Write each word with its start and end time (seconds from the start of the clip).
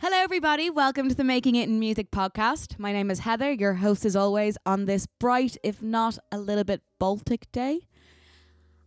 Hello, 0.00 0.16
everybody. 0.16 0.70
Welcome 0.70 1.08
to 1.08 1.14
the 1.16 1.24
Making 1.24 1.56
It 1.56 1.68
in 1.68 1.80
Music 1.80 2.12
podcast. 2.12 2.78
My 2.78 2.92
name 2.92 3.10
is 3.10 3.18
Heather, 3.18 3.50
your 3.50 3.74
host 3.74 4.04
as 4.04 4.14
always 4.14 4.56
on 4.64 4.84
this 4.84 5.08
bright, 5.18 5.56
if 5.64 5.82
not 5.82 6.20
a 6.30 6.38
little 6.38 6.62
bit 6.62 6.82
Baltic 7.00 7.50
day. 7.50 7.87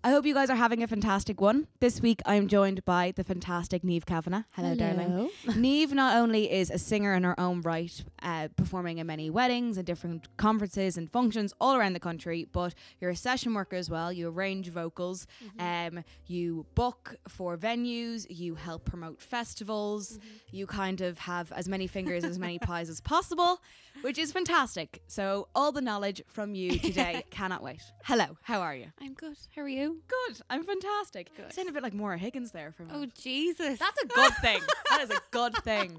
I 0.04 0.10
hope 0.10 0.26
you 0.26 0.34
guys 0.34 0.50
are 0.50 0.56
having 0.56 0.82
a 0.82 0.88
fantastic 0.88 1.40
one. 1.40 1.68
This 1.80 2.02
week 2.02 2.24
I'm 2.26 2.48
joined 2.48 2.84
by 2.86 3.14
the 3.16 3.24
fantastic 3.24 3.84
Neve 3.84 4.04
Kavanagh. 4.08 4.46
Hello, 4.54 4.74
darling. 4.74 5.30
Neve 5.56 5.94
not 5.94 6.16
only 6.18 6.52
is 6.52 6.72
a 6.72 6.80
singer 6.80 7.14
in 7.14 7.24
her 7.24 7.40
own 7.40 7.62
right, 7.62 8.04
uh, 8.24 8.48
performing 8.56 8.98
in 8.98 9.06
many 9.06 9.30
weddings 9.30 9.78
and 9.78 9.86
different 9.86 10.28
conferences 10.38 10.98
and 10.98 11.12
functions 11.12 11.54
all 11.62 11.76
around 11.76 11.94
the 11.94 12.00
country, 12.00 12.48
but 12.52 12.74
you're 13.00 13.12
a 13.12 13.16
session 13.16 13.54
worker 13.54 13.76
as 13.76 13.92
well. 13.92 14.12
You 14.12 14.30
arrange 14.30 14.70
vocals, 14.70 15.28
um, 15.60 16.04
you 16.26 16.66
book 16.74 17.18
for 17.28 17.56
venues, 17.56 18.26
you 18.28 18.56
help 18.56 18.86
promote 18.86 19.22
festivals, 19.22 20.18
you 20.50 20.66
kind 20.66 21.02
of 21.02 21.20
have 21.20 21.52
as 21.52 21.70
many 21.70 21.86
fingers 21.86 22.24
as 22.24 22.40
many 22.40 22.58
pies 22.58 22.90
as 22.90 23.02
possible, 23.02 23.62
which 24.02 24.18
is 24.18 24.32
fantastic. 24.32 25.04
So 25.06 25.48
all 25.54 25.72
the 25.72 25.82
knowledge 25.82 26.24
from 26.28 26.56
you 26.56 26.80
today 26.80 27.24
cannot 27.30 27.62
wait. 27.62 27.82
Hello, 28.04 28.38
how 28.42 28.62
are 28.62 28.76
you? 28.76 28.88
I'm 29.00 29.14
good. 29.14 29.38
How 29.56 29.62
are 29.62 29.70
you? 29.70 29.91
Good. 30.08 30.38
I'm 30.50 30.64
fantastic. 30.64 31.32
Good. 31.36 31.54
Sound 31.54 31.70
a 31.70 31.72
bit 31.72 31.84
like 31.84 31.94
Maura 31.94 32.18
Higgins 32.18 32.52
there 32.52 32.72
for 32.72 32.84
me. 32.84 32.92
Oh. 32.94 33.06
Jesus! 33.20 33.80
That's 33.80 34.02
a 34.04 34.08
good 34.08 34.34
thing. 34.42 34.62
that 34.90 35.02
is 35.02 35.10
a 35.10 35.20
good 35.32 35.56
thing. 35.64 35.98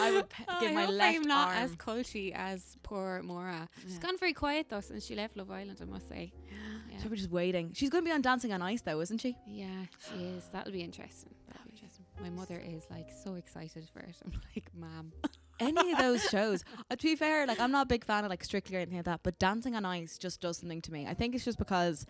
I 0.00 0.12
would 0.12 0.28
p- 0.28 0.44
Oh, 0.48 0.60
give 0.60 0.70
I 0.70 0.74
my 0.74 0.84
hope 0.84 0.94
left 0.94 1.16
I'm 1.16 1.22
not 1.22 1.48
arm. 1.48 1.56
as 1.58 1.76
culty 1.76 2.32
as 2.34 2.76
poor 2.82 3.20
Maura. 3.24 3.68
She's 3.82 3.94
Yeah. 3.94 4.00
gone 4.00 4.18
very 4.18 4.32
quiet 4.32 4.68
though 4.68 4.80
since 4.80 5.04
she 5.04 5.14
left 5.14 5.36
Love 5.36 5.50
Island. 5.50 5.78
I 5.80 5.84
must 5.84 6.08
say. 6.08 6.32
Yeah. 6.90 6.98
So 6.98 7.08
we're 7.08 7.16
just 7.16 7.30
waiting. 7.30 7.72
She's 7.74 7.88
going 7.88 8.04
to 8.04 8.08
be 8.08 8.12
on 8.12 8.20
Dancing 8.20 8.52
on 8.52 8.60
Ice, 8.60 8.82
though, 8.82 9.00
isn't 9.00 9.18
she? 9.22 9.34
Yeah, 9.46 9.66
she 10.10 10.24
is. 10.24 10.44
That'll 10.52 10.72
be 10.72 10.82
interesting. 10.82 11.34
That'll 11.48 11.64
be 11.64 11.70
interesting. 11.72 12.04
My 12.20 12.28
mother 12.28 12.62
is 12.62 12.84
like 12.90 13.08
so 13.24 13.34
excited 13.36 13.88
for 13.92 14.00
it. 14.00 14.14
I'm 14.24 14.32
like, 14.54 14.70
ma'am. 14.74 15.10
Any 15.58 15.92
of 15.92 15.98
those 15.98 16.22
shows. 16.28 16.64
Uh, 16.90 16.96
to 16.96 17.02
be 17.02 17.16
fair, 17.16 17.46
like 17.46 17.58
I'm 17.60 17.70
not 17.72 17.84
a 17.86 17.88
big 17.88 18.04
fan 18.04 18.24
of 18.24 18.30
like 18.30 18.44
Strictly 18.44 18.76
or 18.76 18.80
anything 18.80 18.98
like 18.98 19.06
that, 19.06 19.20
but 19.22 19.38
Dancing 19.38 19.74
on 19.74 19.84
Ice 19.86 20.18
just 20.18 20.40
does 20.42 20.58
something 20.58 20.82
to 20.82 20.92
me. 20.92 21.06
I 21.06 21.14
think 21.14 21.34
it's 21.34 21.44
just 21.46 21.58
because 21.58 22.04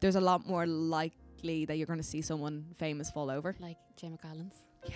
there's 0.00 0.16
a 0.16 0.20
lot 0.20 0.46
more 0.46 0.66
likely 0.66 1.64
that 1.66 1.76
you're 1.76 1.86
going 1.86 1.98
to 2.00 2.06
see 2.06 2.22
someone 2.22 2.66
famous 2.78 3.10
fall 3.10 3.30
over. 3.30 3.54
Like 3.60 3.76
Gemma 3.96 4.18
Collins. 4.18 4.54
Yeah. 4.86 4.94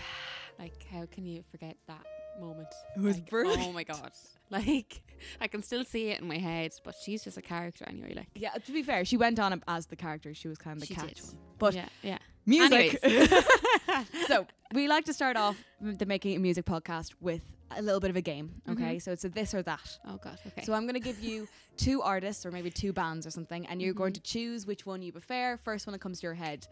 Like, 0.58 0.86
how 0.92 1.06
can 1.06 1.26
you 1.26 1.42
forget 1.50 1.76
that 1.88 2.04
moment? 2.40 2.68
It 2.96 3.02
was 3.02 3.16
Like, 3.16 3.28
brilliant. 3.30 3.62
Oh 3.68 3.72
my 3.72 3.84
god! 3.84 4.10
Like, 4.50 5.02
I 5.40 5.48
can 5.48 5.62
still 5.62 5.84
see 5.84 6.10
it 6.10 6.20
in 6.20 6.28
my 6.28 6.38
head, 6.38 6.72
but 6.84 6.94
she's 7.02 7.24
just 7.24 7.36
a 7.36 7.42
character 7.42 7.84
anyway. 7.88 8.12
Like, 8.14 8.28
Yeah, 8.36 8.50
to 8.52 8.72
be 8.72 8.84
fair, 8.84 9.04
she 9.04 9.16
went 9.16 9.40
on 9.40 9.60
as 9.66 9.86
the 9.86 9.96
character. 9.96 10.32
She 10.32 10.46
was 10.46 10.58
kind 10.58 10.80
of 10.80 10.86
the 10.86 10.94
catch 10.94 11.14
did. 11.14 11.24
one. 11.24 11.36
But 11.58 11.74
yeah, 11.74 11.88
yeah. 12.02 12.18
music. 12.46 13.00
so 14.28 14.46
we 14.72 14.86
like 14.86 15.06
to 15.06 15.12
start 15.14 15.36
off 15.36 15.56
the 15.80 16.06
Making 16.06 16.34
It 16.34 16.38
Music 16.40 16.66
podcast 16.66 17.14
with 17.20 17.42
a 17.78 17.82
little 17.82 18.00
bit 18.00 18.10
of 18.10 18.16
a 18.16 18.20
game. 18.20 18.62
Okay, 18.68 18.96
Mhm. 18.96 19.02
so 19.02 19.12
it's 19.12 19.24
a 19.24 19.28
this 19.28 19.54
or 19.54 19.62
that. 19.62 19.98
Oh 20.06 20.16
god. 20.16 20.38
Okay. 20.46 20.62
So 20.64 20.72
I'm 20.74 20.82
going 20.84 20.94
to 20.94 21.00
give 21.00 21.20
you 21.20 21.46
two 21.76 22.02
artists 22.02 22.44
or 22.46 22.50
maybe 22.50 22.70
two 22.70 22.92
bands 22.92 23.26
or 23.26 23.30
something, 23.30 23.66
and 23.66 23.80
you're 23.82 23.94
going 23.94 24.12
Mhm. 24.12 24.16
to 24.16 24.22
choose 24.22 24.66
which 24.66 24.84
one 24.86 25.02
you 25.02 25.12
prefer. 25.12 25.58
First 25.64 25.86
one 25.86 25.92
that 25.92 26.00
comes 26.00 26.20
to 26.20 26.26
your 26.26 26.34
head. 26.34 26.66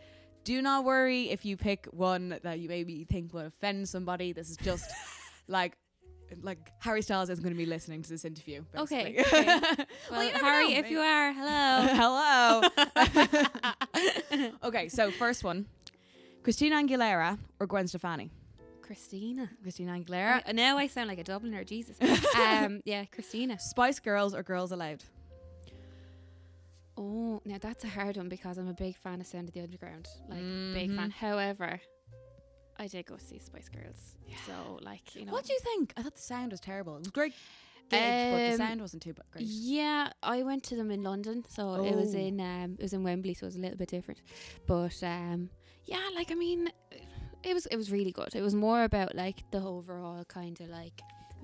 Do 0.44 0.60
not 0.60 0.84
worry 0.84 1.30
if 1.30 1.44
you 1.44 1.56
pick 1.56 1.86
one 1.92 2.38
that 2.42 2.58
you 2.58 2.68
maybe 2.68 3.04
think 3.04 3.32
will 3.32 3.46
offend 3.46 3.88
somebody. 3.88 4.32
This 4.32 4.50
is 4.50 4.56
just 4.56 4.90
like. 5.48 5.76
Like 6.40 6.72
Harry 6.78 7.02
Styles 7.02 7.28
isn't 7.28 7.42
going 7.44 7.52
to 7.54 7.58
be 7.58 7.66
listening 7.66 8.00
to 8.02 8.08
this 8.08 8.24
interview. 8.24 8.64
Okay, 8.74 9.12
basically. 9.18 9.38
okay. 9.40 9.60
Well, 10.10 10.20
well, 10.20 10.28
Harry, 10.40 10.72
know, 10.72 10.78
if 10.80 10.90
you 10.90 10.98
are, 11.00 11.30
hello. 11.34 12.62
Hello. 12.72 14.48
okay, 14.64 14.88
so 14.88 15.10
first 15.10 15.44
one: 15.44 15.66
Christina 16.42 16.76
Aguilera 16.76 17.38
or 17.60 17.66
Gwen 17.66 17.86
Stefani. 17.86 18.30
Christina. 18.92 19.48
Christina 19.62 19.92
Aguilera. 19.92 20.42
Uh, 20.46 20.52
now 20.52 20.76
I 20.76 20.86
sound 20.86 21.08
like 21.08 21.18
a 21.18 21.24
Dubliner, 21.24 21.66
Jesus. 21.66 21.96
um, 22.36 22.82
yeah, 22.84 23.06
Christina. 23.06 23.58
Spice 23.58 23.98
Girls 24.00 24.34
or 24.34 24.42
Girls 24.42 24.70
Aloud. 24.70 25.02
Oh, 26.98 27.40
now 27.46 27.56
that's 27.58 27.84
a 27.84 27.88
hard 27.88 28.18
one 28.18 28.28
because 28.28 28.58
I'm 28.58 28.68
a 28.68 28.74
big 28.74 28.96
fan 28.96 29.22
of 29.22 29.26
Sound 29.26 29.48
of 29.48 29.54
the 29.54 29.60
Underground. 29.62 30.06
Like, 30.28 30.40
big 30.40 30.90
Mhm. 30.90 30.96
fan. 30.96 31.10
However, 31.10 31.80
I 32.78 32.86
did 32.86 33.06
go 33.06 33.16
see 33.16 33.38
Spice 33.38 33.70
Girls. 33.70 34.16
So, 34.46 34.78
like, 34.82 35.14
you 35.16 35.24
know. 35.24 35.32
What 35.32 35.46
do 35.46 35.54
you 35.54 35.58
think? 35.60 35.94
I 35.96 36.02
thought 36.02 36.14
the 36.16 36.20
sound 36.20 36.50
was 36.50 36.60
terrible. 36.60 36.96
It 36.96 36.98
was 36.98 37.08
great 37.08 37.32
gig, 37.88 37.98
but 38.30 38.36
the 38.36 38.50
Um, 38.52 38.56
sound 38.58 38.80
wasn't 38.82 39.02
too 39.04 39.14
great. 39.30 39.46
Yeah, 39.46 40.12
I 40.22 40.42
went 40.42 40.64
to 40.64 40.76
them 40.76 40.90
in 40.90 41.02
London, 41.02 41.46
so 41.48 41.82
it 41.82 41.94
was 41.96 42.14
Oh. 42.14 42.18
in 42.18 42.40
um, 42.42 42.74
it 42.78 42.82
was 42.82 42.92
in 42.92 43.02
Wembley, 43.02 43.32
so 43.32 43.44
it 43.44 43.48
was 43.48 43.56
a 43.56 43.60
little 43.60 43.78
bit 43.78 43.88
different. 43.88 44.20
But 44.66 45.02
um, 45.02 45.48
yeah, 45.86 46.10
like 46.14 46.30
I 46.30 46.34
mean, 46.34 46.70
it 47.44 47.54
was 47.54 47.66
it 47.66 47.76
was 47.76 47.90
really 47.90 48.12
good. 48.12 48.34
It 48.34 48.42
was 48.42 48.54
more 48.54 48.84
about 48.84 49.14
like 49.14 49.50
the 49.50 49.62
overall 49.62 50.24
kind 50.24 50.60
of 50.60 50.68
like 50.68 51.00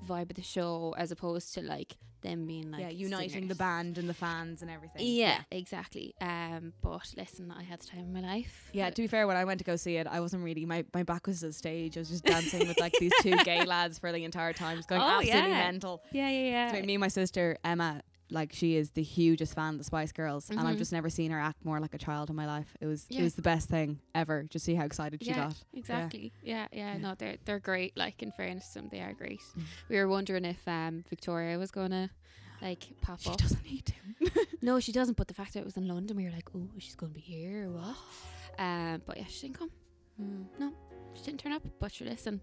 vibe 0.07 0.29
of 0.29 0.35
the 0.35 0.41
show, 0.41 0.95
as 0.97 1.11
opposed 1.11 1.53
to 1.55 1.61
like 1.61 1.97
them 2.21 2.45
being 2.45 2.69
like 2.69 2.81
yeah, 2.81 2.89
uniting 2.89 3.47
the 3.47 3.55
band 3.55 3.97
and 3.97 4.09
the 4.09 4.13
fans 4.13 4.61
and 4.61 4.69
everything. 4.69 5.01
Yeah, 5.05 5.39
exactly. 5.51 6.13
Um, 6.19 6.73
but 6.81 7.13
listen, 7.15 7.49
I 7.57 7.63
had 7.63 7.79
the 7.79 7.87
time 7.87 8.01
of 8.01 8.09
my 8.09 8.19
life. 8.19 8.69
Yeah, 8.73 8.89
to 8.89 9.01
be 9.01 9.07
fair, 9.07 9.25
when 9.25 9.37
I 9.37 9.45
went 9.45 9.59
to 9.59 9.63
go 9.63 9.77
see 9.77 9.95
it, 9.95 10.05
I 10.05 10.19
wasn't 10.19 10.43
really 10.43 10.65
my, 10.65 10.83
my 10.93 11.03
back 11.03 11.27
was 11.27 11.39
to 11.39 11.47
the 11.47 11.53
stage. 11.53 11.95
I 11.95 12.01
was 12.01 12.09
just 12.09 12.25
dancing 12.25 12.67
with 12.67 12.77
like 12.77 12.91
these 12.99 13.13
two 13.21 13.37
gay 13.45 13.63
lads 13.63 13.99
for 13.99 14.11
the 14.11 14.25
entire 14.25 14.51
time, 14.51 14.75
just 14.75 14.89
going 14.89 15.01
Oh, 15.01 15.05
absolutely 15.05 15.49
yeah. 15.51 15.57
mental. 15.71 16.01
yeah, 16.11 16.29
yeah, 16.29 16.71
So 16.71 16.77
yeah. 16.77 16.85
me 16.85 16.95
and 16.95 17.01
my 17.01 17.07
sister 17.07 17.57
Emma, 17.63 18.01
like 18.31 18.53
she 18.53 18.75
is 18.75 18.91
the 18.91 19.03
hugest 19.03 19.53
fan 19.55 19.73
of 19.73 19.77
the 19.79 19.83
Spice 19.83 20.11
Girls, 20.11 20.49
and 20.49 20.59
I've 20.59 20.75
Mhm. 20.75 20.79
just 20.79 20.91
never 20.91 21.09
seen 21.09 21.31
her 21.31 21.39
act 21.39 21.63
more 21.65 21.79
like 21.79 21.93
a 21.93 21.97
child 21.97 22.29
in 22.29 22.35
my 22.35 22.45
life. 22.45 22.75
It 22.79 22.85
was 22.85 23.05
Yeah. 23.09 23.21
it 23.21 23.23
was 23.23 23.35
the 23.35 23.41
best 23.41 23.69
thing 23.69 23.99
ever. 24.13 24.43
Just 24.43 24.65
see 24.65 24.75
how 24.75 24.85
excited 24.85 25.23
she 25.23 25.29
Yeah, 25.29 25.47
got. 25.47 25.63
Exactly. 25.73 26.31
Yeah, 26.43 26.67
yeah. 26.71 26.93
Yeah. 26.93 26.97
No, 26.99 27.15
they're 27.15 27.37
they're 27.45 27.59
great. 27.59 27.95
Like 27.97 28.21
in 28.23 28.31
fairness 28.31 28.67
to 28.73 28.79
them, 28.79 28.89
they 28.91 29.01
are 29.01 29.13
great. 29.13 29.41
Mm. 29.57 29.63
We 29.89 29.95
were 29.97 30.07
wondering 30.07 30.45
if 30.45 30.67
um 30.67 31.03
Victoria 31.09 31.57
was 31.57 31.71
gonna 31.71 32.11
like 32.61 32.87
pop 33.01 33.13
off. 33.13 33.21
She 33.21 33.29
up. 33.29 33.37
doesn't 33.37 33.63
need 33.65 33.85
to. 33.87 33.93
No, 34.61 34.79
she 34.81 34.91
doesn't. 34.91 35.15
But 35.15 35.29
the 35.29 35.33
fact 35.33 35.53
that 35.53 35.59
it 35.61 35.65
was 35.65 35.77
in 35.77 35.87
London, 35.87 36.17
we 36.17 36.25
were 36.25 36.31
like, 36.31 36.49
oh, 36.53 36.67
she's 36.79 36.93
going 36.95 37.13
to 37.13 37.15
be 37.15 37.21
here 37.21 37.67
or 37.69 37.71
what? 37.71 37.95
Um, 38.59 39.01
but 39.05 39.15
yeah, 39.15 39.23
she 39.29 39.43
didn't 39.47 39.57
come. 39.57 39.71
Mm. 40.21 40.73
She 41.13 41.23
didn't 41.23 41.39
turn 41.39 41.53
up. 41.53 41.63
But 41.79 41.93
she 41.93 42.03
listen, 42.03 42.41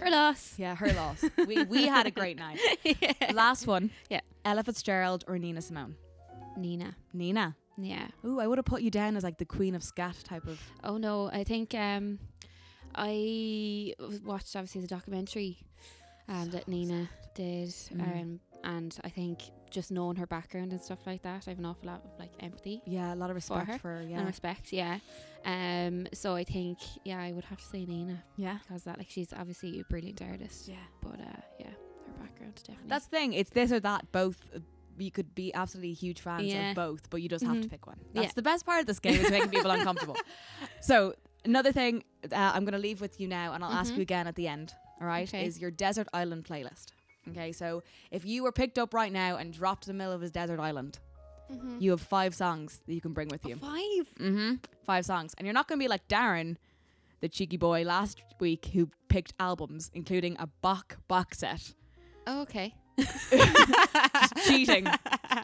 her 0.00 0.10
loss. 0.10 0.54
Yeah, 0.58 0.74
her 0.74 0.92
loss. 0.92 1.24
we 1.46 1.64
we 1.64 1.86
had 1.86 2.06
a 2.06 2.10
great 2.10 2.38
night. 2.38 2.58
yeah. 2.84 3.32
Last 3.32 3.66
one. 3.66 3.90
Yeah. 4.10 4.20
Ella 4.44 4.62
Fitzgerald 4.64 5.24
or 5.28 5.38
Nina 5.38 5.62
Simone. 5.62 5.94
Nina. 6.56 6.96
Nina. 7.12 7.56
Yeah. 7.78 8.08
Ooh, 8.24 8.40
I 8.40 8.46
would 8.46 8.58
have 8.58 8.64
put 8.66 8.82
you 8.82 8.90
down 8.90 9.16
as 9.16 9.22
like 9.22 9.38
the 9.38 9.44
queen 9.44 9.74
of 9.74 9.82
scat 9.82 10.16
type 10.24 10.46
of. 10.46 10.60
Oh 10.84 10.96
no, 10.98 11.30
I 11.30 11.44
think 11.44 11.74
um, 11.74 12.18
I 12.94 13.94
watched 14.24 14.54
obviously 14.56 14.80
the 14.80 14.86
documentary 14.86 15.58
um 16.28 16.50
that 16.50 16.68
Nina 16.68 17.08
did, 17.34 17.68
Mm. 17.70 18.00
um, 18.20 18.40
and 18.64 18.98
I 19.04 19.08
think 19.08 19.40
just 19.72 19.90
knowing 19.90 20.16
her 20.16 20.26
background 20.26 20.72
and 20.72 20.80
stuff 20.80 21.00
like 21.06 21.22
that, 21.22 21.44
I 21.46 21.50
have 21.50 21.58
an 21.58 21.66
awful 21.66 21.86
lot 21.88 22.02
of 22.04 22.10
like 22.18 22.30
empathy. 22.40 22.80
Yeah, 22.86 23.12
a 23.12 23.16
lot 23.16 23.30
of 23.30 23.36
respect 23.36 23.66
for 23.66 23.72
her 23.72 23.78
for, 23.78 24.02
yeah. 24.02 24.18
and 24.18 24.26
respect. 24.26 24.72
Yeah. 24.72 24.98
Um. 25.44 26.06
So 26.12 26.34
I 26.34 26.44
think 26.44 26.78
yeah, 27.04 27.20
I 27.20 27.32
would 27.32 27.44
have 27.46 27.58
to 27.58 27.64
say 27.64 27.84
Nina 27.84 28.22
yeah. 28.36 28.58
because 28.62 28.84
that 28.84 28.98
like 28.98 29.10
she's 29.10 29.32
obviously 29.32 29.80
a 29.80 29.84
brilliant 29.84 30.22
artist. 30.22 30.68
Yeah. 30.68 30.76
But 31.02 31.18
uh, 31.20 31.40
yeah, 31.58 31.66
her 32.06 32.12
background 32.20 32.54
definitely. 32.56 32.88
That's 32.88 33.06
the 33.06 33.16
thing. 33.16 33.32
It's 33.32 33.50
this 33.50 33.72
or 33.72 33.80
that. 33.80 34.12
Both. 34.12 34.38
uh, 34.54 34.60
You 34.98 35.10
could 35.10 35.34
be 35.34 35.52
absolutely 35.54 35.94
huge 35.94 36.20
fans 36.20 36.44
Yeah. 36.44 36.70
of 36.70 36.76
both, 36.76 37.08
but 37.10 37.18
you 37.22 37.28
just 37.28 37.44
have 37.44 37.60
to 37.62 37.66
Mhm. 37.66 37.70
pick 37.70 37.86
one. 37.86 37.98
That's 38.14 38.26
Yeah. 38.26 38.32
the 38.36 38.42
best 38.42 38.64
part 38.66 38.80
of 38.80 38.86
this 38.86 39.00
game 39.00 39.18
is 39.24 39.30
making 39.30 39.50
people 39.50 39.70
uncomfortable. 39.78 40.16
So 40.80 41.14
another 41.46 41.72
thing 41.72 42.04
uh, 42.30 42.52
I'm 42.54 42.64
going 42.64 42.78
to 42.80 42.84
leave 42.88 43.00
with 43.00 43.18
you 43.20 43.26
now, 43.26 43.54
and 43.54 43.64
I'll 43.64 43.72
ask 43.72 43.90
Mhm. 43.92 43.96
you 43.96 44.02
again 44.02 44.26
at 44.26 44.34
the 44.36 44.46
end. 44.46 44.74
All 45.00 45.06
right, 45.08 45.26
Okay. 45.28 45.46
is 45.46 45.58
your 45.58 45.70
desert 45.72 46.06
island 46.12 46.44
playlist. 46.44 46.92
Okay, 47.30 47.52
so 47.52 47.82
if 48.10 48.24
you 48.24 48.42
were 48.42 48.52
picked 48.52 48.78
up 48.78 48.92
right 48.94 49.12
now 49.12 49.36
and 49.36 49.52
dropped 49.52 49.86
in 49.86 49.92
the 49.94 49.98
middle 49.98 50.12
of 50.12 50.20
this 50.20 50.30
desert 50.30 50.58
island, 50.60 50.98
Mhm. 51.50 51.80
you 51.80 51.90
have 51.90 52.00
five 52.00 52.34
songs 52.34 52.80
that 52.86 52.94
you 52.94 53.00
can 53.00 53.12
bring 53.12 53.28
with 53.28 53.44
Oh, 53.44 53.48
you. 53.48 53.56
five. 53.56 54.14
Mm-hmm. 54.18 54.54
Five 54.84 55.04
songs. 55.06 55.34
And 55.38 55.46
you're 55.46 55.52
not 55.54 55.68
going 55.68 55.78
to 55.78 55.84
be 55.84 55.88
like 55.88 56.08
Darren, 56.08 56.56
the 57.20 57.28
cheeky 57.28 57.56
boy 57.56 57.82
last 57.84 58.22
week 58.40 58.66
who 58.72 58.88
picked 59.08 59.34
albums, 59.38 59.90
including 59.94 60.36
a 60.38 60.46
Bach 60.62 60.98
box 61.08 61.38
set. 61.38 61.74
Oh, 62.26 62.42
okay. 62.42 62.74
cheating. 64.46 64.86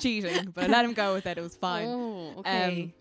Cheating. 0.00 0.50
But 0.54 0.64
I 0.64 0.66
let 0.68 0.84
him 0.84 0.92
go 0.94 1.14
with 1.14 1.26
it. 1.26 1.38
It 1.38 1.40
was 1.42 1.56
fine. 1.56 1.86
Oh, 1.86 2.34
okay. 2.38 2.92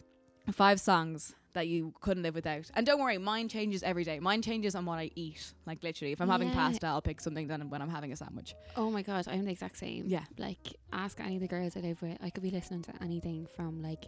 Um, 0.47 0.53
five 0.53 0.79
songs 0.79 1.33
that 1.57 1.67
you 1.67 1.91
couldn't 2.01 2.21
live 2.21 2.35
without. 2.35 2.69
And 2.75 2.85
don't 2.85 2.99
worry, 3.01 3.17
mine 3.17 3.49
changes 3.49 3.81
every 3.81 4.03
day. 4.03 4.19
Mine 4.19 4.43
changes 4.43 4.75
on 4.75 4.85
what 4.85 4.99
I 4.99 5.09
eat. 5.15 5.53
Like 5.65 5.81
literally, 5.83 6.11
if 6.11 6.21
I'm 6.21 6.29
having 6.29 6.51
pasta, 6.51 6.85
I'll 6.85 7.01
pick 7.01 7.19
something 7.19 7.47
then 7.47 7.69
when 7.71 7.81
I'm 7.81 7.89
having 7.89 8.11
a 8.11 8.15
sandwich. 8.15 8.53
oh 8.75 8.91
my 8.91 9.01
god, 9.01 9.27
I'm 9.27 9.43
the 9.43 9.51
exact 9.51 9.77
same. 9.77 10.05
Yeah. 10.07 10.23
Like, 10.37 10.75
ask 10.93 11.19
any 11.19 11.35
of 11.37 11.41
the 11.41 11.47
girls 11.47 11.75
I 11.75 11.79
live 11.79 11.99
with. 12.01 12.17
I 12.21 12.29
could 12.29 12.43
be 12.43 12.51
listening 12.51 12.83
to 12.83 12.93
anything 13.01 13.47
from 13.55 13.81
like 13.81 14.05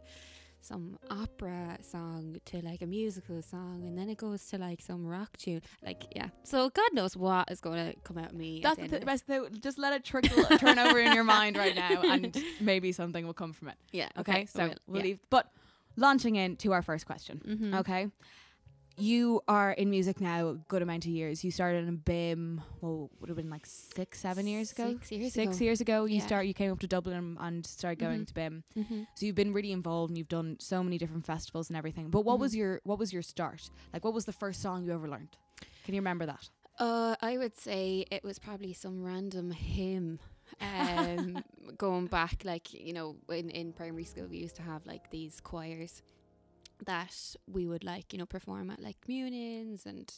some 0.62 1.00
opera 1.10 1.78
song 1.82 2.36
to 2.46 2.62
like 2.62 2.82
a 2.82 2.86
musical 2.86 3.42
song, 3.42 3.84
and 3.88 3.98
then 3.98 4.10
it 4.10 4.18
goes 4.18 4.46
to 4.48 4.58
like 4.60 4.82
some 4.82 5.06
rock 5.08 5.38
tune. 5.38 5.62
Like, 5.84 6.04
yeah. 6.16 6.28
So 6.44 6.70
God 6.70 6.90
knows 6.94 7.18
what 7.18 7.50
is 7.50 7.62
going 7.62 7.92
to 7.94 8.00
come 8.02 8.18
out 8.20 8.32
of 8.32 8.34
me. 8.34 8.60
That's 8.62 8.76
the 8.76 8.84
the 8.84 8.88
th- 8.90 9.02
end 9.02 9.04
of 9.04 9.08
this. 9.10 9.24
best. 9.24 9.28
Though. 9.28 9.60
Just 9.60 9.80
let 9.80 9.94
it 9.94 10.04
trickle, 10.04 10.44
turn 10.60 10.78
over 10.78 11.00
in 11.00 11.14
your 11.14 11.24
mind 11.24 11.58
right 11.58 11.76
now, 11.76 12.02
and 12.04 12.38
maybe 12.62 12.92
something 12.92 13.26
will 13.26 13.34
come 13.34 13.54
from 13.54 13.70
it. 13.70 13.76
Yeah. 13.92 14.10
Okay, 14.20 14.42
I 14.42 14.46
so 14.46 14.68
will, 14.68 14.76
we'll 14.88 14.98
yeah. 14.98 15.04
leave. 15.08 15.20
But 15.30 15.50
launching 16.00 16.36
into 16.36 16.72
our 16.74 16.82
first 16.82 17.06
question. 17.06 17.42
Mhm. 17.46 17.80
Okay. 17.82 18.10
you 19.02 19.40
are 19.48 19.72
in 19.72 19.90
music 19.90 20.20
now 20.20 20.50
a 20.50 20.56
good 20.68 20.82
amount 20.82 21.06
of 21.06 21.12
years. 21.12 21.42
You 21.42 21.52
started 21.52 21.88
in 21.88 22.00
BIMM, 22.00 22.62
well, 22.82 23.10
would 23.22 23.30
have 23.30 23.38
been 23.38 23.50
like 23.50 23.66
six, 23.66 24.20
seven 24.20 24.46
years 24.46 24.74
ago. 24.74 24.92
Six 24.92 25.12
years 25.14 25.32
Six 25.34 25.56
ago. 25.56 25.64
years 25.64 25.80
ago, 25.80 26.04
you 26.04 26.18
Yeah. 26.18 26.26
start. 26.28 26.48
You 26.48 26.54
came 26.54 26.70
up 26.70 26.80
to 26.82 26.88
Dublin 26.88 27.38
and, 27.40 27.66
started 27.66 27.98
going 27.98 28.22
Mhm. 28.24 28.28
to 28.28 28.34
BIMM. 28.34 28.64
Mm-hmm. 28.76 29.04
So 29.16 29.26
you've 29.26 29.36
been 29.36 29.54
really 29.54 29.72
involved 29.72 30.10
and 30.10 30.18
you've 30.18 30.28
done 30.28 30.58
so 30.60 30.84
many 30.84 30.98
different 30.98 31.26
festivals 31.26 31.70
and 31.70 31.78
everything. 31.78 32.10
But 32.10 32.26
what 32.26 32.40
was 32.40 32.52
Mhm. 32.54 32.58
your 32.58 32.82
what 32.84 33.00
was 33.00 33.14
your 33.14 33.22
start? 33.22 33.70
Like, 33.94 34.04
what 34.04 34.14
was 34.14 34.26
the 34.26 34.34
first 34.34 34.62
song 34.62 34.84
you 34.84 34.92
ever 34.92 35.08
learned? 35.08 35.38
Can 35.86 35.94
you 35.96 36.02
remember 36.02 36.26
that? 36.26 36.50
Uh, 36.78 37.16
I 37.22 37.38
would 37.38 37.56
say 37.56 38.06
it 38.12 38.26
was 38.26 38.38
probably 38.38 38.74
some 38.74 39.02
random 39.02 39.52
hymn. 39.52 40.20
Um, 40.62 41.44
going 41.78 42.08
back, 42.08 42.44
like 42.44 42.74
you 42.74 42.94
know, 42.94 43.16
in 43.30 43.50
in 43.50 43.74
primary 43.74 44.04
school, 44.06 44.28
we 44.28 44.38
used 44.38 44.56
to 44.58 44.62
have 44.64 44.86
like 44.86 45.10
these 45.10 45.40
choirs 45.42 46.02
that 46.86 47.14
we 47.52 47.68
would 47.68 47.84
like, 47.84 48.14
you 48.14 48.20
know, 48.20 48.26
perform 48.26 48.70
at 48.70 48.80
like 48.82 49.00
communions 49.02 49.86
and 49.86 50.12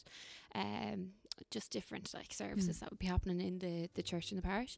um, 0.55 1.09
just 1.49 1.71
different 1.71 2.13
like 2.13 2.33
services 2.33 2.77
Mm. 2.77 2.79
that 2.79 2.89
would 2.91 2.99
be 2.99 3.07
happening 3.07 3.41
in 3.41 3.59
the 3.59 3.89
the 3.95 4.03
church 4.03 4.31
in 4.31 4.35
the 4.37 4.43
parish. 4.43 4.77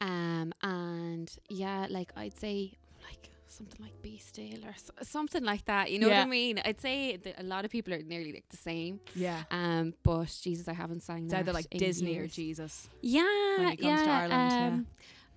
Um, 0.00 0.52
and 0.62 1.30
yeah, 1.48 1.86
like 1.90 2.12
I'd 2.16 2.38
say 2.38 2.72
like 3.08 3.30
something 3.52 3.80
like 3.80 4.00
be 4.02 4.18
still 4.18 4.64
or 4.64 4.70
s- 4.70 4.90
something 5.02 5.44
like 5.44 5.64
that. 5.66 5.90
You 5.92 5.98
know 5.98 6.08
what 6.08 6.16
I 6.16 6.24
mean? 6.26 6.60
I'd 6.64 6.80
say 6.80 7.18
a 7.38 7.42
lot 7.42 7.64
of 7.64 7.70
people 7.70 7.92
are 7.94 8.02
nearly 8.02 8.32
like 8.32 8.48
the 8.48 8.56
same. 8.56 9.00
Yeah. 9.14 9.42
Um, 9.50 9.94
but 10.02 10.34
Jesus, 10.42 10.66
I 10.68 10.72
haven't 10.72 11.02
sang 11.02 11.24
It's 11.24 11.32
that 11.32 11.40
either 11.40 11.52
like 11.52 11.66
in 11.70 11.78
Disney 11.78 12.18
or. 12.18 12.26
Jesus. 12.26 12.88
Yeah, 13.00 13.22
when 13.58 13.68
it 13.68 13.76
comes 13.76 14.00
yeah, 14.00 14.04
to 14.04 14.10
Ireland, 14.10 14.50
yeah. 14.52 14.66
Um, 14.66 14.86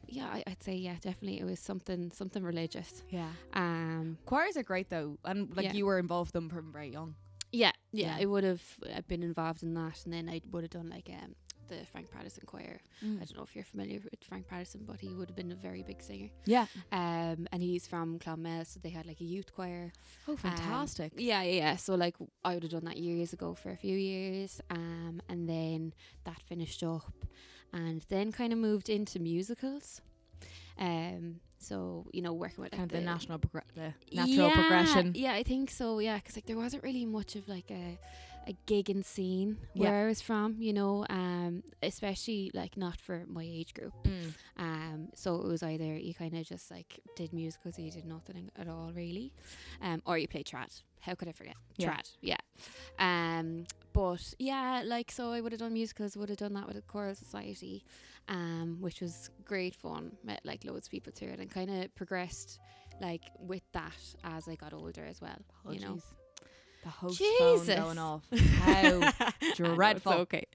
yeah, 0.07 0.25
I, 0.27 0.43
I'd 0.47 0.63
say 0.63 0.75
yeah, 0.75 0.95
definitely 1.01 1.39
it 1.39 1.45
was 1.45 1.59
something 1.59 2.11
something 2.11 2.43
religious. 2.43 3.03
Yeah. 3.09 3.29
Um, 3.53 4.17
Choirs 4.25 4.55
are 4.57 4.63
great 4.63 4.89
though, 4.89 5.17
and 5.25 5.55
like 5.55 5.65
Yeah. 5.65 5.73
you 5.73 5.85
were 5.85 5.99
involved 5.99 6.29
with 6.29 6.33
them 6.33 6.49
from 6.49 6.71
very 6.71 6.89
young. 6.91 7.15
yeah, 7.51 7.71
yeah, 7.91 8.15
Yeah. 8.17 8.17
I 8.21 8.25
would 8.25 8.43
have 8.43 8.63
uh, 8.95 9.01
been 9.07 9.23
involved 9.23 9.63
in 9.63 9.73
that, 9.75 10.03
and 10.05 10.13
then 10.13 10.29
I 10.29 10.41
would 10.51 10.63
have 10.63 10.71
done 10.71 10.89
like 10.89 11.09
um 11.09 11.35
the 11.67 11.85
Frank 11.91 12.11
Patterson 12.11 12.43
choir. 12.45 12.81
I 13.01 13.05
don't 13.05 13.37
know 13.37 13.43
if 13.43 13.55
you're 13.55 13.63
familiar 13.63 13.99
with 14.03 14.23
Frank 14.23 14.47
Patterson, 14.47 14.83
but 14.85 14.99
he 14.99 15.13
would 15.13 15.29
have 15.29 15.35
been 15.35 15.51
a 15.51 15.55
very 15.55 15.83
big 15.83 16.01
singer. 16.01 16.29
Yeah. 16.45 16.65
Um, 16.91 17.47
and 17.51 17.61
he's 17.61 17.87
from 17.87 18.19
Clonmel, 18.19 18.65
so 18.65 18.79
they 18.81 18.89
had 18.89 19.05
like 19.05 19.21
a 19.21 19.23
youth 19.25 19.53
choir. 19.53 19.93
Oh, 20.27 20.35
fantastic. 20.35 21.13
Yeah, 21.17 21.41
yeah, 21.43 21.51
yeah. 21.51 21.75
So 21.75 21.95
like 21.95 22.15
I 22.43 22.53
would 22.53 22.63
have 22.63 22.71
done 22.71 22.85
that 22.85 22.97
years 22.97 23.33
ago 23.33 23.53
for 23.53 23.71
a 23.71 23.77
few 23.77 23.97
years, 23.97 24.61
um, 24.69 25.21
and 25.29 25.47
then 25.49 25.93
that 26.23 26.41
finished 26.41 26.83
up, 26.83 27.25
and 27.73 28.05
then 28.09 28.31
kind 28.31 28.53
of 28.53 28.59
moved 28.59 28.89
into 28.89 29.19
musicals. 29.19 30.01
Um, 30.77 31.39
so 31.57 32.05
you 32.13 32.21
know, 32.21 32.33
working 32.33 32.63
with 32.63 32.71
kind 32.71 32.91
like, 32.91 32.99
of 32.99 33.05
the, 33.05 33.05
national 33.05 33.39
progr- 33.39 33.61
the 33.73 33.93
natural 34.15 34.49
yeah, 34.49 34.53
progression. 34.53 35.11
Yeah, 35.15 35.33
I 35.33 35.43
think 35.43 35.71
so. 35.71 35.99
Yeah, 35.99 36.17
because 36.17 36.35
like 36.35 36.45
there 36.45 36.57
wasn't 36.57 36.83
really 36.83 37.05
much 37.05 37.35
of 37.35 37.47
like 37.47 37.71
a 37.71 37.97
a 38.47 38.53
gig 38.65 38.85
gigging 38.87 39.03
scene 39.03 39.57
Yeah. 39.73 39.81
where 39.91 40.03
I 40.03 40.07
was 40.07 40.21
from. 40.21 40.61
You 40.61 40.73
know, 40.73 41.05
um, 41.09 41.63
especially 41.81 42.51
like 42.53 42.77
not 42.77 42.99
for 42.99 43.23
my 43.27 43.43
age 43.43 43.73
group. 43.73 43.93
Mm. 44.03 44.33
Um, 44.57 45.09
so 45.15 45.35
it 45.41 45.45
was 45.47 45.63
either 45.63 45.95
you 45.97 46.13
kind 46.13 46.33
of 46.35 46.45
just 46.45 46.69
like 46.71 46.99
did 47.15 47.33
musicals 47.33 47.77
or 47.79 47.81
you 47.81 47.91
did 47.91 48.05
nothing 48.05 48.51
at 48.57 48.67
all 48.67 48.91
really, 48.93 49.33
um, 49.81 50.01
or 50.05 50.17
you 50.17 50.27
played 50.27 50.45
trad. 50.45 50.81
How 51.01 51.13
could 51.15 51.27
I 51.27 51.31
forget 51.31 51.55
Yeah. 51.77 51.95
trad? 51.95 52.11
Yeah. 52.21 52.37
Um, 52.99 53.65
but 53.93 54.33
yeah, 54.39 54.81
like 54.85 55.11
so 55.11 55.31
I 55.31 55.41
would 55.41 55.51
have 55.51 55.59
done 55.59 55.73
musicals. 55.73 56.15
Would 56.17 56.29
have 56.29 56.37
done 56.37 56.53
that 56.53 56.67
with 56.67 56.75
the 56.75 56.81
choral 56.83 57.15
society, 57.15 57.83
um, 58.27 58.77
which 58.81 59.01
was 59.01 59.29
great 59.43 59.75
fun. 59.75 60.17
Met 60.23 60.41
like 60.43 60.63
loads 60.65 60.87
of 60.87 60.91
people 60.91 61.11
through 61.15 61.29
it 61.29 61.39
and 61.39 61.49
kind 61.49 61.69
of 61.69 61.93
progressed 61.95 62.59
like 63.01 63.23
with 63.39 63.63
that 63.73 64.15
as 64.23 64.47
I 64.47 64.55
got 64.55 64.73
older 64.73 65.03
as 65.05 65.21
well. 65.21 65.37
Oh, 65.65 65.71
you 65.71 65.79
know. 65.79 65.99
The 66.85 66.91
host 66.91 67.17
Jesus. 67.17 67.67
phone 67.67 67.83
going 67.83 67.97
off. 67.97 68.23
How 68.59 68.71
I 68.71 68.81
know, 68.83 69.11
dreadful. 69.55 70.13
okay. 70.13 70.45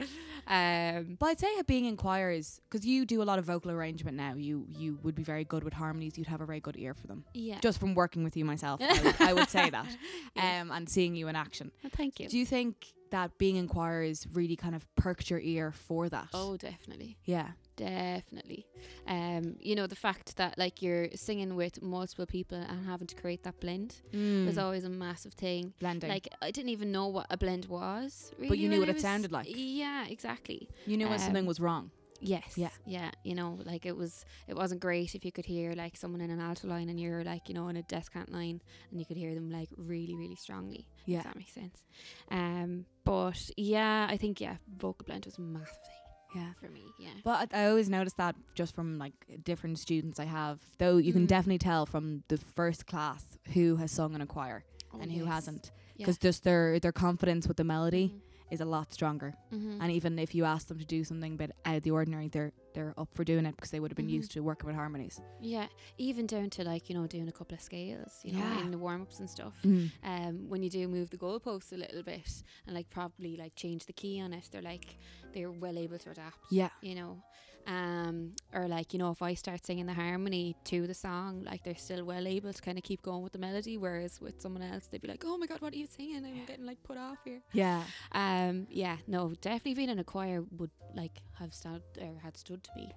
Um, 0.46 1.16
But 1.18 1.26
I'd 1.26 1.40
say 1.40 1.48
being 1.66 1.84
in 1.86 1.96
choirs, 1.96 2.60
because 2.70 2.86
you 2.86 3.04
do 3.04 3.20
a 3.20 3.24
lot 3.24 3.38
of 3.40 3.44
vocal 3.44 3.70
arrangement 3.72 4.16
now, 4.16 4.34
you 4.34 4.64
you 4.68 4.98
would 5.02 5.14
be 5.16 5.24
very 5.24 5.44
good 5.44 5.64
with 5.64 5.74
harmonies. 5.74 6.16
You'd 6.16 6.28
have 6.28 6.40
a 6.40 6.46
very 6.46 6.60
good 6.60 6.76
ear 6.78 6.94
for 6.94 7.06
them. 7.08 7.24
yeah. 7.34 7.58
Just 7.60 7.80
from 7.80 7.94
working 7.94 8.22
with 8.24 8.36
you 8.36 8.44
myself, 8.44 8.80
I 8.80 9.02
would, 9.02 9.14
I 9.20 9.32
would 9.34 9.50
say 9.50 9.70
that. 9.70 9.86
Yeah. 10.36 10.60
Um, 10.62 10.70
and 10.70 10.88
seeing 10.88 11.16
you 11.16 11.26
in 11.28 11.34
action. 11.36 11.72
Well, 11.82 11.90
thank 11.94 12.20
you. 12.20 12.28
Do 12.28 12.38
you 12.38 12.46
think 12.46 12.92
that 13.10 13.38
being 13.38 13.56
in 13.56 13.68
choirs 13.68 14.26
really 14.32 14.56
kind 14.56 14.74
of 14.74 14.86
perked 14.96 15.30
your 15.30 15.40
ear 15.40 15.72
for 15.72 16.08
that? 16.08 16.28
oh, 16.34 16.56
definitely. 16.56 17.16
yeah. 17.24 17.48
Definitely. 17.76 18.66
Um, 19.06 19.56
you 19.58 19.74
know, 19.74 19.86
the 19.86 19.96
fact 19.96 20.36
that 20.36 20.58
like 20.58 20.82
you're 20.82 21.08
singing 21.14 21.56
with 21.56 21.80
multiple 21.80 22.26
people 22.26 22.58
and 22.58 22.84
having 22.86 23.06
to 23.06 23.14
create 23.14 23.42
that 23.44 23.58
blend 23.58 23.96
was 24.12 24.56
Mm. 24.56 24.62
always 24.62 24.84
a 24.84 24.90
massive 24.90 25.32
thing. 25.32 25.72
blending. 25.80 26.10
Like 26.10 26.28
I 26.42 26.50
didn't 26.50 26.68
even 26.70 26.92
know 26.92 27.06
what 27.08 27.26
a 27.30 27.38
blend 27.38 27.66
was. 27.66 28.32
Really 28.36 28.48
But 28.50 28.58
you 28.58 28.68
knew 28.68 28.80
what 28.80 28.88
it 28.90 28.94
was- 28.96 29.02
sounded 29.02 29.32
like. 29.32 29.46
Yeah, 29.48 30.06
exactly. 30.08 30.68
you 30.86 30.96
knew 30.98 31.08
when 31.08 31.18
something 31.18 31.44
um, 31.44 31.46
was 31.46 31.58
wrong. 31.58 31.90
Yes. 32.20 32.52
Yeah. 32.56 32.70
Yeah. 32.86 33.10
You 33.24 33.34
know, 33.34 33.58
like 33.64 33.86
it 33.86 33.96
was 33.96 34.24
it 34.48 34.54
wasn't 34.56 34.80
great 34.80 35.14
if 35.14 35.24
you 35.24 35.32
could 35.32 35.46
hear 35.46 35.72
like 35.72 35.96
someone 35.96 36.20
in 36.20 36.30
an 36.30 36.40
alto 36.40 36.68
line 36.68 36.88
and 36.88 37.00
you're 37.00 37.24
like, 37.24 37.48
you 37.48 37.54
know, 37.54 37.68
in 37.68 37.76
a 37.76 37.82
descant 37.82 38.30
line 38.30 38.60
and 38.90 39.00
you 39.00 39.06
could 39.06 39.16
hear 39.16 39.34
them 39.34 39.50
like 39.50 39.68
really, 39.76 40.14
really 40.14 40.36
strongly. 40.36 40.86
Yeah. 41.06 41.18
If 41.18 41.24
that 41.24 41.36
makes 41.36 41.52
sense. 41.52 41.82
Um 42.30 42.84
but 43.04 43.50
yeah, 43.56 44.06
I 44.10 44.16
think 44.16 44.40
yeah, 44.40 44.56
vocal 44.76 45.04
blend 45.06 45.24
was 45.24 45.38
a 45.38 45.40
massive 45.40 45.68
thing 45.68 46.42
Yeah. 46.42 46.52
for 46.60 46.68
me. 46.68 46.84
Yeah. 46.98 47.10
But 47.24 47.48
I 47.54 47.62
I 47.64 47.68
always 47.68 47.88
notice 47.88 48.12
that 48.14 48.36
just 48.54 48.74
from 48.74 48.98
like 48.98 49.14
different 49.44 49.78
students 49.78 50.20
I 50.20 50.26
have, 50.26 50.60
though 50.78 50.98
you 50.98 51.12
can 51.12 51.24
Mm. 51.24 51.28
definitely 51.28 51.58
tell 51.58 51.86
from 51.86 52.22
the 52.28 52.36
first 52.38 52.86
class 52.86 53.24
who 53.54 53.76
has 53.76 53.90
sung 53.90 54.14
in 54.14 54.20
a 54.20 54.26
choir 54.26 54.64
and 55.00 55.10
who 55.12 55.22
Oh, 55.24 55.26
hasn't, 55.26 55.70
Yeah. 55.96 56.06
because 56.06 56.18
just 56.18 56.44
their 56.44 56.78
their 56.80 56.92
confidence 56.92 57.46
with 57.48 57.56
the 57.56 57.64
melody 57.64 58.08
Mhm. 58.08 58.20
Is 58.50 58.60
a 58.60 58.64
lot 58.64 58.92
stronger. 58.92 59.34
Mhm. 59.52 59.78
And 59.80 59.92
even 59.92 60.18
if 60.18 60.34
you 60.34 60.44
ask 60.44 60.68
them 60.68 60.78
to 60.78 60.84
do 60.84 61.04
something 61.04 61.34
a 61.34 61.36
bit 61.36 61.52
out 61.64 61.76
of 61.76 61.82
the 61.82 61.90
ordinary, 61.90 62.28
they're 62.28 62.52
they're 62.72 62.94
up 62.96 63.12
for 63.14 63.24
doing 63.24 63.46
it 63.46 63.56
because 63.56 63.70
they 63.72 63.80
would 63.80 63.90
have 63.90 63.96
been 63.96 64.06
Mhm. 64.06 64.12
used 64.20 64.30
to 64.32 64.40
working 64.44 64.68
with 64.68 64.76
harmonies. 64.76 65.20
Yeah, 65.40 65.66
even 65.98 66.26
down 66.26 66.50
to 66.50 66.62
like 66.64 66.88
you 66.88 66.94
know 66.94 67.06
doing 67.08 67.28
a 67.28 67.32
couple 67.32 67.54
of 67.56 67.60
scales, 67.60 68.20
you 68.24 68.32
know, 68.32 68.38
Yeah. 68.38 68.60
in 68.62 68.70
the 68.70 68.78
warm 68.78 69.02
ups 69.02 69.18
and 69.18 69.28
stuff. 69.28 69.54
Mm. 69.64 69.90
Um, 70.04 70.48
when 70.48 70.62
you 70.62 70.70
do 70.70 70.86
move 70.86 71.10
the 71.10 71.18
goalposts 71.18 71.72
a 71.72 71.76
little 71.76 72.02
bit 72.04 72.42
and 72.66 72.74
like 72.76 72.88
probably 72.90 73.36
like 73.36 73.54
change 73.56 73.86
the 73.86 73.92
key 73.92 74.20
on 74.20 74.32
it, 74.32 74.48
they're 74.52 74.62
like 74.62 74.98
they're 75.32 75.50
well 75.50 75.76
able 75.78 75.98
to 75.98 76.10
adapt. 76.10 76.38
Yeah. 76.52 76.70
you 76.80 76.94
know, 76.94 77.22
um, 77.66 78.32
or 78.52 78.66
like 78.68 78.92
you 78.92 78.98
know 78.98 79.10
if 79.10 79.22
I 79.22 79.34
start 79.34 79.64
singing 79.64 79.86
the 79.86 79.94
harmony 79.94 80.56
to 80.64 80.86
the 80.86 80.94
song, 80.94 81.44
like 81.44 81.62
they're 81.62 81.76
still 81.76 82.04
well 82.04 82.26
able 82.26 82.52
to 82.52 82.62
kind 82.62 82.78
of 82.78 82.84
keep 82.84 83.02
going 83.02 83.22
with 83.22 83.32
the 83.32 83.38
melody. 83.38 83.76
Whereas 83.76 84.20
with 84.20 84.40
someone 84.40 84.62
else, 84.62 84.86
they'd 84.86 85.00
be 85.00 85.08
like, 85.08 85.22
"Oh 85.26 85.36
my 85.38 85.46
god, 85.46 85.60
what 85.60 85.72
are 85.72 85.76
you 85.76 85.86
singing? 85.86 86.24
I'm 86.24 86.44
getting 86.46 86.66
like 86.66 86.82
put 86.82 86.96
off 86.98 87.18
here." 87.24 87.40
Yeah. 87.52 87.82
Um, 88.12 88.66
yeah, 88.70 88.96
no, 89.06 89.32
definitely 89.40 89.74
being 89.74 89.88
in 89.90 89.98
a 89.98 90.04
choir 90.04 90.42
would 90.58 90.70
like 90.94 91.18
have 91.38 91.52
stood 91.54 91.82
or 92.00 92.18
had 92.22 92.36
stood 92.36 92.62
to 92.64 92.70
me. 92.76 92.90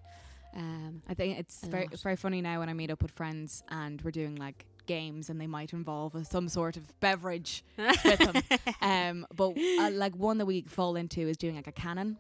Um, 0.56 1.02
I 1.10 1.14
think 1.16 1.40
it's 1.40 1.66
very 1.66 1.86
lot. 1.86 2.00
very 2.02 2.16
funny 2.16 2.42
now 2.42 2.60
when 2.60 2.70
I 2.70 2.74
meet 2.74 2.92
up 2.92 3.02
with 3.02 3.12
friends 3.12 3.64
and 3.70 4.02
we're 4.04 4.12
doing 4.12 4.36
like 4.36 4.66
games 4.86 5.30
and 5.30 5.40
they 5.42 5.48
might 5.48 5.74
involve 5.74 6.16
some 6.28 6.48
sort 6.50 6.78
of 6.78 7.00
beverage 7.00 7.64
with 7.78 8.20
them. 8.20 8.36
um, 8.82 9.26
but 9.36 9.58
uh, 9.80 9.90
like 9.92 10.16
one 10.16 10.38
that 10.40 10.46
we 10.46 10.62
fall 10.64 10.96
into 10.96 11.22
is 11.22 11.38
doing 11.38 11.56
like 11.56 11.68
a 11.68 11.72
canon 11.72 12.18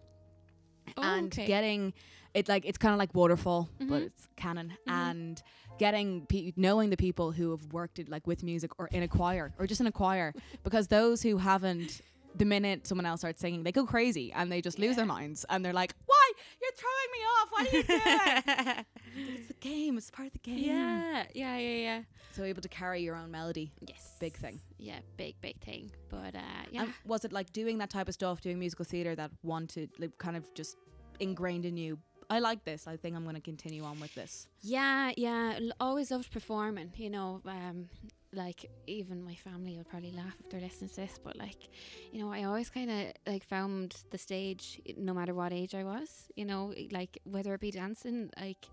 Oh, 0.97 1.01
and 1.01 1.27
okay. 1.27 1.45
getting 1.45 1.93
it 2.33 2.47
like 2.49 2.65
it's 2.65 2.77
kind 2.77 2.93
of 2.93 2.99
like 2.99 3.13
waterfall, 3.13 3.69
but 3.79 4.01
Mhm. 4.01 4.05
it's 4.07 4.27
canon 4.35 4.73
Mhm. 4.87 4.91
and 4.91 5.43
getting 5.79 6.25
pe- 6.27 6.53
knowing 6.55 6.89
the 6.89 6.97
people 6.97 7.31
who 7.31 7.51
have 7.51 7.65
worked 7.73 7.99
it 7.99 8.07
like 8.09 8.25
with 8.27 8.43
music 8.43 8.71
or 8.79 8.87
in 8.87 9.03
a 9.03 9.07
choir 9.07 9.53
or 9.59 9.65
just 9.67 9.81
in 9.81 9.87
a 9.87 9.91
choir 9.91 10.33
because 10.63 10.87
those 10.87 11.21
who 11.23 11.37
haven't. 11.37 12.01
The 12.35 12.45
minute 12.45 12.87
someone 12.87 13.05
else 13.05 13.19
starts 13.21 13.39
singing, 13.41 13.61
they 13.61 13.71
go 13.71 13.85
crazy 13.85 14.31
and 14.33 14.51
they 14.51 14.59
just 14.59 14.79
lose 14.79 14.95
their 14.95 15.05
minds 15.05 15.45
and 15.51 15.63
they're 15.63 15.71
like, 15.71 15.93
"Why? 16.07 16.31
You're 16.59 16.71
throwing 16.81 17.11
me 17.15 17.19
off! 17.33 17.47
Why 17.51 17.59
are 17.59 17.75
you 17.77 17.83
doing 17.83 18.77
it?" 18.79 18.85
it's 19.37 19.47
the 19.49 19.53
game. 19.59 19.97
It's 19.99 20.09
part 20.09 20.25
of 20.29 20.33
the 20.33 20.39
game. 20.39 20.57
yeah, 20.57 21.25
yeah, 21.35 21.57
yeah, 21.59 21.75
yeah. 21.75 22.01
So 22.31 22.43
able 22.43 22.63
to 22.63 22.69
carry 22.69 23.03
your 23.03 23.15
own 23.15 23.29
melody. 23.29 23.71
Yes, 23.87 24.15
Big 24.19 24.33
thing. 24.33 24.59
Yeah, 24.79 24.97
big, 25.15 25.35
big 25.41 25.59
thing. 25.59 25.91
But 26.09 26.33
uh, 26.33 26.39
yeah, 26.71 26.81
And 26.85 26.93
was 27.05 27.23
it 27.23 27.31
like 27.31 27.53
doing 27.53 27.77
that 27.77 27.91
type 27.91 28.07
of 28.07 28.15
stuff, 28.15 28.41
doing 28.41 28.57
musical 28.57 28.83
theatre 28.85 29.15
that 29.15 29.29
wanted, 29.43 29.91
like, 29.99 30.17
kind 30.17 30.35
of 30.35 30.51
just 30.55 30.75
ingrained 31.19 31.65
in 31.65 31.77
you? 31.77 31.99
I 32.29 32.39
like 32.39 32.63
this. 32.65 32.87
I 32.87 32.97
think 32.97 33.15
I'm 33.15 33.23
going 33.23 33.35
to 33.35 33.41
continue 33.41 33.83
on 33.83 33.99
with 33.99 34.13
this. 34.15 34.47
yeah, 34.61 35.11
yeah. 35.17 35.59
Always 35.79 36.11
loved 36.11 36.31
performing. 36.31 36.91
You 36.95 37.09
know, 37.09 37.41
um, 37.45 37.89
like 38.33 38.69
even 38.87 39.23
my 39.23 39.35
family 39.35 39.75
will 39.77 39.83
probably 39.83 40.11
laugh 40.11 40.35
if 40.39 40.49
they're 40.49 40.61
listening 40.61 40.89
to 40.89 40.95
this, 40.95 41.19
but 41.23 41.35
like, 41.37 41.69
you 42.11 42.19
know, 42.19 42.31
I 42.31 42.43
always 42.43 42.69
kind 42.69 42.89
of 42.89 43.13
like 43.27 43.43
found 43.43 43.95
the 44.11 44.17
stage, 44.17 44.81
no 44.97 45.13
matter 45.13 45.33
what 45.33 45.53
age 45.53 45.75
I 45.75 45.83
was. 45.83 46.27
You 46.35 46.45
know, 46.45 46.73
like 46.91 47.19
whether 47.23 47.53
it 47.53 47.61
be 47.61 47.71
dancing, 47.71 48.29
like. 48.39 48.67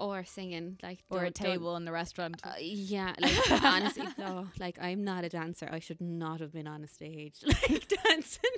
Or 0.00 0.24
singing, 0.24 0.78
like 0.82 1.00
Or 1.10 1.24
a 1.24 1.30
table 1.30 1.74
in 1.76 1.84
the 1.84 1.90
restaurant. 1.92 2.40
Uh, 2.44 2.52
yeah, 2.60 3.14
like 3.18 3.62
honestly, 3.64 4.04
no, 4.18 4.46
like 4.58 4.78
I'm 4.80 5.02
not 5.02 5.24
a 5.24 5.28
dancer. 5.28 5.68
I 5.72 5.80
should 5.80 6.00
not 6.00 6.38
have 6.40 6.52
been 6.52 6.68
on 6.68 6.84
a 6.84 6.88
stage 6.88 7.36
like 7.46 7.88
dancing. 8.04 8.56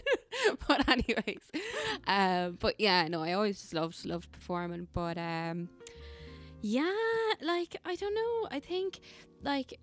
but 0.68 0.86
anyways, 0.88 1.40
um, 2.06 2.58
but 2.60 2.74
yeah, 2.78 3.08
no, 3.08 3.22
I 3.22 3.32
always 3.32 3.58
just 3.60 3.72
loved 3.74 4.04
loved 4.04 4.30
performing. 4.32 4.88
But 4.92 5.16
um, 5.16 5.70
yeah, 6.60 6.92
like 7.40 7.76
I 7.84 7.94
don't 7.96 8.14
know. 8.14 8.48
I 8.50 8.60
think 8.60 9.00
like 9.42 9.80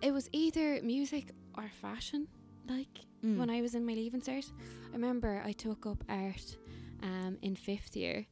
it 0.00 0.12
was 0.12 0.28
either 0.32 0.80
music 0.82 1.30
or 1.56 1.68
fashion. 1.80 2.28
Like 2.68 3.00
Mm. 3.24 3.38
when 3.38 3.48
I 3.48 3.62
was 3.62 3.74
in 3.74 3.86
my 3.86 3.94
leaving 3.94 4.20
cert. 4.20 4.52
I 4.90 4.92
remember 4.92 5.42
I 5.44 5.52
took 5.52 5.86
up 5.86 6.04
art 6.06 6.56
um, 7.02 7.38
in 7.40 7.56
fifth 7.56 7.96
year. 7.96 8.26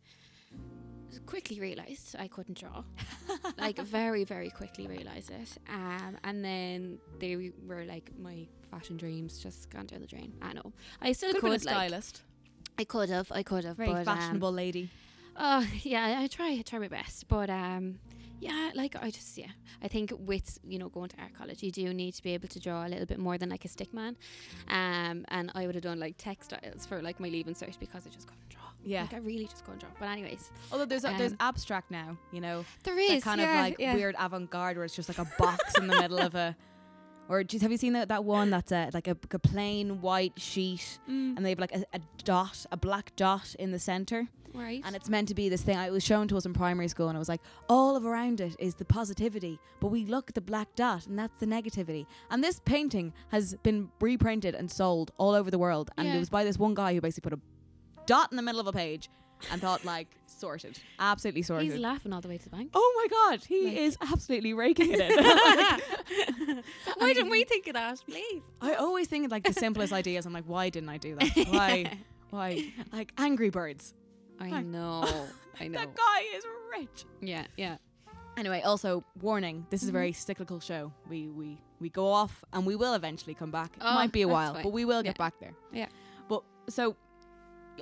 Quickly 1.26 1.60
realised 1.60 2.16
I 2.18 2.28
couldn't 2.28 2.58
draw. 2.58 2.84
like 3.58 3.78
very, 3.78 4.24
very 4.24 4.50
quickly 4.50 4.86
realised 4.86 5.30
it. 5.30 5.58
Um, 5.68 6.16
and 6.24 6.44
then 6.44 6.98
they 7.18 7.52
were 7.66 7.84
like 7.84 8.10
my 8.18 8.46
fashion 8.70 8.96
dreams 8.96 9.38
just 9.38 9.70
gone 9.70 9.86
down 9.86 10.00
the 10.00 10.06
drain. 10.06 10.32
I 10.42 10.52
know. 10.52 10.72
I 11.00 11.12
still 11.12 11.32
Could 11.32 11.36
have 11.36 11.42
been 11.42 11.52
a 11.52 11.58
could 11.58 11.66
like 11.66 11.74
stylist. 11.74 12.22
I 12.78 12.84
could 12.84 13.08
have, 13.08 13.30
I 13.30 13.42
could 13.42 13.64
have, 13.64 13.76
Very 13.76 13.90
but, 13.92 13.98
um, 13.98 14.04
fashionable 14.04 14.52
lady. 14.52 14.90
Oh 15.36 15.66
yeah, 15.82 16.20
I 16.20 16.26
try, 16.26 16.50
I 16.50 16.62
try 16.62 16.78
my 16.78 16.88
best, 16.88 17.28
but 17.28 17.50
um, 17.50 17.98
yeah, 18.40 18.70
like 18.74 18.96
I 19.00 19.10
just 19.10 19.36
yeah, 19.38 19.50
I 19.82 19.88
think 19.88 20.12
with 20.18 20.58
you 20.64 20.78
know 20.78 20.88
going 20.88 21.08
to 21.10 21.16
art 21.20 21.34
college, 21.34 21.62
you 21.62 21.70
do 21.70 21.92
need 21.94 22.14
to 22.14 22.22
be 22.22 22.34
able 22.34 22.48
to 22.48 22.60
draw 22.60 22.86
a 22.86 22.88
little 22.88 23.06
bit 23.06 23.18
more 23.18 23.38
than 23.38 23.48
like 23.48 23.64
a 23.64 23.68
stick 23.68 23.92
man, 23.94 24.16
um, 24.68 25.24
and 25.28 25.50
I 25.54 25.66
would 25.66 25.74
have 25.74 25.84
done 25.84 25.98
like 25.98 26.16
textiles 26.18 26.86
for 26.86 27.00
like 27.00 27.20
my 27.20 27.28
leaving 27.28 27.54
cert 27.54 27.78
because 27.78 28.06
I 28.06 28.10
just 28.10 28.26
couldn't 28.26 28.48
draw. 28.48 28.63
Yeah. 28.84 29.02
like 29.02 29.14
I 29.14 29.18
really 29.18 29.46
just 29.46 29.64
couldn't 29.64 29.80
draw. 29.80 29.88
But 29.98 30.06
anyways, 30.10 30.50
Although 30.72 30.84
there's 30.86 31.04
a, 31.04 31.14
there's 31.18 31.32
um, 31.32 31.38
abstract 31.40 31.90
now, 31.90 32.16
you 32.32 32.40
know, 32.40 32.64
there 32.84 32.98
is 32.98 33.22
kind 33.24 33.40
yeah, 33.40 33.52
of 33.58 33.64
like 33.64 33.76
yeah. 33.78 33.94
weird 33.94 34.14
avant-garde 34.18 34.76
where 34.76 34.84
it's 34.84 34.94
just 34.96 35.08
like 35.08 35.18
a 35.18 35.30
box 35.38 35.76
in 35.78 35.86
the 35.86 35.98
middle 36.00 36.18
of 36.18 36.34
a. 36.34 36.56
Or 37.26 37.42
just 37.42 37.62
have 37.62 37.70
you 37.72 37.78
seen 37.78 37.94
that, 37.94 38.08
that 38.08 38.22
one 38.22 38.50
that's 38.50 38.70
a, 38.70 38.90
like 38.92 39.08
a, 39.08 39.16
a 39.30 39.38
plain 39.38 40.02
white 40.02 40.34
sheet 40.38 40.98
Mm, 41.08 41.38
and 41.38 41.38
they 41.46 41.48
have 41.48 41.58
like 41.58 41.74
a, 41.74 41.82
a 41.94 42.00
dot, 42.22 42.66
a 42.70 42.76
black 42.76 43.16
dot 43.16 43.54
in 43.58 43.70
the 43.70 43.78
center, 43.78 44.28
right, 44.52 44.82
and 44.84 44.94
it's 44.94 45.08
meant 45.08 45.28
to 45.28 45.34
be 45.34 45.48
this 45.48 45.62
thing. 45.62 45.78
It 45.78 45.90
was 45.90 46.04
shown 46.04 46.28
to 46.28 46.36
us 46.36 46.44
in 46.44 46.52
primary 46.52 46.86
school, 46.88 47.08
and 47.08 47.16
it 47.16 47.18
was 47.18 47.30
like 47.30 47.40
all 47.66 47.96
of 47.96 48.04
around 48.04 48.42
it 48.42 48.54
is 48.58 48.74
the 48.74 48.84
positivity, 48.84 49.58
but 49.80 49.88
we 49.88 50.04
look 50.04 50.28
at 50.28 50.34
the 50.34 50.42
black 50.42 50.68
dot, 50.76 51.06
and 51.06 51.18
that's 51.18 51.40
the 51.40 51.46
negativity. 51.46 52.04
And 52.30 52.44
this 52.44 52.60
painting 52.66 53.14
has 53.30 53.54
been 53.62 53.88
reprinted 54.02 54.54
and 54.54 54.70
sold 54.70 55.10
all 55.16 55.32
over 55.32 55.50
the 55.50 55.58
world, 55.58 55.90
and 55.96 56.06
Yeah. 56.06 56.16
it 56.16 56.18
was 56.18 56.28
by 56.28 56.44
this 56.44 56.58
one 56.58 56.74
guy 56.74 56.92
who 56.92 57.00
basically 57.00 57.30
put 57.30 57.38
a 57.38 57.42
dot 58.06 58.30
in 58.30 58.36
the 58.36 58.42
middle 58.42 58.60
of 58.60 58.66
a 58.66 58.72
page 58.72 59.08
and 59.50 59.60
thought 59.60 59.84
like 59.84 60.08
sorted, 60.26 60.78
absolutely 60.98 61.42
sorted. 61.42 61.70
he's 61.70 61.78
laughing 61.80 62.12
all 62.12 62.20
the 62.20 62.28
way 62.28 62.38
to 62.38 62.44
the 62.44 62.50
bank. 62.50 62.70
Oh 62.74 62.92
my 62.96 63.08
god, 63.30 63.44
he 63.44 63.64
Like- 63.66 63.76
is 63.76 63.96
absolutely 64.00 64.52
raking 64.54 64.90
it 64.92 65.00
in. 65.00 65.12
Why 66.98 67.12
didn't 67.12 67.30
we 67.30 67.44
think 67.44 67.66
of 67.66 67.74
that, 67.74 68.02
please? 68.08 68.42
I 68.60 68.74
always 68.74 69.08
think 69.08 69.24
of 69.26 69.30
like 69.30 69.44
the 69.44 69.52
simplest 69.52 69.92
ideas. 70.02 70.26
I'm 70.26 70.32
like, 70.32 70.44
why 70.46 70.70
didn't 70.70 70.88
I 70.88 70.98
do 70.98 71.16
that? 71.16 71.46
Why? 71.50 71.98
Why? 72.30 72.72
Like 72.92 73.12
Angry 73.18 73.50
Birds. 73.50 73.94
I 74.40 74.48
Hi. 74.48 74.62
know, 74.62 75.04
I 75.60 75.68
know. 75.68 75.78
That 75.78 75.94
guy 75.94 76.20
is 76.36 76.44
rich. 76.76 77.04
Yeah, 77.20 77.44
yeah. 77.56 77.76
Anyway, 78.36 78.60
also 78.62 79.04
warning: 79.20 79.64
this 79.70 79.82
is 79.82 79.88
a 79.88 79.92
Mhm. 79.92 79.94
very 79.94 80.12
cyclical 80.12 80.58
show. 80.58 80.92
We 81.08 81.28
we 81.28 81.60
we 81.80 81.88
go 81.88 82.08
off, 82.08 82.44
and 82.52 82.66
we 82.66 82.74
will 82.74 82.94
eventually 82.94 83.34
come 83.34 83.52
back. 83.52 83.76
It 83.76 83.82
Oh, 83.84 83.94
might 83.94 84.10
be 84.10 84.22
a 84.22 84.28
while, 84.28 84.54
fine. 84.54 84.62
but 84.64 84.72
we 84.72 84.84
will 84.84 85.02
get 85.04 85.16
back 85.18 85.38
there. 85.38 85.54
Yeah. 85.72 85.86
But 86.28 86.42
so, 86.68 86.96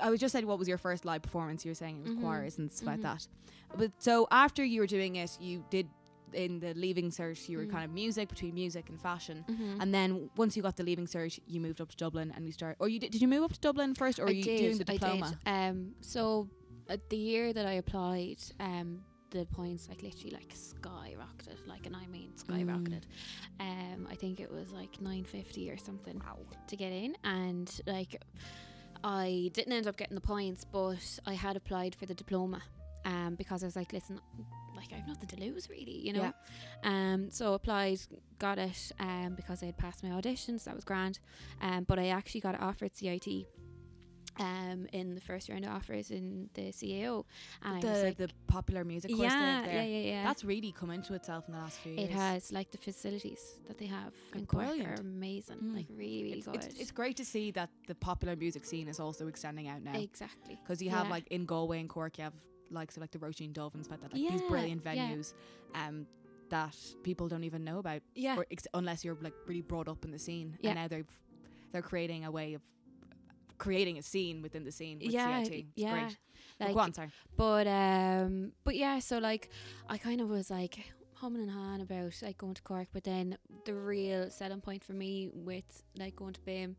I 0.00 0.10
was 0.10 0.20
just 0.20 0.32
saying, 0.32 0.46
what 0.46 0.58
was 0.58 0.68
your 0.68 0.78
first 0.78 1.04
live 1.04 1.22
performance? 1.22 1.64
You 1.64 1.70
were 1.70 1.74
saying 1.74 1.98
it 1.98 2.02
was 2.08 2.12
Mhm. 2.16 2.20
choirs 2.20 2.58
and 2.58 2.70
stuff 2.70 2.86
like 2.86 2.98
Mhm. 3.00 3.02
that. 3.02 3.28
But 3.76 3.92
so 4.02 4.26
after 4.30 4.64
you 4.64 4.80
were 4.80 4.86
doing 4.86 5.16
it, 5.16 5.38
you 5.40 5.64
did 5.70 5.88
in 6.34 6.60
the 6.60 6.72
leaving 6.74 7.10
cert. 7.10 7.46
You 7.48 7.58
were 7.58 7.66
Mm. 7.66 7.70
kind 7.70 7.84
of 7.84 7.90
music 7.90 8.28
between 8.30 8.54
music 8.54 8.88
and 8.88 8.98
fashion. 8.98 9.44
Mm-hmm. 9.48 9.80
And 9.82 9.92
then 9.92 10.30
once 10.36 10.56
you 10.56 10.62
got 10.62 10.76
the 10.76 10.82
leaving 10.82 11.04
cert, 11.06 11.38
you 11.46 11.60
moved 11.60 11.78
up 11.80 11.90
to 11.90 11.96
Dublin 11.96 12.32
and 12.34 12.46
you 12.46 12.52
started. 12.52 12.76
Or 12.80 12.88
you 12.88 12.98
did? 12.98 13.10
Did 13.12 13.20
you 13.20 13.28
move 13.28 13.42
up 13.42 13.52
to 13.52 13.60
Dublin 13.60 13.94
first, 13.94 14.18
or 14.18 14.22
were 14.24 14.30
I 14.30 14.32
you 14.32 14.42
did, 14.42 14.58
doing 14.58 14.78
the 14.78 14.84
diploma? 14.84 15.38
Um, 15.44 15.94
so 16.00 16.48
uh, 16.88 16.96
the 17.10 17.16
year 17.18 17.52
that 17.52 17.66
I 17.66 17.72
applied, 17.74 18.38
um, 18.60 19.02
the 19.30 19.44
points 19.46 19.88
like 19.90 20.02
literally 20.02 20.30
like 20.30 20.54
skyrocketed, 20.54 21.66
like 21.66 21.84
and 21.86 21.94
I 21.96 22.06
mean 22.06 22.32
skyrocketed. 22.36 23.02
Um, 23.60 24.06
I 24.10 24.14
think 24.14 24.40
it 24.40 24.50
was 24.50 24.72
like 24.72 25.00
nine 25.02 25.24
fifty 25.24 25.70
or 25.70 25.76
something 25.76 26.18
Wow. 26.18 26.38
to 26.66 26.76
get 26.76 26.92
in, 26.92 27.14
and 27.24 27.70
like 27.86 28.22
I 29.04 29.50
didn't 29.52 29.72
end 29.72 29.86
up 29.86 29.96
getting 29.96 30.14
the 30.14 30.20
points, 30.20 30.64
but 30.64 31.18
I 31.26 31.34
had 31.34 31.56
applied 31.56 31.94
for 31.94 32.06
the 32.06 32.14
diploma. 32.14 32.62
Um, 33.04 33.34
because 33.34 33.64
I 33.64 33.66
was 33.66 33.74
like, 33.74 33.92
listen, 33.92 34.20
like 34.76 34.92
I 34.92 34.96
have 34.96 35.08
nothing 35.08 35.28
to 35.30 35.36
lose 35.40 35.68
really, 35.68 35.98
you 35.98 36.12
know. 36.12 36.32
Um, 36.84 37.30
so 37.32 37.54
applied, 37.54 37.98
got 38.38 38.58
it. 38.58 38.92
Um, 39.00 39.34
because 39.34 39.60
I 39.60 39.66
had 39.66 39.76
passed 39.76 40.04
my 40.04 40.10
auditions, 40.10 40.64
that 40.64 40.74
was 40.76 40.84
grand. 40.84 41.18
Um, 41.60 41.82
but 41.82 41.98
I 41.98 42.08
actually 42.08 42.42
got 42.42 42.60
offered 42.60 42.94
CIT. 42.94 43.26
Um, 44.38 44.86
in 44.94 45.14
the 45.14 45.20
first 45.20 45.50
round 45.50 45.66
of 45.66 45.72
offers 45.72 46.10
in 46.10 46.48
the 46.54 46.72
CAO, 46.72 47.24
and 47.62 47.82
The 47.82 48.02
like, 48.04 48.16
the 48.16 48.30
popular 48.46 48.82
music 48.82 49.10
course 49.10 49.30
yeah, 49.30 49.66
yeah, 49.66 49.82
yeah, 49.82 49.98
yeah. 49.98 50.24
That's 50.24 50.42
really 50.42 50.72
come 50.72 50.90
into 50.90 51.12
itself 51.12 51.44
in 51.48 51.52
the 51.54 51.60
last 51.60 51.78
few 51.80 51.92
years. 51.92 52.04
It 52.08 52.12
has 52.12 52.50
like 52.50 52.70
the 52.70 52.78
facilities 52.78 53.58
that 53.68 53.76
they 53.78 53.84
have 53.86 54.14
Oh, 54.34 54.38
in 54.38 54.46
Cork 54.46 54.64
brilliant. 54.64 54.88
are 54.98 55.02
amazing, 55.02 55.58
Mm. 55.58 55.76
like 55.76 55.86
really, 55.90 56.22
really 56.24 56.38
It's, 56.38 56.46
good. 56.46 56.54
it's, 56.64 56.80
it's 56.80 56.90
great 56.90 57.16
to 57.18 57.26
see 57.26 57.50
that 57.50 57.68
the 57.88 57.94
popular 57.94 58.34
music 58.34 58.64
scene 58.64 58.88
is 58.88 58.98
also 58.98 59.26
extending 59.28 59.68
out 59.68 59.82
now. 59.82 59.92
exactly 59.98 60.58
Because 60.62 60.80
you 60.80 60.88
have 60.88 61.06
yeah. 61.06 61.10
like 61.16 61.26
in 61.28 61.44
Galway 61.44 61.80
and 61.80 61.88
Cork, 61.90 62.16
you 62.16 62.24
have 62.24 62.34
likes 62.70 62.96
of 62.96 63.02
like 63.02 63.10
the 63.10 63.18
Róisín 63.18 63.52
Dubh 63.52 63.74
and 63.74 63.84
stuff 63.84 64.00
like 64.00 64.12
that, 64.12 64.16
like 64.18 64.30
these 64.32 64.40
Yeah, 64.40 64.48
brilliant 64.48 64.82
yeah. 64.82 64.94
venues, 65.10 65.34
um, 65.74 66.06
that 66.48 66.74
people 67.02 67.28
don't 67.28 67.44
even 67.44 67.64
know 67.64 67.78
about, 67.80 68.00
yeah, 68.14 68.36
or 68.38 68.46
ex- 68.50 68.66
unless 68.72 69.04
you're 69.04 69.18
like 69.20 69.34
really 69.46 69.60
brought 69.60 69.88
up 69.88 70.04
in 70.06 70.10
the 70.10 70.18
scene. 70.18 70.56
Yeah. 70.62 70.70
And 70.70 70.78
now 70.80 70.88
they've 70.88 71.06
they're 71.72 71.82
creating 71.82 72.24
a 72.24 72.30
way 72.30 72.52
of 72.54 72.62
creating 73.62 73.96
a 73.96 74.02
scene 74.02 74.42
within 74.42 74.64
the 74.64 74.72
scene 74.72 74.98
with 74.98 75.12
yeah, 75.12 75.44
CIT. 75.44 75.52
It's 75.52 75.68
yeah. 75.76 75.92
great. 75.92 76.16
But 76.58 76.64
Like, 76.66 76.74
go 76.74 76.80
on, 76.80 76.92
sorry. 76.92 77.10
but 77.36 77.66
um, 77.66 78.52
but 78.64 78.74
yeah. 78.76 78.98
So 78.98 79.18
like, 79.18 79.50
I 79.88 79.98
kind 79.98 80.20
of 80.20 80.28
was 80.28 80.50
like 80.50 80.92
humming 81.14 81.42
and 81.42 81.50
hawing 81.50 81.80
about 81.80 82.12
like 82.22 82.38
going 82.38 82.54
to 82.54 82.62
Cork, 82.62 82.88
but 82.92 83.04
then 83.04 83.38
the 83.64 83.74
real 83.74 84.30
selling 84.30 84.60
point 84.60 84.82
for 84.82 84.94
me 84.94 85.30
with 85.32 85.84
like 85.96 86.16
going 86.16 86.34
to 86.34 86.40
BIMM 86.40 86.74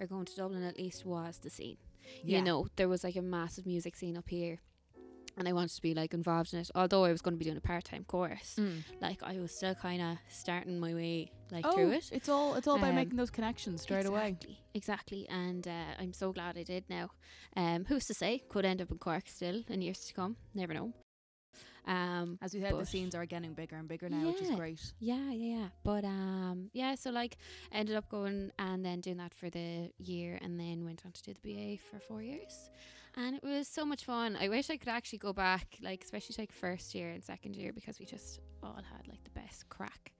or 0.00 0.06
going 0.06 0.24
to 0.24 0.34
Dublin 0.36 0.64
at 0.64 0.76
least 0.76 1.06
was 1.06 1.38
the 1.38 1.50
scene. 1.50 1.76
Yeah. 2.22 2.38
You 2.38 2.44
know, 2.44 2.66
there 2.76 2.88
was 2.88 3.04
like 3.04 3.16
a 3.16 3.22
massive 3.22 3.64
music 3.66 3.94
scene 3.94 4.16
up 4.16 4.28
here. 4.28 4.58
And 5.36 5.48
I 5.48 5.52
wanted 5.52 5.74
to 5.74 5.82
be 5.82 5.94
like 5.94 6.14
involved 6.14 6.54
in 6.54 6.60
it, 6.60 6.70
although 6.76 7.04
I 7.04 7.10
was 7.10 7.20
going 7.20 7.34
to 7.34 7.38
be 7.38 7.44
doing 7.44 7.56
a 7.56 7.60
part-time 7.60 8.04
course. 8.04 8.54
Mm. 8.56 8.82
Like 9.00 9.20
I 9.22 9.38
was 9.38 9.50
still 9.56 9.74
kind 9.74 10.00
of 10.00 10.18
starting 10.28 10.78
my 10.78 10.94
way 10.94 11.32
like 11.50 11.64
oh, 11.66 11.72
through 11.72 11.90
it. 11.92 12.08
it's 12.12 12.28
all 12.28 12.54
it's 12.54 12.68
all 12.68 12.76
about 12.76 12.90
Um, 12.90 12.94
making 12.96 13.16
those 13.16 13.30
connections 13.30 13.82
straight 13.82 14.06
away. 14.06 14.28
exactly, 14.28 14.58
Exactly, 14.74 15.28
and 15.28 15.66
uh, 15.66 16.00
I'm 16.00 16.12
so 16.12 16.32
glad 16.32 16.56
I 16.56 16.62
did 16.62 16.84
now. 16.88 17.10
Um, 17.56 17.84
who's 17.88 18.04
to 18.04 18.14
say? 18.14 18.42
Could 18.48 18.64
end 18.64 18.80
up 18.80 18.90
in 18.92 18.98
Cork 18.98 19.24
still 19.28 19.62
in 19.68 19.82
years 19.82 19.98
to 20.06 20.14
come. 20.14 20.36
Never 20.54 20.72
know. 20.74 20.92
Um, 21.86 22.38
As 22.40 22.54
we 22.54 22.60
said, 22.60 22.78
the 22.78 22.86
scenes 22.86 23.14
are 23.14 23.26
getting 23.26 23.52
bigger 23.52 23.76
and 23.76 23.86
bigger 23.86 24.08
now, 24.08 24.28
which 24.28 24.40
is 24.40 24.50
great. 24.52 24.80
yeah, 25.00 25.30
yeah, 25.30 25.56
yeah. 25.58 25.68
But 25.82 26.04
um, 26.04 26.70
yeah. 26.72 26.94
So 26.94 27.10
like, 27.10 27.36
ended 27.72 27.94
up 27.96 28.08
going 28.08 28.52
and 28.58 28.82
then 28.84 29.00
doing 29.00 29.18
that 29.18 29.34
for 29.34 29.50
the 29.50 29.90
year, 29.98 30.38
and 30.40 30.58
then 30.58 30.84
went 30.84 31.02
on 31.04 31.12
to 31.12 31.22
do 31.22 31.34
the 31.34 31.54
BA 31.76 31.82
for 31.90 31.98
four 31.98 32.22
years, 32.22 32.70
and 33.16 33.36
it 33.36 33.42
was 33.42 33.68
so 33.68 33.84
much 33.84 34.04
fun. 34.04 34.36
I 34.40 34.48
wish 34.48 34.70
I 34.70 34.76
could 34.76 34.88
actually 34.88 35.18
go 35.18 35.32
back, 35.32 35.76
like 35.82 36.02
especially 36.04 36.36
like 36.38 36.52
first 36.52 36.94
year 36.94 37.10
and 37.10 37.22
second 37.24 37.56
year, 37.56 37.72
because 37.72 37.98
we 37.98 38.06
just 38.06 38.40
all 38.62 38.74
had 38.76 39.06
like 39.08 39.22
the 39.24 39.30
best 39.30 39.68
crack. 39.68 40.12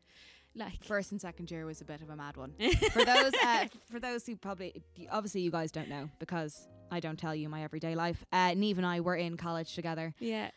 Like 0.57 0.85
First 0.85 1.11
and 1.11 1.21
second 1.21 1.51
year 1.51 1.67
was 1.67 1.81
a 1.81 1.85
bit 1.85 2.01
of 2.01 2.11
a 2.11 2.15
mad 2.17 2.37
one. 2.37 2.53
for 2.93 3.05
those 3.05 3.33
uh, 3.45 3.67
for 3.91 3.99
those 3.99 4.25
who 4.25 4.37
probably 4.37 4.73
obviously 5.11 5.41
you 5.41 5.51
guys 5.51 5.73
don't 5.73 5.89
know 5.89 6.09
because 6.21 6.69
I 6.93 7.01
don't 7.01 7.19
tell 7.19 7.35
you 7.35 7.49
my 7.49 7.65
everyday 7.65 7.97
life. 7.97 8.25
Uh, 8.33 8.55
Neve 8.55 8.79
and 8.79 8.87
I 8.87 9.01
were 9.01 9.17
in 9.17 9.37
college 9.37 9.75
together, 9.75 10.15
yeah, 10.21 10.51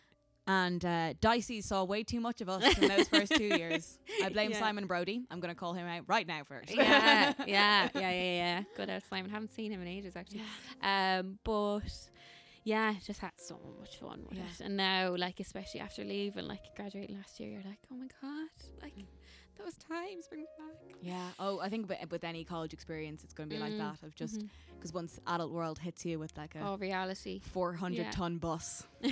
and 0.46 0.86
uh, 0.86 1.14
Dicey 1.20 1.62
saw 1.62 1.84
way 1.84 2.04
too 2.04 2.20
much 2.20 2.42
of 2.42 2.48
us 2.50 2.78
in 2.78 2.88
those 2.90 3.08
first 3.16 3.32
two 3.34 3.46
years. 3.46 3.98
I 4.24 4.30
blame 4.30 4.52
Yeah. 4.52 4.60
Simon 4.60 4.86
Brody. 4.86 5.26
I'm 5.32 5.40
going 5.40 5.52
to 5.54 5.60
call 5.60 5.74
him 5.74 5.88
out 5.88 6.04
right 6.06 6.28
now 6.28 6.44
first. 6.44 6.76
yeah, 6.76 7.34
yeah, 7.48 7.90
yeah, 7.96 8.00
yeah, 8.00 8.12
yeah. 8.12 8.64
Good 8.76 8.92
out 8.92 9.02
Simon. 9.10 9.32
Haven't 9.32 9.54
seen 9.56 9.72
him 9.72 9.82
in 9.82 9.88
ages 9.88 10.16
actually. 10.16 10.44
Yeah. 10.84 11.20
Um, 11.22 11.40
but 11.44 11.80
yeah, 12.74 12.94
just 13.10 13.22
had 13.22 13.32
so 13.50 13.56
much 13.80 13.94
fun 13.98 14.20
with 14.28 14.38
Yeah. 14.38 14.52
it. 14.54 14.60
And 14.66 14.76
now, 14.78 15.16
like, 15.26 15.40
especially 15.40 15.80
after 15.88 16.04
leaving, 16.04 16.48
like 16.54 16.66
graduating 16.76 17.16
last 17.22 17.40
year, 17.40 17.50
you're 17.54 17.64
like, 17.74 17.80
oh 17.92 17.96
my 17.96 18.08
god, 18.22 18.50
like 18.82 18.96
Mm. 18.98 19.06
those 19.60 19.76
times 19.78 20.28
bring 20.30 20.42
me 20.42 20.48
back. 20.64 20.78
Yeah. 21.02 21.30
Oh, 21.40 21.60
I 21.66 21.70
think 21.70 21.88
with, 21.90 22.00
with 22.12 22.24
any 22.24 22.44
college 22.44 22.74
experience, 22.74 23.24
it's 23.24 23.34
going 23.38 23.50
to 23.50 23.56
be 23.56 23.62
like 23.66 23.74
Mm, 23.74 23.84
that 23.86 24.04
of 24.06 24.14
just 24.16 24.38
because 24.76 24.92
once 25.02 25.20
adult 25.34 25.52
world 25.52 25.78
hits 25.80 26.06
you 26.06 26.20
with 26.20 26.34
like 26.38 26.56
a 26.56 26.62
oh 26.68 26.78
reality. 26.78 27.40
400 27.40 27.98
yeah. 27.98 28.12
ton 28.12 28.38
bus. 28.38 28.84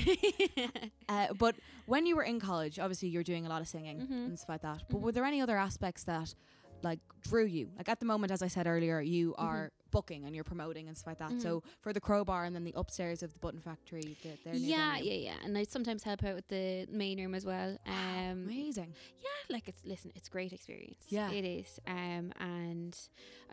Uh, 1.07 1.27
but 1.37 1.55
when 1.85 2.05
you 2.07 2.15
were 2.15 2.23
in 2.23 2.39
college, 2.39 2.79
obviously 2.79 3.07
you're 3.09 3.23
doing 3.31 3.45
a 3.45 3.49
lot 3.49 3.61
of 3.61 3.67
singing 3.67 3.99
Mhm. 4.01 4.25
and 4.27 4.39
stuff 4.39 4.49
like 4.49 4.61
that. 4.63 4.81
But 4.89 4.97
Mhm. 4.97 5.01
were 5.03 5.11
there 5.11 5.25
any 5.25 5.39
other 5.39 5.57
aspects 5.57 6.03
that 6.05 6.33
like 6.81 6.99
drew 7.21 7.45
you? 7.45 7.71
Like 7.77 7.89
at 7.89 7.99
the 7.99 8.05
moment, 8.07 8.31
as 8.31 8.41
I 8.41 8.47
said 8.47 8.65
earlier, 8.67 8.99
you 9.01 9.33
Mm-hmm. 9.33 9.45
are 9.45 9.71
booking 9.95 10.25
and 10.25 10.35
you're 10.35 10.43
promoting 10.53 10.87
and 10.89 10.95
stuff 10.97 11.07
like 11.13 11.21
that. 11.25 11.41
So 11.41 11.63
for 11.83 11.91
the 11.93 12.01
Crowbar 12.07 12.41
and 12.45 12.53
then 12.55 12.63
the 12.63 12.73
upstairs 12.75 13.23
of 13.23 13.29
the 13.33 13.39
Button 13.39 13.61
Factory, 13.69 14.17
the, 14.23 14.29
their 14.43 14.53
new 14.53 14.59
yeah, 14.75 14.97
yeah, 14.97 15.13
yeah. 15.29 15.45
And 15.45 15.57
I 15.57 15.63
sometimes 15.63 16.03
help 16.03 16.21
out 16.27 16.35
with 16.35 16.47
the 16.49 16.85
main 16.91 17.17
room 17.21 17.33
as 17.33 17.45
well. 17.45 17.71
Um, 17.87 18.37
Amazing. 18.51 18.91
yeah, 19.27 19.55
like 19.55 19.67
it's 19.71 19.81
listen, 19.85 20.11
it's 20.15 20.29
great 20.29 20.51
experience. 20.53 21.03
Yeah. 21.09 21.31
it 21.31 21.45
is. 21.45 21.79
Um, 21.87 22.25
and 22.39 22.93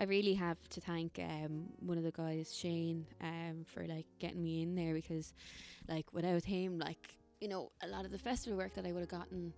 I 0.00 0.04
really 0.04 0.34
have 0.34 0.60
to 0.70 0.80
thank 0.80 1.18
um 1.18 1.54
one 1.90 1.98
of 1.98 2.04
the 2.04 2.12
guys, 2.24 2.46
Shane, 2.60 3.06
um, 3.20 3.64
for 3.72 3.82
like 3.86 4.06
getting 4.18 4.42
me 4.42 4.62
in 4.62 4.74
there 4.74 4.94
because, 4.94 5.32
like, 5.88 6.06
without 6.12 6.44
him, 6.44 6.78
like. 6.78 7.04
you 7.42 7.48
know, 7.48 7.72
a 7.82 7.88
lot 7.94 8.04
of 8.04 8.12
the 8.12 8.22
festival 8.30 8.56
work 8.56 8.72
that 8.76 8.86
I 8.88 8.92
would 8.94 9.00
have 9.06 9.08
gotten, 9.20 9.52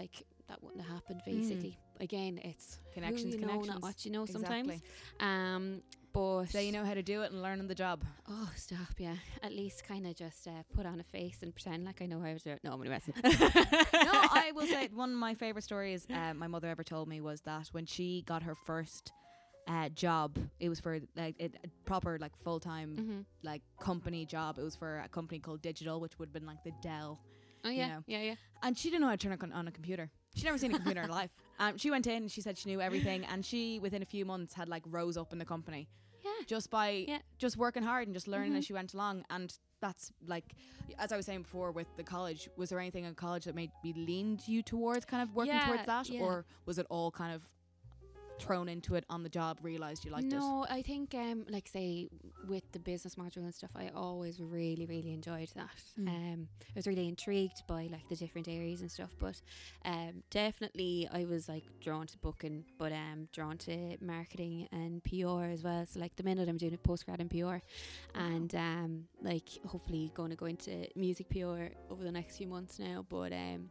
like 0.00 0.16
that 0.48 0.58
wouldn't 0.60 0.82
have 0.82 0.92
happened. 0.96 1.20
Basically, 1.24 1.78
again, 2.00 2.40
it's 2.50 2.78
who 2.88 3.00
Connections, 3.00 3.32
you 3.34 3.40
know, 3.40 3.46
connections. 3.46 3.74
not 3.74 3.82
what 3.82 4.04
you 4.04 4.10
know. 4.10 4.26
Sometimes, 4.26 4.82
um, 5.20 5.64
but 6.18 6.48
So 6.50 6.58
you 6.58 6.72
know 6.72 6.84
how 6.84 6.94
to 6.94 7.02
do 7.02 7.22
it 7.22 7.30
and 7.30 7.42
learn 7.42 7.60
on 7.60 7.68
the 7.68 7.74
job. 7.74 8.02
Oh, 8.28 8.50
stop! 8.56 8.94
Yeah, 8.98 9.14
at 9.42 9.52
least 9.52 9.84
kind 9.86 10.06
of 10.06 10.16
just 10.16 10.48
uh, 10.48 10.62
put 10.74 10.86
on 10.86 10.98
a 11.00 11.04
face 11.04 11.38
and 11.42 11.54
pretend 11.54 11.84
like 11.84 12.02
I 12.02 12.06
know 12.06 12.20
how 12.20 12.32
to 12.32 12.38
do 12.38 12.50
it. 12.50 12.60
No, 12.64 12.70
I'm 12.70 12.74
only 12.74 12.88
messing. 12.88 13.14
no, 13.24 13.30
I 13.32 14.52
will 14.54 14.66
say 14.66 14.88
one 14.92 15.10
of 15.10 15.16
my 15.16 15.34
favorite 15.34 15.64
stories 15.64 16.06
uh, 16.12 16.34
my 16.34 16.46
mother 16.46 16.68
ever 16.68 16.82
told 16.82 17.08
me 17.08 17.20
was 17.20 17.40
that 17.42 17.68
when 17.72 17.86
she 17.86 18.22
got 18.26 18.42
her 18.42 18.54
first 18.54 19.12
uh, 19.68 19.88
job, 19.90 20.36
it 20.58 20.68
was 20.68 20.80
for 20.80 20.98
like 21.16 21.36
it, 21.38 21.54
a 21.64 21.68
proper 21.86 22.18
like 22.20 22.32
full 22.42 22.58
time 22.60 22.96
hmm 22.96 23.20
like 23.44 23.62
company 23.80 24.26
job. 24.26 24.58
It 24.58 24.62
was 24.62 24.74
for 24.74 24.98
a 25.04 25.08
company 25.08 25.38
called 25.38 25.62
Digital, 25.62 26.00
which 26.00 26.18
would 26.18 26.28
have 26.28 26.32
been 26.34 26.46
like 26.46 26.62
the 26.64 26.72
Dell, 26.82 27.20
Oh 27.64 27.70
yeah, 27.70 27.88
know. 27.88 28.02
yeah, 28.06 28.22
yeah. 28.22 28.34
and 28.64 28.76
she 28.76 28.90
didn't 28.90 29.02
know 29.02 29.08
how 29.08 29.16
to 29.16 29.18
turn 29.28 29.38
on, 29.40 29.52
on 29.52 29.68
a 29.68 29.70
computer. 29.70 30.10
She'd 30.34 30.44
never 30.44 30.58
seen 30.58 30.72
a 30.72 30.74
computer 30.74 31.00
in 31.02 31.06
her 31.08 31.12
life. 31.22 31.30
Um, 31.60 31.78
she 31.78 31.90
went 31.90 32.06
in 32.06 32.22
and 32.24 32.30
she 32.30 32.40
said 32.40 32.58
she 32.58 32.68
knew 32.68 32.80
everything, 32.80 33.24
and 33.24 33.44
she 33.44 33.78
within 33.78 34.02
a 34.02 34.06
few 34.06 34.24
months 34.24 34.54
had 34.54 34.68
like 34.68 34.82
rose 34.86 35.16
up 35.16 35.32
in 35.32 35.38
the 35.38 35.44
company 35.44 35.88
Yeah. 36.24 36.30
just 36.46 36.70
by 36.70 37.04
Yeah. 37.08 37.18
just 37.38 37.56
working 37.56 37.82
hard 37.82 38.06
and 38.08 38.14
just 38.14 38.28
learning 38.28 38.52
Mhm. 38.52 38.58
as 38.58 38.64
she 38.66 38.72
went 38.72 38.94
along. 38.94 39.24
And 39.30 39.56
that's 39.80 40.12
like, 40.26 40.54
as 40.98 41.12
I 41.12 41.16
was 41.16 41.26
saying 41.26 41.42
before 41.42 41.70
with 41.72 41.86
the 41.96 42.02
college, 42.04 42.48
was 42.56 42.70
there 42.70 42.80
anything 42.80 43.04
in 43.04 43.14
college 43.14 43.44
that 43.44 43.54
made 43.54 43.70
me 43.84 43.92
leaned 43.92 44.46
you 44.48 44.62
towards 44.62 45.04
kind 45.04 45.22
of 45.22 45.34
working 45.34 45.54
Yeah, 45.54 45.66
towards 45.66 45.86
that, 45.86 46.10
or 46.20 46.44
was 46.66 46.78
it 46.78 46.86
all 46.90 47.10
kind 47.10 47.34
of 47.34 47.42
thrown 48.38 48.68
into 48.68 48.94
it 48.94 49.04
on 49.08 49.22
the 49.22 49.28
job? 49.28 49.58
Realized 49.62 50.04
you 50.04 50.10
liked 50.10 50.32
it. 50.32 50.36
no, 50.36 50.66
I 50.68 50.82
think 50.82 51.14
um, 51.14 51.44
like 51.48 51.68
say 51.68 52.08
with 52.46 52.70
the 52.72 52.78
business 52.78 53.16
module 53.16 53.38
and 53.38 53.54
stuff, 53.54 53.70
I 53.74 53.90
always 53.94 54.40
really, 54.40 54.86
really 54.86 55.12
enjoyed 55.12 55.50
that. 55.54 55.82
Mm. 55.98 56.08
Um, 56.08 56.48
I 56.60 56.72
was 56.76 56.86
really 56.86 57.08
intrigued 57.08 57.66
by 57.66 57.88
like 57.90 58.08
the 58.08 58.16
different 58.16 58.48
areas 58.48 58.80
and 58.80 58.90
stuff, 58.90 59.14
but 59.18 59.40
um, 59.84 60.22
definitely 60.30 61.08
I 61.12 61.24
was 61.24 61.48
like 61.48 61.64
drawn 61.80 62.06
to 62.06 62.18
booking, 62.18 62.64
but 62.78 62.92
um, 62.92 63.28
drawn 63.32 63.58
to 63.58 63.96
marketing 64.00 64.68
and 64.72 65.02
PR 65.04 65.44
as 65.44 65.62
well. 65.62 65.84
So 65.86 66.00
like 66.00 66.16
the 66.16 66.22
minute 66.22 66.48
I'm 66.48 66.56
doing 66.56 66.74
a 66.74 66.88
postgrad 66.88 67.20
in 67.20 67.28
PR, 67.28 67.58
and 68.14 68.54
um, 68.54 69.04
like 69.22 69.48
hopefully 69.66 70.10
going 70.14 70.30
to 70.30 70.36
go 70.36 70.46
into 70.46 70.86
music 70.96 71.28
PR 71.30 71.74
over 71.90 72.02
the 72.02 72.12
next 72.12 72.38
few 72.38 72.46
months 72.46 72.78
now. 72.78 73.04
But 73.08 73.32
um, 73.32 73.70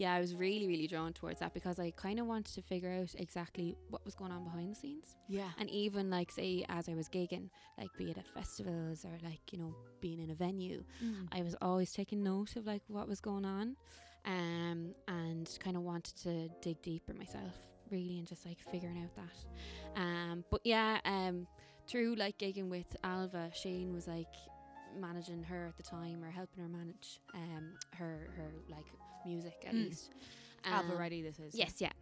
yeah, 0.00 0.14
I 0.14 0.20
was 0.20 0.34
really, 0.34 0.66
really 0.66 0.86
drawn 0.86 1.12
towards 1.12 1.40
that 1.40 1.52
because 1.52 1.78
I 1.78 1.90
kind 1.90 2.18
of 2.18 2.26
wanted 2.26 2.54
to 2.54 2.62
figure 2.62 2.90
out 2.90 3.14
exactly 3.18 3.76
what 3.90 4.02
was 4.06 4.14
going 4.14 4.32
on 4.32 4.44
behind 4.44 4.70
the 4.70 4.74
scenes. 4.74 5.14
Yeah. 5.28 5.50
And 5.58 5.68
even 5.68 6.08
like 6.08 6.32
say 6.32 6.64
as 6.70 6.88
I 6.88 6.94
was 6.94 7.06
gigging, 7.10 7.50
like 7.76 7.90
be 7.98 8.10
it 8.10 8.16
at 8.16 8.26
festivals 8.26 9.04
or 9.04 9.10
like, 9.22 9.40
you 9.52 9.58
know, 9.58 9.74
being 10.00 10.18
in 10.18 10.30
a 10.30 10.34
venue, 10.34 10.84
Mm. 11.04 11.28
I 11.30 11.42
was 11.42 11.54
always 11.60 11.92
taking 11.92 12.22
note 12.22 12.56
of 12.56 12.66
like 12.66 12.80
what 12.88 13.08
was 13.08 13.20
going 13.20 13.44
on. 13.44 13.76
Um 14.24 14.94
and 15.06 15.58
kind 15.62 15.76
of 15.76 15.82
wanted 15.82 16.16
to 16.22 16.48
dig 16.62 16.80
deeper 16.80 17.12
myself 17.12 17.54
really 17.90 18.16
and 18.18 18.26
just 18.26 18.46
like 18.46 18.58
figuring 18.72 19.02
out 19.04 19.14
that. 19.16 20.00
Um 20.00 20.44
but 20.50 20.62
yeah, 20.64 20.98
um 21.04 21.46
through 21.86 22.14
like 22.14 22.38
gigging 22.38 22.70
with 22.70 22.96
Alva, 23.04 23.50
Shane 23.52 23.92
was 23.92 24.06
like 24.06 24.32
managing 24.98 25.42
her 25.44 25.66
at 25.68 25.76
the 25.76 25.82
time 25.82 26.22
or 26.24 26.30
helping 26.30 26.62
her 26.62 26.68
manage 26.68 27.20
um 27.34 27.72
her 27.94 28.30
her 28.36 28.50
like 28.68 28.86
music 29.24 29.64
at 29.66 29.74
Mm. 29.74 29.84
least. 29.86 30.10
Um, 30.64 30.90
ready. 30.96 31.22
This 31.22 31.38
is. 31.38 31.54
Yes, 31.54 31.74
yeah. 31.80 31.92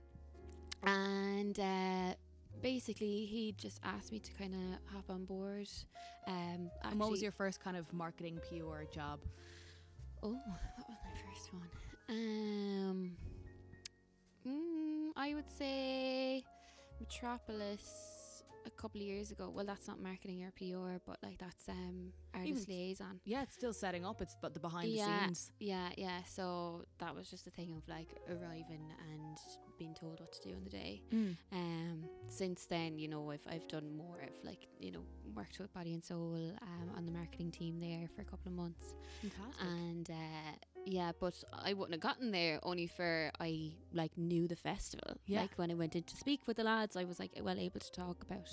And 0.82 1.58
uh, 1.58 2.14
basically, 2.62 3.26
he 3.26 3.54
just 3.56 3.80
asked 3.84 4.12
me 4.12 4.18
to 4.20 4.32
kind 4.32 4.54
of 4.54 4.92
hop 4.94 5.04
on 5.10 5.24
board. 5.24 5.68
Um, 6.26 6.70
And 6.82 6.98
what 7.00 7.10
was 7.10 7.22
your 7.22 7.32
first 7.32 7.60
kind 7.60 7.76
of 7.76 7.92
marketing 7.92 8.40
PR 8.48 8.84
job? 8.92 9.20
Oh, 10.22 10.38
that 10.76 10.86
was 10.88 10.96
my 11.04 11.10
first 11.30 11.52
one? 11.52 11.68
Um, 12.08 13.16
mm, 14.46 15.10
I 15.16 15.34
would 15.34 15.50
say 15.50 16.44
Metropolis 17.00 18.07
couple 18.78 19.00
of 19.00 19.06
years 19.06 19.30
ago. 19.30 19.50
Well, 19.54 19.64
that's 19.64 19.86
not 19.88 20.00
marketing 20.00 20.42
or 20.44 20.52
PR, 20.52 20.98
but 21.04 21.18
like 21.22 21.38
that's 21.38 21.68
um 21.68 22.12
artist 22.34 22.62
Even- 22.68 22.74
liaison. 22.74 23.20
Yeah, 23.24 23.42
it's 23.42 23.54
still 23.54 23.72
setting 23.72 24.04
up. 24.06 24.22
It's 24.22 24.36
but 24.40 24.54
the 24.54 24.60
behind 24.60 24.88
Yeah. 24.90 25.06
the 25.06 25.24
scenes. 25.34 25.52
Yeah, 25.60 25.88
yeah. 25.96 26.22
So 26.24 26.84
that 26.98 27.14
was 27.14 27.28
just 27.30 27.46
a 27.46 27.50
thing 27.50 27.74
of 27.76 27.86
like 27.88 28.08
arriving 28.28 28.92
and 29.12 29.36
being 29.78 29.94
told 29.94 30.20
what 30.20 30.32
to 30.32 30.48
do 30.48 30.54
on 30.56 30.64
the 30.64 30.70
day. 30.70 31.02
Um, 31.52 32.04
since 32.28 32.66
then, 32.66 32.98
you 32.98 33.08
know, 33.08 33.30
I've 33.30 33.46
I've 33.50 33.68
done 33.68 33.96
more. 33.96 34.18
I've 34.22 34.42
like 34.44 34.66
you 34.78 34.92
know 34.92 35.02
worked 35.34 35.58
with 35.58 35.72
Body 35.74 35.92
and 35.92 36.02
Soul 36.02 36.34
um, 36.62 36.90
on 36.96 37.04
the 37.06 37.12
marketing 37.12 37.50
team 37.50 37.80
there 37.80 38.08
for 38.14 38.22
a 38.22 38.24
couple 38.24 38.48
of 38.50 38.56
months, 38.56 38.94
Fantastic. 39.22 39.66
and 39.66 40.10
uh, 40.10 40.77
yeah, 40.90 41.12
but 41.20 41.34
I 41.52 41.72
wouldn't 41.74 41.94
have 41.94 42.00
gotten 42.00 42.30
there 42.32 42.58
only 42.62 42.86
for 42.86 43.30
I 43.40 43.72
like 43.92 44.16
knew 44.16 44.48
the 44.48 44.56
festival. 44.56 45.16
Yeah. 45.26 45.42
Like 45.42 45.54
when 45.56 45.70
I 45.70 45.74
went 45.74 45.94
in 45.94 46.02
to 46.04 46.16
speak 46.16 46.40
with 46.46 46.56
the 46.56 46.64
lads, 46.64 46.96
I 46.96 47.04
was 47.04 47.18
like 47.18 47.32
well 47.42 47.58
able 47.58 47.80
to 47.80 47.92
talk 47.92 48.22
about. 48.22 48.48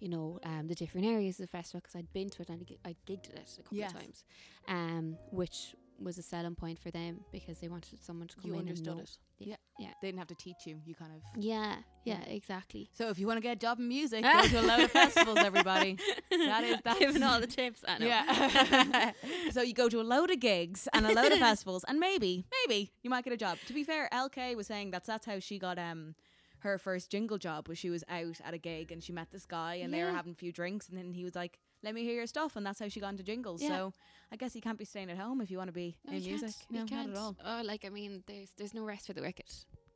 You 0.00 0.08
know 0.08 0.38
um, 0.44 0.66
the 0.66 0.74
different 0.74 1.06
areas 1.06 1.38
of 1.38 1.44
the 1.44 1.56
festival 1.58 1.80
because 1.80 1.94
I'd 1.94 2.10
been 2.14 2.30
to 2.30 2.40
it 2.42 2.48
and 2.48 2.66
I'd, 2.84 2.88
I'd 2.88 2.96
gigged 3.06 3.28
at 3.32 3.36
it 3.40 3.50
a 3.58 3.62
couple 3.62 3.76
Yes. 3.78 3.92
of 3.92 4.00
times, 4.00 4.24
um, 4.66 5.16
which 5.30 5.74
was 6.00 6.16
a 6.18 6.22
selling 6.22 6.54
point 6.54 6.78
for 6.78 6.90
them 6.90 7.20
because 7.30 7.58
they 7.58 7.68
wanted 7.68 8.02
someone 8.02 8.26
to 8.28 8.36
come 8.36 8.46
you 8.46 8.54
in 8.54 8.60
understood 8.60 8.88
and 8.88 8.96
know. 8.96 9.02
it. 9.02 9.18
Yeah, 9.38 9.56
yeah. 9.78 9.88
They 10.00 10.08
didn't 10.08 10.18
have 10.18 10.28
to 10.28 10.34
teach 10.34 10.66
you. 10.66 10.80
You 10.84 10.94
kind 10.94 11.12
of. 11.12 11.20
Yeah, 11.42 11.76
yeah, 12.04 12.18
Yeah. 12.20 12.24
exactly. 12.34 12.88
So 12.92 13.08
if 13.08 13.18
you 13.18 13.26
want 13.26 13.36
to 13.36 13.42
get 13.42 13.52
a 13.56 13.60
job 13.60 13.78
in 13.78 13.88
music, 13.88 14.22
go 14.32 14.42
to 14.48 14.60
a 14.60 14.62
load 14.62 14.80
of 14.80 14.90
festivals, 14.90 15.38
everybody. 15.38 15.98
That 16.30 16.64
is 16.64 16.80
giving 16.98 17.22
all 17.22 17.40
the 17.40 17.46
tips. 17.46 17.84
I 17.86 17.98
know. 17.98 18.06
Yeah. 18.06 19.12
so 19.50 19.62
you 19.62 19.74
go 19.74 19.88
to 19.88 20.00
a 20.00 20.02
load 20.02 20.30
of 20.30 20.40
gigs 20.40 20.88
and 20.92 21.06
a 21.06 21.12
load 21.12 21.32
of 21.32 21.38
festivals, 21.50 21.84
and 21.88 21.98
maybe, 22.00 22.44
maybe 22.66 22.90
you 23.02 23.10
might 23.10 23.24
get 23.24 23.32
a 23.32 23.36
job. 23.36 23.58
To 23.66 23.72
be 23.72 23.84
fair, 23.84 24.08
LK 24.12 24.56
was 24.56 24.66
saying 24.66 24.90
that's 24.90 25.06
that's 25.06 25.26
how 25.26 25.38
she 25.38 25.58
got 25.58 25.78
um 25.78 26.14
her 26.60 26.76
first 26.76 27.10
jingle 27.10 27.38
job 27.38 27.68
was 27.68 27.78
she 27.78 27.88
was 27.88 28.04
out 28.08 28.38
at 28.44 28.52
a 28.52 28.58
gig 28.58 28.92
and 28.92 29.02
she 29.02 29.12
met 29.14 29.30
this 29.32 29.46
guy 29.46 29.76
and 29.76 29.94
they 29.94 30.04
were 30.04 30.10
having 30.10 30.32
a 30.32 30.34
few 30.36 30.52
drinks 30.52 30.90
and 30.90 30.98
then 30.98 31.14
he 31.14 31.24
was 31.24 31.34
like, 31.34 31.58
"Let 31.82 31.94
me 31.94 32.02
hear 32.04 32.14
your 32.14 32.26
stuff," 32.26 32.56
and 32.56 32.64
that's 32.64 32.78
how 32.78 32.88
she 32.88 33.00
got 33.00 33.08
into 33.10 33.22
jingles. 33.22 33.62
Yeah. 33.62 33.68
So 33.68 33.92
I 34.32 34.36
guess 34.36 34.54
you 34.54 34.60
can't 34.60 34.78
be 34.78 34.84
staying 34.84 35.10
at 35.10 35.18
home 35.18 35.40
if 35.40 35.50
you 35.50 35.58
want 35.58 35.68
to 35.68 35.72
be 35.72 35.96
No, 36.04 36.12
in 36.16 36.22
music. 36.22 36.50
can't. 36.50 36.70
No, 36.70 36.80
you 36.80 36.86
can't. 36.86 37.08
not 37.10 37.16
at 37.16 37.22
all. 37.22 37.36
Oh, 37.44 37.62
like 37.64 37.84
I 37.84 37.88
mean, 37.88 38.22
there's 38.26 38.50
there's 38.56 38.74
no 38.74 38.84
rest 38.84 39.06
for 39.06 39.12
the 39.12 39.22
wicked. 39.22 39.50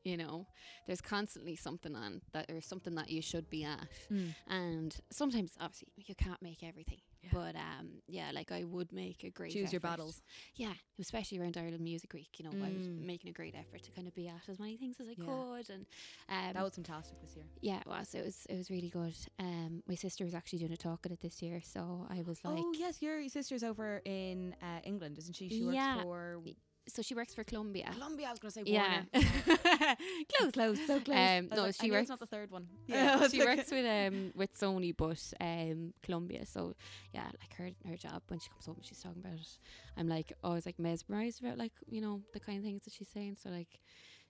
You 0.04 0.18
know, 0.18 0.46
there's 0.86 1.00
constantly 1.00 1.56
something 1.56 1.96
on 1.96 2.20
that 2.32 2.50
or 2.50 2.60
something 2.60 2.94
that 2.96 3.08
you 3.08 3.22
should 3.22 3.48
be 3.48 3.64
at, 3.64 3.88
hmm. 4.08 4.28
and 4.46 4.94
sometimes 5.10 5.52
obviously 5.58 5.88
you 5.96 6.14
can't 6.14 6.42
make 6.42 6.62
everything. 6.62 6.98
Yeah. 7.24 7.30
But 7.32 7.56
um, 7.56 7.88
yeah, 8.06 8.30
like 8.32 8.52
I 8.52 8.64
would 8.64 8.92
make 8.92 9.24
a 9.24 9.30
great 9.30 9.52
Choose 9.52 9.72
your 9.72 9.80
battles. 9.80 10.22
Yeah, 10.54 10.74
especially 11.00 11.38
around 11.40 11.56
Ireland 11.56 11.80
Music 11.82 12.12
Week. 12.12 12.28
You 12.38 12.44
know, 12.44 12.50
I 12.64 12.72
was 12.72 12.86
Mm. 12.86 13.06
making 13.06 13.30
a 13.30 13.32
great 13.32 13.54
effort 13.54 13.82
to 13.84 13.90
kind 13.92 14.06
of 14.06 14.14
be 14.14 14.28
at 14.28 14.48
as 14.48 14.58
many 14.58 14.76
things 14.76 14.96
as 15.00 15.08
I 15.08 15.14
Yeah. 15.18 15.24
could, 15.24 15.70
and 15.70 15.86
um, 16.28 16.52
That 16.54 16.62
was 16.64 16.74
fantastic 16.74 17.20
this 17.20 17.34
year. 17.36 17.46
yeah, 17.60 17.80
it 17.80 17.86
was. 17.86 18.14
It 18.14 18.24
was. 18.24 18.46
It 18.48 18.56
was 18.56 18.70
really 18.70 18.90
good. 18.90 19.14
Um, 19.38 19.82
my 19.88 19.94
sister 19.94 20.24
was 20.24 20.34
actually 20.34 20.58
doing 20.60 20.72
a 20.72 20.76
talk 20.76 21.06
at 21.06 21.12
it 21.12 21.20
this 21.20 21.40
year, 21.42 21.60
so 21.62 22.06
I 22.10 22.22
was 22.22 22.44
like, 22.44 22.58
oh 22.58 22.72
yes, 22.76 23.00
your 23.02 23.26
sister's 23.28 23.62
over 23.62 24.00
in 24.04 24.54
uh, 24.62 24.80
England, 24.84 25.18
isn't 25.18 25.34
she? 25.34 25.48
She 25.48 25.62
works 25.64 25.76
Yeah. 25.76 26.02
for 26.02 26.40
so 26.88 27.02
she 27.02 27.14
works 27.14 27.34
for 27.34 27.44
Columbia. 27.44 27.90
Columbia. 27.92 28.28
I 28.28 28.30
was 28.30 28.38
going 28.40 28.52
to 28.52 28.60
say 28.60 28.62
Yeah, 28.66 29.02
Warner. 29.12 29.26
close, 30.38 30.52
close, 30.52 30.78
so 30.86 31.00
close. 31.00 31.16
Um, 31.16 31.48
no, 31.54 31.62
like, 31.62 31.74
she 31.80 31.88
I 31.88 31.92
works. 31.92 32.02
It's 32.02 32.10
not 32.10 32.20
the 32.20 32.26
third 32.26 32.50
one. 32.50 32.66
Yeah, 32.86 33.26
she 33.28 33.38
works 33.44 33.70
with 33.70 33.86
um 33.86 34.32
with 34.34 34.52
Sony, 34.58 34.94
but 34.96 35.20
um 35.40 35.94
Columbia. 36.02 36.46
So 36.46 36.74
yeah, 37.12 37.24
like 37.40 37.54
her 37.56 37.70
her 37.88 37.96
job 37.96 38.22
when 38.28 38.38
she 38.40 38.48
comes 38.50 38.66
home, 38.66 38.76
she's 38.82 39.00
talking 39.00 39.20
about 39.24 39.34
it. 39.38 39.58
I'm 39.96 40.08
like 40.08 40.32
always 40.42 40.66
like 40.66 40.78
mesmerized 40.78 41.42
about 41.42 41.58
like 41.58 41.72
you 41.88 42.00
know 42.00 42.20
the 42.32 42.40
kind 42.40 42.58
of 42.58 42.64
things 42.64 42.82
that 42.84 42.92
she's 42.92 43.08
saying. 43.08 43.36
So 43.42 43.48
like 43.50 43.80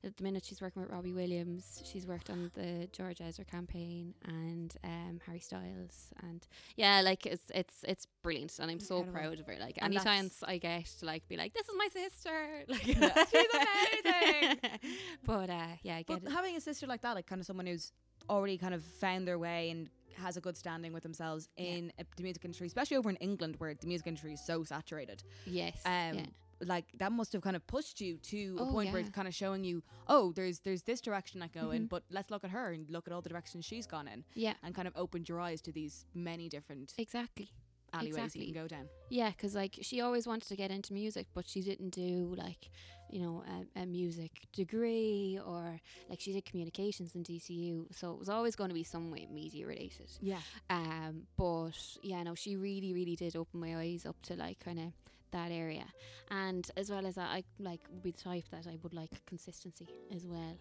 at 0.04 0.16
the 0.16 0.22
minute 0.22 0.44
she's 0.44 0.60
working 0.60 0.82
with 0.82 0.90
Robbie 0.90 1.12
Williams. 1.12 1.82
She's 1.84 2.06
worked 2.06 2.28
on 2.30 2.50
the 2.54 2.88
George 2.92 3.20
Ezra 3.20 3.44
campaign 3.44 4.14
and 4.26 4.74
um 4.84 5.20
Harry 5.26 5.40
Styles 5.40 6.10
and 6.22 6.46
yeah, 6.76 7.00
like 7.00 7.26
it's 7.26 7.50
it's 7.54 7.84
it's 7.86 8.06
brilliant 8.22 8.58
and 8.58 8.70
I'm 8.70 8.80
so 8.80 8.98
Incredible. 8.98 9.20
proud 9.36 9.40
of 9.40 9.46
her. 9.46 9.56
Like 9.60 9.78
And 9.80 9.94
any 9.94 10.02
chance 10.04 10.42
I 10.46 10.58
get 10.58 10.86
to 11.00 11.06
like 11.06 11.26
be 11.28 11.36
like 11.36 11.54
this 11.54 11.68
is 11.68 11.74
my 11.76 11.88
sister, 11.88 12.64
like 12.68 12.86
Yeah. 12.86 13.24
She's 13.30 13.46
amazing. 13.54 14.58
but 15.26 15.50
uh 15.50 15.66
yeah, 15.82 15.96
I 15.96 16.02
get 16.02 16.22
But 16.22 16.30
it. 16.30 16.32
having 16.32 16.56
a 16.56 16.60
sister 16.60 16.86
like 16.86 17.02
that, 17.02 17.14
like 17.14 17.26
kind 17.26 17.40
of 17.40 17.46
someone 17.46 17.66
who's 17.66 17.92
already 18.30 18.56
kind 18.58 18.74
of 18.74 18.82
found 18.82 19.26
their 19.28 19.38
way 19.38 19.70
and 19.70 19.88
has 20.16 20.36
a 20.36 20.40
good 20.40 20.56
standing 20.56 20.92
with 20.92 21.02
themselves 21.02 21.48
Yeah. 21.56 21.64
in 21.64 21.92
uh, 21.98 22.04
the 22.16 22.22
music 22.22 22.44
industry, 22.44 22.66
especially 22.68 22.96
over 22.96 23.10
in 23.10 23.16
England 23.16 23.56
where 23.58 23.74
the 23.74 23.86
music 23.86 24.06
industry 24.06 24.32
is 24.34 24.44
so 24.46 24.62
saturated. 24.64 25.22
Yes. 25.44 25.80
Um, 25.84 26.14
yeah. 26.18 26.26
Like 26.64 26.86
that 26.98 27.12
must 27.12 27.32
have 27.32 27.42
kind 27.42 27.56
of 27.56 27.66
pushed 27.66 28.00
you 28.00 28.16
to 28.18 28.56
a 28.58 28.62
Oh, 28.62 28.72
point 28.72 28.92
where 28.92 29.00
it's 29.00 29.10
kind 29.10 29.28
of 29.28 29.34
showing 29.34 29.64
you, 29.64 29.82
oh, 30.08 30.32
there's 30.32 30.60
there's 30.60 30.82
this 30.82 31.00
direction 31.00 31.42
I 31.42 31.48
go 31.48 31.70
in, 31.70 31.84
Mhm. 31.84 31.88
but 31.88 32.02
let's 32.10 32.30
look 32.30 32.44
at 32.44 32.50
her 32.50 32.72
and 32.72 32.88
look 32.90 33.06
at 33.06 33.12
all 33.12 33.22
the 33.22 33.28
directions 33.28 33.64
she's 33.64 33.86
gone 33.86 34.08
in, 34.08 34.24
Yeah. 34.34 34.54
and 34.62 34.74
kind 34.74 34.88
of 34.88 34.94
opened 34.96 35.28
your 35.28 35.40
eyes 35.40 35.60
to 35.62 35.72
these 35.72 36.06
many 36.14 36.48
different 36.48 36.94
Exactly. 36.98 37.50
alleyways 37.92 38.16
Exactly. 38.16 38.46
you 38.46 38.52
can 38.52 38.62
go 38.62 38.68
down. 38.68 38.88
Yeah, 39.10 39.30
because 39.30 39.54
like 39.54 39.78
she 39.82 40.00
always 40.00 40.26
wanted 40.26 40.48
to 40.48 40.56
get 40.56 40.70
into 40.70 40.92
music, 40.92 41.26
but 41.34 41.48
she 41.48 41.60
didn't 41.62 41.90
do 41.90 42.34
like, 42.36 42.70
you 43.10 43.20
know, 43.20 43.44
a, 43.76 43.82
a 43.82 43.86
music 43.86 44.32
degree 44.52 45.38
or 45.46 45.80
like 46.08 46.20
she 46.20 46.32
did 46.32 46.44
communications 46.44 47.14
in 47.14 47.22
DCU, 47.22 47.86
so 47.94 48.12
it 48.12 48.18
was 48.18 48.28
always 48.28 48.56
going 48.56 48.70
to 48.70 48.74
be 48.74 48.82
some 48.82 49.10
way 49.12 49.26
media 49.30 49.66
related. 49.66 50.10
Yeah. 50.20 50.40
Um, 50.70 51.26
but 51.36 51.78
yeah, 52.02 52.22
no, 52.24 52.34
she 52.34 52.56
really, 52.56 52.92
really 52.92 53.14
did 53.14 53.36
open 53.36 53.60
my 53.60 53.76
eyes 53.76 54.04
up 54.06 54.20
to 54.22 54.34
like 54.34 54.58
kind 54.58 54.80
of 54.80 54.92
that 55.38 55.50
area, 55.52 55.84
and 56.30 56.64
as 56.76 56.86
well 56.90 57.04
as 57.06 57.14
that, 57.16 57.28
I 57.38 57.40
like 57.58 57.80
would 57.90 58.02
be 58.02 58.10
the 58.12 58.22
type 58.30 58.46
that 58.50 58.66
I 58.66 58.76
would 58.82 58.94
like 58.94 59.10
consistency 59.26 59.88
as 60.16 60.24
well. 60.26 60.56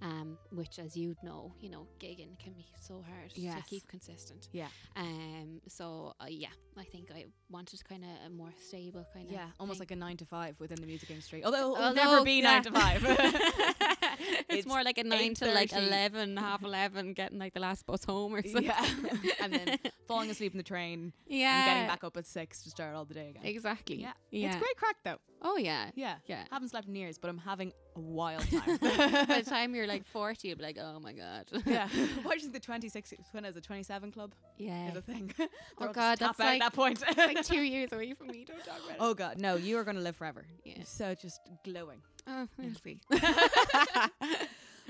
Um, 0.00 0.38
which, 0.52 0.78
as 0.78 0.96
you'd 0.96 1.20
know, 1.24 1.52
you 1.60 1.70
know, 1.70 1.84
gigging 1.98 2.38
can 2.38 2.52
be 2.52 2.64
so 2.80 3.02
hard 3.10 3.32
Yes. 3.34 3.56
to 3.56 3.62
keep 3.68 3.84
consistent. 3.88 4.48
Yeah. 4.52 4.68
Um. 4.94 5.60
So 5.66 6.14
uh, 6.20 6.26
yeah, 6.28 6.54
I 6.78 6.84
think 6.84 7.10
I 7.12 7.24
wanted 7.50 7.82
kind 7.88 8.04
of 8.04 8.10
a 8.26 8.30
more 8.30 8.52
stable 8.68 9.04
kind 9.12 9.26
of 9.26 9.32
Yeah, 9.32 9.48
almost 9.58 9.78
thing. 9.80 9.86
like 9.90 9.90
a 9.90 9.96
nine 10.06 10.16
to 10.18 10.24
five 10.24 10.54
within 10.60 10.78
the 10.80 10.86
music 10.86 11.10
industry. 11.10 11.44
Although 11.44 11.72
it'll 11.74 11.84
Although, 11.88 12.04
never 12.04 12.24
be 12.24 12.40
nine 12.42 12.62
to 12.62 12.70
five. 12.70 13.00
it's, 14.48 14.66
more 14.66 14.82
like 14.82 14.98
a 14.98 15.04
nine 15.04 15.34
to 15.34 15.46
like 15.52 15.72
eleven, 15.72 16.36
half 16.48 16.62
eleven, 16.62 17.12
getting 17.12 17.38
like 17.38 17.54
the 17.54 17.60
last 17.60 17.86
bus 17.86 18.04
home 18.04 18.34
or 18.34 18.42
something. 18.42 18.64
yeah, 18.64 18.86
and 19.40 19.52
then 19.52 19.78
falling 20.06 20.30
asleep 20.30 20.52
in 20.52 20.58
the 20.58 20.64
train 20.64 21.12
yeah, 21.26 21.56
and 21.56 21.70
getting 21.70 21.88
back 21.88 22.04
up 22.04 22.16
at 22.16 22.26
six 22.26 22.62
to 22.62 22.70
start 22.70 22.94
all 22.94 23.04
the 23.04 23.14
day 23.14 23.30
again. 23.30 23.44
Exactly. 23.44 23.96
Yeah. 23.96 24.12
yeah. 24.30 24.48
It's 24.48 24.56
great 24.56 24.76
crack 24.76 24.96
though. 25.04 25.18
Oh 25.40 25.56
yeah, 25.56 25.90
Yeah. 25.94 26.16
yeah. 26.26 26.44
Haven't 26.50 26.70
slept 26.70 26.88
in 26.88 26.96
years, 26.96 27.16
but 27.16 27.28
I'm 27.30 27.38
having 27.38 27.72
a 27.94 28.00
wild 28.00 28.42
time. 28.50 28.76
By 28.80 29.40
the 29.42 29.44
time 29.48 29.74
you're 29.74 29.86
like 29.86 30.04
forty, 30.04 30.48
you'll 30.48 30.58
be 30.58 30.64
like, 30.64 30.78
oh 30.80 30.98
my 30.98 31.12
god. 31.12 31.46
yeah. 31.64 31.88
Why 32.22 32.32
do 32.32 32.36
you 32.36 32.40
think 32.40 32.54
the 32.54 32.60
26 32.60 33.14
when 33.32 33.44
is 33.44 33.56
it 33.56 33.62
27 33.62 34.10
club 34.12 34.34
yeah. 34.56 34.88
is 34.90 34.96
a 34.96 35.02
thing? 35.02 35.32
Oh 35.80 35.92
God, 35.92 36.18
that's 36.18 36.38
like- 36.38 36.60
that 36.60 36.72
point. 36.72 37.02
Like 37.16 37.44
two 37.44 37.60
years 37.60 37.92
away 37.92 38.14
from 38.14 38.28
me. 38.28 38.44
Don't 38.44 38.58
talk 38.64 38.78
about 38.78 38.90
it. 38.90 38.96
oh 38.98 39.14
god, 39.14 39.40
no, 39.40 39.54
you 39.56 39.78
are 39.78 39.84
going 39.84 39.96
to 39.96 40.02
live 40.02 40.16
forever. 40.16 40.44
Yeah. 40.64 40.82
So 40.84 41.14
just 41.14 41.40
glowing. 41.64 42.00
Oh, 42.28 42.46
we'll 42.58 42.74
see. 42.84 43.00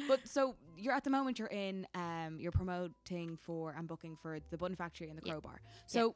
But 0.06 0.28
so 0.28 0.54
you're 0.76 0.94
at 0.94 1.02
the 1.02 1.10
moment 1.10 1.40
you're 1.40 1.48
in 1.48 1.84
um 1.94 2.36
you're 2.38 2.52
promoting 2.52 3.36
for 3.36 3.74
and 3.76 3.88
booking 3.88 4.16
for 4.16 4.38
the 4.50 4.56
Button 4.56 4.76
Factory 4.76 5.08
and 5.08 5.18
the 5.18 5.22
Yeah. 5.26 5.32
Crowbar. 5.32 5.60
So 5.86 6.14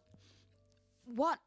what 1.04 1.40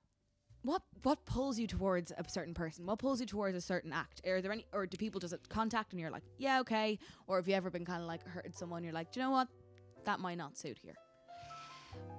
what 0.63 0.81
what 1.03 1.25
pulls 1.25 1.57
you 1.57 1.65
towards 1.65 2.11
a 2.11 2.25
certain 2.27 2.53
person? 2.53 2.85
What 2.85 2.99
pulls 2.99 3.21
you 3.21 3.25
towards 3.25 3.55
a 3.55 3.61
certain 3.61 3.93
act? 3.93 4.21
Are 4.27 4.41
there 4.41 4.51
any 4.51 4.65
or 4.73 4.85
do 4.85 4.97
people 4.97 5.21
just 5.21 5.33
contact 5.47 5.93
and 5.93 5.99
you're 5.99 6.11
like, 6.11 6.23
yeah, 6.38 6.59
okay? 6.59 6.99
Or 7.27 7.38
have 7.38 7.47
you 7.47 7.55
ever 7.55 7.69
been 7.69 7.85
kind 7.85 8.01
of 8.01 8.07
like 8.07 8.27
heard 8.27 8.53
someone 8.53 8.83
you're 8.83 8.91
like, 8.93 9.13
do 9.13 9.21
you 9.21 9.25
know 9.25 9.31
what? 9.31 9.47
That 10.03 10.19
might 10.19 10.38
not 10.38 10.57
suit 10.57 10.77
here. 10.81 10.95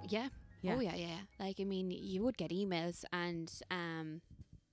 Yeah. 0.09 0.29
Yeah. 0.63 0.77
Oh 0.77 0.81
yeah, 0.81 0.95
yeah. 0.95 1.19
Like 1.39 1.61
I 1.61 1.65
mean, 1.65 1.91
you 1.91 2.23
would 2.25 2.39
get 2.39 2.51
emails, 2.51 3.05
and 3.13 3.53
um, 3.71 4.23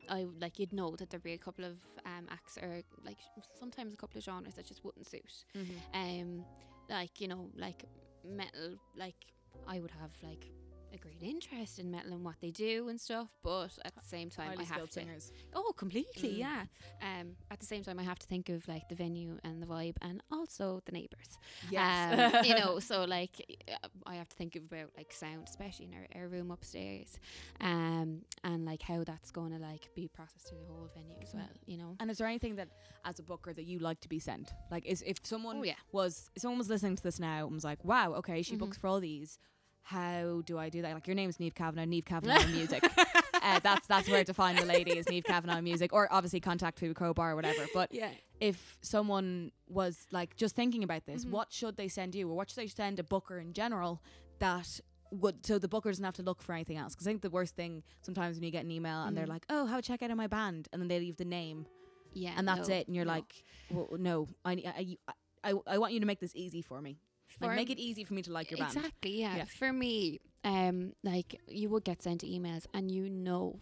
I 0.10 0.26
like 0.40 0.60
you'd 0.60 0.74
know 0.74 0.96
that 0.98 1.10
there'd 1.10 1.24
be 1.24 1.34
a 1.34 1.38
couple 1.38 1.66
of 1.66 1.78
um 2.06 2.28
acts 2.30 2.58
or 2.58 2.82
like 3.06 3.18
sometimes 3.60 3.94
a 3.94 3.98
couple 3.98 4.18
of 4.18 4.24
genres 4.24 4.56
that 4.56 4.66
just 4.66 4.84
wouldn't 4.84 5.08
suit. 5.08 5.46
Um, 5.94 6.46
like 6.90 7.20
you 7.22 7.28
know, 7.28 7.50
like 7.56 7.86
metal. 8.26 8.76
Like 8.96 9.16
I 9.68 9.80
would 9.80 9.92
have 9.92 10.12
like 10.22 10.46
a 10.94 10.98
great 10.98 11.22
interest 11.24 11.80
in 11.80 11.90
metal 11.90 12.14
and 12.14 12.24
what 12.24 12.36
they 12.40 12.52
do 12.52 12.88
and 12.88 13.02
stuff, 13.02 13.28
but 13.44 13.78
at 13.84 13.96
the 13.96 14.04
same 14.06 14.30
time, 14.30 14.60
I 14.60 14.64
have 14.64 14.88
to. 14.90 14.92
singers. 14.94 15.32
Oh, 15.54 15.74
completely, 15.76 16.30
Mm. 16.36 16.38
yeah. 16.38 16.66
Um, 17.02 17.36
at 17.50 17.60
the 17.60 17.66
same 17.66 17.84
time, 17.84 18.00
I 18.00 18.04
have 18.04 18.20
to 18.20 18.28
think 18.28 18.50
of 18.50 18.68
like 18.68 18.88
the 18.90 18.96
venue 18.96 19.40
and 19.44 19.62
the 19.62 19.66
vibe, 19.66 19.96
and 20.02 20.22
also 20.32 20.82
the 20.86 20.92
neighbors. 20.92 21.38
Yes. 21.72 22.14
Um, 22.14 22.46
you 22.46 22.56
know, 22.56 22.80
so 22.90 23.06
like 23.06 23.44
I 24.06 24.16
have 24.16 24.30
to 24.30 24.36
think 24.36 24.56
about 24.56 24.92
like 24.96 25.12
sound, 25.12 25.48
especially 25.48 25.86
in 25.88 25.94
our, 25.96 26.22
our 26.22 26.28
room 26.28 26.52
upstairs, 26.52 27.18
um, 27.60 28.22
and 28.44 28.66
like 28.66 28.82
how 28.84 29.04
that's 29.04 29.32
going 29.32 29.52
to 29.52 29.58
like 29.60 29.90
be 29.96 30.08
processed 30.08 30.48
through 30.50 30.60
the 30.60 30.66
whole 30.72 30.90
venue 30.94 31.16
as 31.22 31.30
Mm. 31.32 31.36
well. 31.36 31.50
You 31.66 31.78
know. 31.78 31.96
And 32.00 32.12
is 32.12 32.18
there 32.20 32.28
anything 32.28 32.56
that, 32.58 32.68
as 33.06 33.18
a 33.20 33.24
booker, 33.24 33.54
that 33.54 33.64
you 33.66 33.80
like 33.80 34.00
to 34.02 34.10
be 34.10 34.20
sent? 34.20 34.54
Like, 34.70 34.86
is 34.86 35.02
if 35.06 35.18
someone 35.24 35.58
Oh 35.58 35.64
yeah. 35.64 35.74
was 35.92 36.30
if 36.36 36.42
someone 36.42 36.60
was 36.60 36.70
listening 36.70 36.96
to 36.98 37.04
this 37.04 37.20
now 37.20 37.46
and 37.46 37.54
was 37.56 37.64
like, 37.64 37.84
"Wow, 37.84 38.14
okay, 38.14 38.42
she 38.44 38.56
Mhm. 38.56 38.60
books 38.60 38.78
for 38.78 38.88
all 38.88 39.00
these. 39.00 39.40
How 39.84 40.42
do 40.46 40.58
I 40.58 40.70
do 40.70 40.82
that?" 40.82 40.94
Like, 40.94 41.08
your 41.08 41.16
name 41.16 41.30
is 41.30 41.40
Neve 41.40 41.54
Kavanagh, 41.56 41.86
Neve 41.86 42.06
Kavanagh 42.06 42.48
Music. 42.48 42.84
uh, 43.42 43.60
that's 43.60 43.86
that's 43.88 44.10
where 44.10 44.24
to 44.24 44.34
find 44.34 44.58
the 44.58 44.66
lady 44.66 44.98
is 44.98 45.08
Neve 45.10 45.24
Kavanagh 45.26 45.62
Music, 45.62 45.94
or 45.94 46.08
obviously 46.12 46.40
contact 46.40 46.80
through 46.80 46.94
Crowbar 46.94 47.32
or 47.32 47.36
whatever. 47.36 47.68
But 47.74 47.94
Yeah. 47.94 48.12
if 48.40 48.78
someone 48.82 49.52
was 49.68 50.08
like 50.12 50.36
just 50.36 50.56
thinking 50.56 50.84
about 50.84 51.06
this, 51.06 51.26
Mhm. 51.26 51.32
what 51.32 51.52
should 51.52 51.78
they 51.78 51.88
send 51.88 52.16
you, 52.16 52.30
or 52.30 52.36
what 52.36 52.50
should 52.50 52.58
they 52.58 52.68
send 52.68 53.00
a 53.00 53.04
booker 53.04 53.40
in 53.40 53.54
general 53.54 54.02
that 54.40 54.80
would 55.12 55.46
so 55.46 55.60
the 55.60 55.68
booker 55.68 55.90
doesn't 55.92 56.04
have 56.04 56.16
to 56.16 56.24
look 56.24 56.42
for 56.42 56.54
anything 56.54 56.78
else? 56.78 56.94
Because 56.96 57.06
I 57.08 57.12
think 57.12 57.22
the 57.22 57.30
worst 57.30 57.56
thing 57.56 57.84
sometimes 58.02 58.38
when 58.38 58.44
you 58.44 58.52
get 58.52 58.66
an 58.66 58.72
email 58.72 59.04
and 59.04 59.16
they're 59.16 59.26
Mhm. 59.26 59.30
like, 59.30 59.46
"Oh, 59.50 59.66
have 59.68 59.80
a 59.80 59.82
check 59.82 60.02
out 60.02 60.10
of 60.12 60.18
my 60.18 60.28
band," 60.28 60.70
and 60.72 60.82
then 60.82 60.88
they 60.88 61.00
leave 61.00 61.18
the 61.18 61.26
name 61.26 61.68
Yeah. 62.14 62.34
and 62.38 62.48
that's 62.48 62.68
no, 62.70 62.76
it, 62.76 62.88
and 62.88 62.96
you're 62.96 63.06
no. 63.06 63.12
like, 63.12 63.44
well, 63.70 63.90
"No, 64.00 64.28
I, 64.46 64.98
I, 65.44 65.52
I, 65.52 65.54
I 65.68 65.78
want 65.78 65.94
you 65.94 66.00
to 66.00 66.06
make 66.06 66.20
this 66.20 66.32
easy 66.36 66.62
for 66.62 66.82
me. 66.82 66.98
Like, 67.48 67.56
make 67.56 67.70
it 67.70 67.80
easy 67.80 68.04
for 68.04 68.14
me 68.14 68.22
to 68.24 68.32
like 68.32 68.52
your 68.52 68.58
band." 68.58 68.76
Exactly, 68.76 69.20
yeah. 69.20 69.38
Yeah. 69.38 69.46
For 69.60 69.72
me, 69.74 70.20
um, 70.44 70.94
like 71.04 71.40
you 71.48 71.70
would 71.70 71.84
get 71.84 72.02
sent 72.02 72.22
emails, 72.22 72.66
and 72.74 72.92
you 72.92 73.10
know 73.10 73.60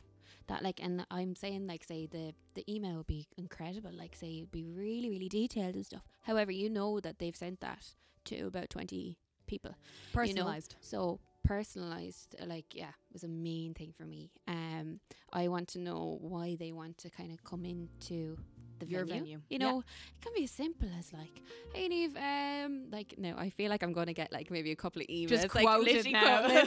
that, 0.48 0.64
like, 0.64 0.80
and 0.82 1.06
I'm 1.12 1.36
saying, 1.36 1.68
like, 1.68 1.84
say 1.84 2.06
the 2.08 2.34
the 2.56 2.64
email 2.74 2.96
would 2.98 3.08
be 3.08 3.28
incredible, 3.38 3.92
like, 3.94 4.16
say 4.16 4.38
it'd 4.38 4.52
be 4.52 4.66
really, 4.66 5.10
really 5.10 5.30
detailed 5.30 5.76
and 5.76 5.86
stuff. 5.86 6.04
However, 6.24 6.52
you 6.52 6.70
know 6.70 7.00
that 7.00 7.20
they've 7.20 7.36
sent 7.36 7.62
that 7.62 7.96
to 8.26 8.48
about 8.48 8.70
twenty 8.70 9.18
people, 9.48 9.76
Personalized. 10.14 10.76
so 10.80 11.20
personalized, 11.44 12.36
like, 12.46 12.74
yeah, 12.74 12.92
was 13.12 13.24
a 13.24 13.28
main 13.28 13.74
thing 13.74 13.94
for 13.98 14.06
me. 14.06 14.32
Um, 14.48 15.00
I 15.34 15.48
want 15.48 15.68
to 15.70 15.80
know 15.80 16.18
why 16.22 16.56
they 16.56 16.72
want 16.72 16.98
to 17.00 17.10
kind 17.10 17.32
of 17.32 17.44
come 17.44 17.66
into 17.66 18.38
the 18.86 18.92
Your 18.92 19.06
venue. 19.06 19.22
venue. 19.22 19.42
You 19.50 19.58
Yeah. 19.60 19.70
know, 19.72 19.80
it 19.80 20.22
can 20.22 20.34
be 20.36 20.44
as 20.44 20.52
simple 20.52 20.88
as 21.00 21.12
like, 21.14 21.42
"Hey, 21.74 21.88
Neve, 21.88 22.16
um, 22.18 22.90
like, 22.92 23.16
no, 23.18 23.36
I 23.38 23.50
feel 23.50 23.70
like 23.70 23.84
I'm 23.84 23.94
going 23.94 24.08
to 24.08 24.14
get 24.14 24.32
like 24.32 24.52
maybe 24.52 24.72
a 24.72 24.76
couple 24.76 25.02
of 25.02 25.08
emails, 25.08 25.30
Just 25.30 25.56
like 25.56 25.66
quoted 25.66 26.06
literally 26.06 26.12
now. 26.12 26.66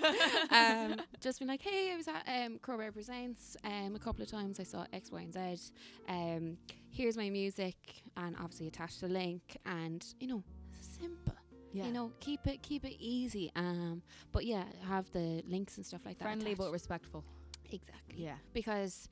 um, 0.50 1.00
just 1.20 1.38
been 1.38 1.48
like, 1.48 1.62
hey, 1.62 1.92
I 1.92 1.96
was 1.96 2.09
at 2.09 2.22
um, 2.27 2.59
Crowbar 2.61 2.92
Presents 2.92 3.57
um, 3.64 3.94
a 3.94 3.98
couple 3.98 4.22
of 4.22 4.31
times. 4.31 4.59
I 4.61 4.64
saw 4.64 4.87
X, 4.92 5.11
Y, 5.12 5.20
and 5.20 5.33
Z. 5.33 5.72
Um, 6.09 6.57
here's 6.90 7.16
my 7.16 7.31
music, 7.31 7.77
and 8.16 8.37
obviously 8.37 8.66
attach 8.68 8.98
the 9.00 9.09
link, 9.09 9.57
and 9.66 10.05
you 10.20 10.27
know, 10.29 10.42
simple. 10.81 11.35
yeah. 11.72 11.87
You 11.87 11.92
know, 11.92 12.12
keep 12.20 12.46
it 12.46 12.62
keep 12.62 12.85
it 12.85 12.96
easy. 13.00 13.50
Um, 13.57 14.03
but 14.33 14.44
yeah, 14.44 14.64
have 14.87 15.11
the 15.12 15.42
links 15.48 15.77
and 15.77 15.85
stuff 15.87 16.03
like 16.05 16.18
that. 16.18 16.24
friendly 16.24 16.55
but 16.55 16.64
attached. 16.64 16.72
respectful. 16.72 17.24
exactly 17.70 18.22
Yeah. 18.22 18.37
because 18.53 19.09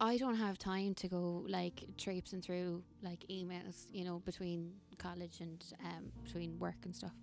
I 0.00 0.16
don't 0.18 0.36
have 0.36 0.58
time 0.58 0.94
to 0.94 1.08
go 1.08 1.44
like 1.48 1.84
traipsing 1.96 2.42
through 2.42 2.82
like 3.02 3.20
emails, 3.30 3.86
you 3.92 4.04
know, 4.04 4.18
between 4.24 4.72
college 4.98 5.40
and 5.40 5.64
um, 5.84 6.12
between 6.24 6.58
work 6.58 6.76
and 6.84 6.94
stuff. 6.94 7.14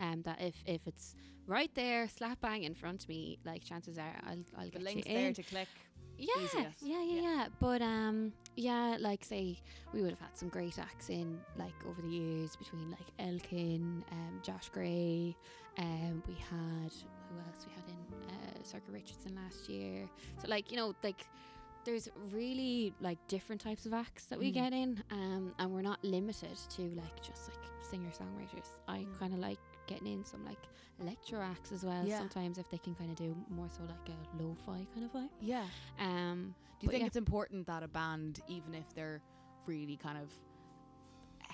Um, 0.00 0.22
that 0.22 0.40
if 0.40 0.54
if 0.66 0.86
it's 0.86 1.14
right 1.46 1.70
there, 1.74 2.08
slap 2.08 2.40
bang 2.40 2.64
in 2.64 2.74
front 2.74 3.02
of 3.04 3.08
me, 3.08 3.38
like 3.44 3.64
chances 3.64 3.98
are 3.98 4.14
I'll 4.26 4.44
I'll 4.58 4.64
The 4.66 4.70
get 4.72 4.82
links 4.82 5.08
you 5.08 5.14
there 5.14 5.28
in. 5.28 5.34
to 5.34 5.42
click. 5.42 5.68
yeah, 6.18 6.26
yeah, 6.54 6.64
yeah, 6.82 7.02
Yeah. 7.02 7.20
yeah. 7.22 7.46
But 7.60 7.80
um, 7.80 8.32
yeah, 8.56 8.96
like 9.00 9.24
say 9.24 9.58
we 9.94 10.02
would 10.02 10.10
have 10.10 10.20
had 10.20 10.36
some 10.36 10.48
great 10.50 10.78
acts 10.78 11.08
in 11.08 11.40
like 11.56 11.74
over 11.88 12.02
the 12.02 12.08
years 12.08 12.56
between 12.56 12.90
like 12.90 13.08
Elkin, 13.18 14.04
um, 14.12 14.40
Josh 14.42 14.68
Gray, 14.68 15.34
um, 15.78 16.22
we 16.26 16.34
had 16.34 16.92
who 17.30 17.38
else 17.38 17.66
we 17.66 17.72
had 17.74 17.84
in 17.88 18.28
uh, 18.34 18.58
Sorcha 18.62 18.92
Richardson 18.92 19.34
last 19.34 19.68
year. 19.68 20.08
So 20.42 20.48
like 20.48 20.70
you 20.70 20.76
know 20.76 20.94
like 21.02 21.26
there's 21.88 22.08
really 22.32 22.92
like 23.00 23.16
different 23.28 23.62
types 23.62 23.86
of 23.86 23.94
acts 23.94 24.26
that 24.26 24.38
we 24.38 24.50
Mm. 24.50 24.54
get 24.54 24.72
in, 24.74 25.02
um, 25.10 25.54
and 25.58 25.72
we're 25.72 25.80
not 25.80 26.02
limited 26.04 26.54
to 26.76 26.82
like 26.94 27.22
just 27.22 27.48
like 27.48 27.64
singer 27.80 28.10
songwriters. 28.10 28.68
I 28.86 28.98
Mm. 29.04 29.18
kind 29.18 29.32
of 29.32 29.38
like 29.40 29.58
getting 29.86 30.08
in 30.12 30.22
some 30.22 30.44
like 30.44 30.58
electro 31.00 31.40
acts 31.40 31.72
as 31.72 31.84
well. 31.84 32.06
Yeah. 32.06 32.18
Sometimes 32.18 32.58
if 32.58 32.68
they 32.68 32.76
can 32.76 32.94
kind 32.94 33.08
of 33.10 33.16
do 33.16 33.34
more 33.48 33.70
so 33.70 33.84
like 33.84 34.06
a 34.10 34.42
lo-fi 34.42 34.86
kind 34.92 35.04
of 35.06 35.12
vibe. 35.12 35.30
Yeah. 35.40 35.66
Um, 35.98 36.54
Do 36.78 36.84
you 36.86 36.90
think 36.90 37.00
yeah. 37.00 37.06
it's 37.06 37.16
important 37.16 37.66
that 37.68 37.82
a 37.82 37.88
band, 37.88 38.40
even 38.48 38.74
if 38.74 38.92
they're 38.94 39.22
really 39.66 39.96
kind 39.96 40.18
of 40.18 40.30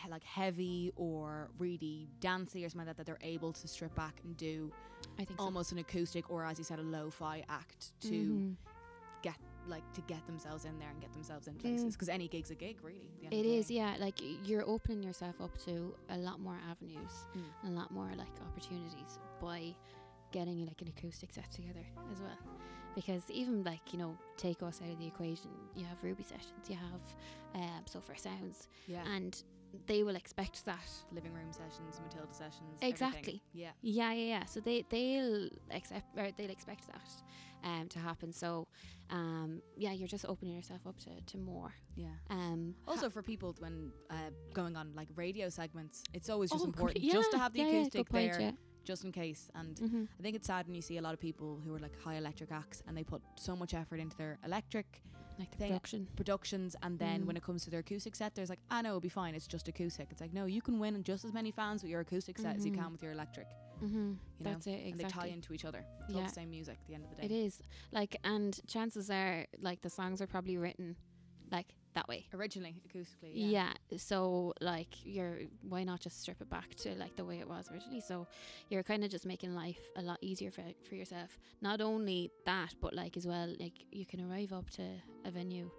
he- 0.02 0.10
like 0.10 0.24
heavy 0.24 0.90
or 0.96 1.48
really 1.58 2.08
dancey 2.18 2.64
or 2.64 2.68
something 2.70 2.88
like 2.88 2.96
that, 2.96 3.06
that 3.06 3.06
they're 3.06 3.28
able 3.34 3.52
to 3.52 3.68
strip 3.68 3.94
back 3.94 4.20
and 4.24 4.36
do 4.36 4.72
I 5.16 5.24
think 5.24 5.38
so. 5.38 5.44
almost 5.44 5.70
an 5.70 5.78
acoustic 5.78 6.28
or, 6.28 6.44
as 6.44 6.58
you 6.58 6.64
said, 6.64 6.80
a 6.80 6.82
lo-fi 6.82 7.44
act 7.48 7.92
to 8.00 8.10
Mhm. 8.10 8.56
get 9.22 9.38
like 9.68 9.82
to 9.94 10.00
get 10.02 10.24
themselves 10.26 10.64
in 10.64 10.78
there 10.78 10.90
and 10.90 11.00
get 11.00 11.12
themselves 11.12 11.46
in 11.48 11.54
places? 11.54 11.84
Mm. 11.86 11.92
Because 11.92 12.08
any 12.08 12.28
gig's 12.28 12.50
a 12.50 12.54
gig, 12.54 12.76
really. 12.82 12.96
at 12.98 13.18
the 13.20 13.24
end 13.26 13.32
of 13.34 13.38
It 13.40 13.46
is, 13.58 13.66
day. 13.68 13.74
yeah. 13.74 13.96
Like 13.98 14.20
you're 14.44 14.66
opening 14.68 15.02
yourself 15.02 15.40
up 15.40 15.56
to 15.64 15.94
a 16.10 16.16
lot 16.18 16.40
more 16.40 16.58
avenues, 16.70 17.12
Mm. 17.36 17.42
and 17.64 17.76
a 17.76 17.78
lot 17.80 17.90
more 17.90 18.10
like 18.16 18.28
opportunities 18.48 19.18
by 19.40 19.74
getting 20.32 20.66
like 20.66 20.80
an 20.82 20.88
acoustic 20.88 21.32
set 21.32 21.50
together 21.52 21.84
as 22.12 22.20
well. 22.20 22.38
Because 22.94 23.28
even 23.30 23.64
like 23.64 23.92
you 23.92 23.98
know, 23.98 24.16
take 24.36 24.62
us 24.62 24.80
out 24.84 24.90
of 24.90 24.98
the 24.98 25.06
equation. 25.06 25.50
You 25.74 25.84
have 25.86 26.02
Ruby 26.02 26.22
sessions, 26.22 26.68
you 26.68 26.76
have 26.76 27.00
um, 27.62 27.82
Sofar 27.86 28.16
Sounds, 28.16 28.68
Yeah. 28.86 29.04
and 29.14 29.42
they 29.86 30.02
will 30.02 30.16
expect 30.16 30.64
that. 30.64 30.88
Living 31.12 31.32
room 31.32 31.52
sessions, 31.52 32.00
Matilda 32.02 32.32
sessions. 32.34 32.78
Exactly. 32.82 33.18
everything. 33.18 33.40
Yeah. 33.52 33.70
Yeah, 33.82 34.12
yeah, 34.12 34.26
yeah. 34.38 34.44
So 34.46 34.60
they 34.60 34.84
they'll 34.88 35.48
accept 35.70 36.06
or 36.16 36.28
they'll 36.36 36.50
expect 36.50 36.86
that 36.88 37.10
um 37.64 37.88
to 37.88 37.98
happen. 37.98 38.32
So 38.32 38.66
um 39.10 39.62
yeah, 39.76 39.92
you're 39.92 40.08
just 40.08 40.24
opening 40.26 40.54
yourself 40.54 40.86
up 40.86 40.96
to, 41.04 41.10
to 41.32 41.38
more. 41.38 41.72
Yeah. 41.96 42.08
Um 42.30 42.74
Also, 42.86 43.10
for 43.10 43.22
people 43.22 43.54
when 43.58 43.92
uh, 44.10 44.30
going 44.52 44.76
on 44.76 44.92
like 44.94 45.08
radio 45.16 45.48
segments, 45.48 46.02
it's 46.12 46.28
always 46.30 46.50
just 46.50 46.64
Oh, 46.64 46.66
important 46.68 46.94
complete- 47.00 47.12
just 47.12 47.30
to 47.32 47.38
have 47.38 47.52
the 47.52 47.60
yeah, 47.60 47.66
yeah, 47.70 47.80
acoustic 47.80 48.08
point, 48.10 48.32
there, 48.32 48.40
yeah. 48.40 48.50
just 48.84 49.04
in 49.04 49.12
case. 49.12 49.50
And 49.54 49.76
Mhm. 49.76 50.08
I 50.18 50.22
think 50.22 50.36
it's 50.36 50.46
sad 50.46 50.66
when 50.66 50.74
you 50.74 50.82
see 50.82 50.96
a 50.98 51.02
lot 51.02 51.14
of 51.14 51.20
people 51.20 51.60
who 51.64 51.74
are 51.74 51.78
like 51.86 51.96
high 52.04 52.16
electric 52.16 52.50
acts 52.52 52.82
and 52.86 52.96
they 52.96 53.04
put 53.04 53.22
so 53.36 53.54
much 53.56 53.72
effort 53.74 53.98
into 54.00 54.16
their 54.16 54.38
electric 54.44 55.02
Like 55.38 55.50
the 55.50 55.56
thing- 55.58 55.68
production. 55.70 56.08
productions, 56.16 56.76
and 56.82 56.98
then 56.98 57.22
Mm. 57.22 57.26
when 57.26 57.36
it 57.36 57.42
comes 57.42 57.64
to 57.64 57.70
their 57.70 57.80
acoustic 57.80 58.14
set, 58.14 58.34
there's 58.34 58.48
like, 58.50 58.60
I 58.70 58.82
know 58.82 58.90
it'll 58.90 59.00
be 59.00 59.08
fine. 59.08 59.34
It's 59.34 59.46
just 59.48 59.66
acoustic. 59.68 60.08
It's 60.10 60.20
like, 60.20 60.32
no, 60.32 60.46
you 60.46 60.62
can 60.62 60.78
win 60.78 61.02
just 61.02 61.24
as 61.24 61.32
many 61.32 61.50
fans 61.50 61.82
with 61.82 61.90
your 61.90 62.00
acoustic 62.00 62.38
set 62.38 62.56
as 62.56 62.64
you 62.64 62.72
Mhm. 62.72 62.76
can 62.76 62.92
with 62.92 63.02
your 63.02 63.12
electric. 63.12 63.48
Mm-hmm. 63.82 63.96
You 63.96 64.04
know, 64.04 64.16
That's 64.40 64.66
it, 64.68 64.70
exactly. 64.70 64.90
and 64.92 65.00
they 65.00 65.08
tie 65.08 65.26
into 65.26 65.52
each 65.52 65.64
other. 65.64 65.84
It's 66.04 66.14
all 66.14 66.20
Yeah. 66.20 66.26
the 66.28 66.32
same 66.32 66.50
music 66.50 66.78
at 66.80 66.86
the 66.86 66.94
end 66.94 67.04
of 67.04 67.10
the 67.10 67.16
day. 67.16 67.24
It 67.24 67.32
is. 67.32 67.60
Like 67.90 68.16
and 68.22 68.60
chances 68.68 69.10
are 69.10 69.46
like 69.58 69.80
the 69.82 69.90
songs 69.90 70.22
are 70.22 70.26
probably 70.28 70.56
written 70.56 70.96
like 71.50 71.74
that 71.94 72.08
way. 72.08 72.26
Originally, 72.34 72.74
acoustically. 72.88 73.32
Yeah. 73.32 73.72
So 73.96 74.52
like 74.60 75.04
you're 75.04 75.38
why 75.68 75.84
not 75.84 76.00
just 76.00 76.20
strip 76.20 76.40
it 76.40 76.50
back 76.50 76.74
to 76.76 76.94
like 76.96 77.16
the 77.16 77.24
way 77.24 77.38
it 77.38 77.48
was 77.48 77.70
originally? 77.70 78.00
So 78.00 78.26
you're 78.68 78.82
kind 78.82 79.04
of 79.04 79.10
just 79.10 79.26
making 79.26 79.54
life 79.54 79.78
a 79.96 80.02
lot 80.02 80.18
easier 80.20 80.50
for 80.50 80.62
for 80.88 80.94
yourself. 80.94 81.38
Not 81.60 81.80
only 81.80 82.30
that, 82.46 82.74
but 82.80 82.94
like 82.94 83.16
as 83.16 83.26
well, 83.26 83.48
like 83.60 83.74
you 83.92 84.06
can 84.06 84.20
arrive 84.30 84.52
up 84.52 84.70
to 84.70 84.82
a 85.24 85.30
venue 85.30 85.70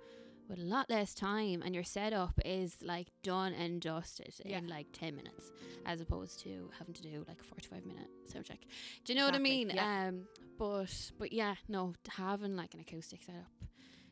with 0.47 0.59
a 0.59 0.61
lot 0.63 0.87
less 0.91 1.15
time 1.15 1.63
and 1.65 1.73
your 1.73 1.83
setup 1.83 2.39
is 2.45 2.77
like 2.83 3.07
done 3.23 3.51
and 3.53 3.81
dusted 3.81 4.31
Yeah. 4.45 4.59
in 4.59 4.67
like 4.67 4.85
10 4.93 5.15
minutes 5.15 5.51
as 5.87 6.01
opposed 6.01 6.39
to 6.41 6.69
having 6.77 6.93
to 6.93 7.01
do 7.01 7.25
like 7.27 7.41
a 7.41 7.43
45 7.43 7.83
minute 7.83 8.07
sound 8.31 8.45
check. 8.45 8.59
Do 9.03 9.11
you 9.13 9.17
know 9.19 9.25
what 9.25 9.33
I 9.33 9.39
mean? 9.39 9.71
yeah. 9.73 10.07
Um 10.09 10.27
but 10.59 11.11
but 11.17 11.33
yeah, 11.33 11.55
no, 11.67 11.93
having 12.09 12.55
like 12.55 12.73
an 12.75 12.79
acoustic 12.79 13.23
setup 13.23 13.49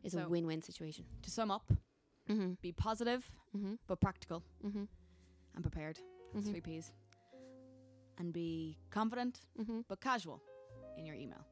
is 0.04 0.16
a 0.16 0.28
win-win 0.28 0.62
situation. 0.64 1.06
To 1.22 1.30
sum 1.32 1.52
up, 1.52 1.72
Mhm. 2.30 2.60
be 2.62 2.72
positive 2.72 3.30
Mhm. 3.56 3.78
but 3.88 4.00
practical 4.00 4.44
Mhm. 4.64 4.88
and 5.56 5.64
prepared. 5.64 6.00
That's 6.34 6.48
Mhm. 6.48 6.52
three 6.52 6.62
P's. 6.62 6.92
And 8.18 8.32
be 8.34 8.78
confident 8.90 9.46
Mhm. 9.58 9.86
but 9.88 10.00
casual 10.02 10.42
in 10.98 11.06
your 11.06 11.16
email. 11.16 11.46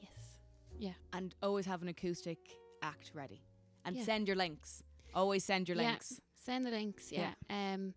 Yes. 0.00 0.36
Yeah. 0.78 0.94
And 1.12 1.34
always 1.42 1.66
have 1.66 1.82
an 1.82 1.88
acoustic 1.88 2.38
act 2.82 3.12
ready. 3.14 3.42
And 3.84 3.96
Yeah. 3.96 4.04
send 4.04 4.26
your 4.26 4.36
links. 4.36 4.82
Always 5.14 5.44
send 5.44 5.68
your 5.68 5.76
Yeah. 5.76 5.90
links. 5.90 6.20
Send 6.34 6.64
the 6.66 6.70
links, 6.70 7.12
yeah. 7.12 7.34
Um, 7.50 7.94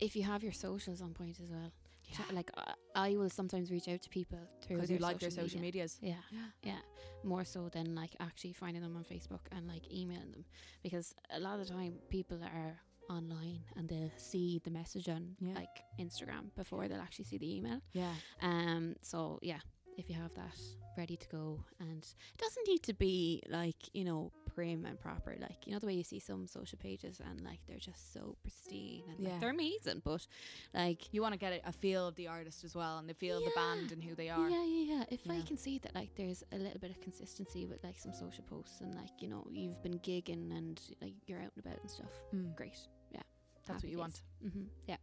if 0.00 0.16
you 0.16 0.24
have 0.24 0.42
your 0.42 0.52
socials 0.52 1.00
on 1.00 1.14
point 1.14 1.40
as 1.40 1.48
well, 1.50 1.72
Ch- 2.12 2.32
like 2.32 2.50
I, 2.56 2.74
I 2.94 3.16
will 3.16 3.30
sometimes 3.30 3.70
reach 3.70 3.88
out 3.88 4.02
to 4.02 4.08
people 4.08 4.38
through 4.62 4.76
Because 4.76 4.90
you 4.90 4.98
like 4.98 5.18
their 5.20 5.30
social 5.30 5.44
social 5.44 5.60
media. 5.60 5.82
medias. 5.84 5.98
Yeah, 6.02 6.14
Yeah. 6.32 6.72
yeah, 6.72 6.78
more 7.24 7.44
so 7.44 7.68
than 7.68 7.94
like 7.94 8.16
actually 8.20 8.52
finding 8.54 8.82
them 8.82 8.96
on 8.96 9.04
Facebook 9.04 9.40
and 9.52 9.66
like 9.68 9.92
emailing 9.92 10.32
them 10.32 10.44
because 10.82 11.14
a 11.30 11.40
lot 11.40 11.58
of 11.60 11.66
the 11.66 11.72
time 11.74 11.94
people 12.08 12.40
are 12.42 12.76
online 13.10 13.60
and 13.76 13.88
they'll 13.88 14.10
see 14.16 14.60
the 14.64 14.70
message 14.70 15.08
on 15.08 15.34
Yeah. 15.40 15.54
like 15.54 15.82
Instagram 15.98 16.54
before 16.56 16.88
they'll 16.88 17.00
actually 17.00 17.24
see 17.26 17.38
the 17.38 17.56
email. 17.56 17.80
Yeah. 17.92 18.12
Um, 18.42 18.96
so 19.02 19.38
yeah, 19.42 19.60
if 19.98 20.08
you 20.08 20.16
have 20.16 20.32
that 20.34 20.56
ready 20.96 21.16
to 21.16 21.28
go, 21.28 21.62
and 21.80 22.02
it 22.02 22.38
doesn't 22.38 22.66
need 22.66 22.82
to 22.84 22.94
be 22.94 23.42
like 23.48 23.76
you 23.92 24.04
know 24.04 24.32
prim 24.54 24.84
and 24.84 24.98
proper, 24.98 25.36
like 25.40 25.66
you 25.66 25.72
know 25.72 25.78
the 25.78 25.86
way 25.86 25.92
you 25.94 26.02
see 26.02 26.18
some 26.18 26.46
social 26.46 26.78
pages 26.78 27.20
and 27.28 27.40
like 27.42 27.60
they're 27.68 27.78
just 27.78 28.12
so 28.12 28.36
pristine 28.42 29.04
and 29.08 29.20
Yeah. 29.20 29.30
like, 29.30 29.40
they're 29.40 29.50
amazing, 29.50 30.00
but 30.04 30.26
like 30.74 31.12
You 31.12 31.22
want 31.22 31.34
to 31.34 31.38
get 31.38 31.60
a, 31.64 31.72
feel 31.72 32.08
of 32.08 32.14
the 32.16 32.26
artist 32.28 32.64
as 32.64 32.74
well 32.74 32.98
and 32.98 33.08
the 33.08 33.14
feel 33.14 33.38
of 33.38 33.44
the 33.44 33.52
band 33.54 33.92
and 33.92 34.02
who 34.02 34.14
they 34.14 34.28
are. 34.30 34.48
yeah, 34.50 34.64
yeah, 34.64 34.94
yeah. 34.96 35.04
If 35.10 35.28
I 35.30 35.36
Yeah. 35.36 35.42
can 35.46 35.56
see 35.56 35.78
that 35.78 35.94
like 35.94 36.10
there's 36.16 36.42
a 36.52 36.56
little 36.56 36.80
bit 36.80 36.90
of 36.90 37.00
consistency 37.00 37.66
with 37.66 37.84
like 37.84 37.98
some 37.98 38.12
social 38.12 38.44
posts 38.44 38.80
and 38.80 38.94
like 38.94 39.10
you 39.20 39.28
know 39.28 39.46
you've 39.50 39.82
been 39.82 39.98
gigging 40.00 40.56
and 40.56 40.80
like 41.02 41.14
you're 41.26 41.40
out 41.40 41.52
and 41.56 41.64
about 41.66 41.80
and 41.82 41.90
stuff, 41.90 42.12
Mm. 42.34 42.54
great. 42.56 42.78
Yeah, 43.12 43.22
That's 43.66 43.82
what 43.82 43.90
you 43.92 43.98
want. 43.98 44.22
Mm-hmm. 44.44 44.64
Yeah. 44.86 44.96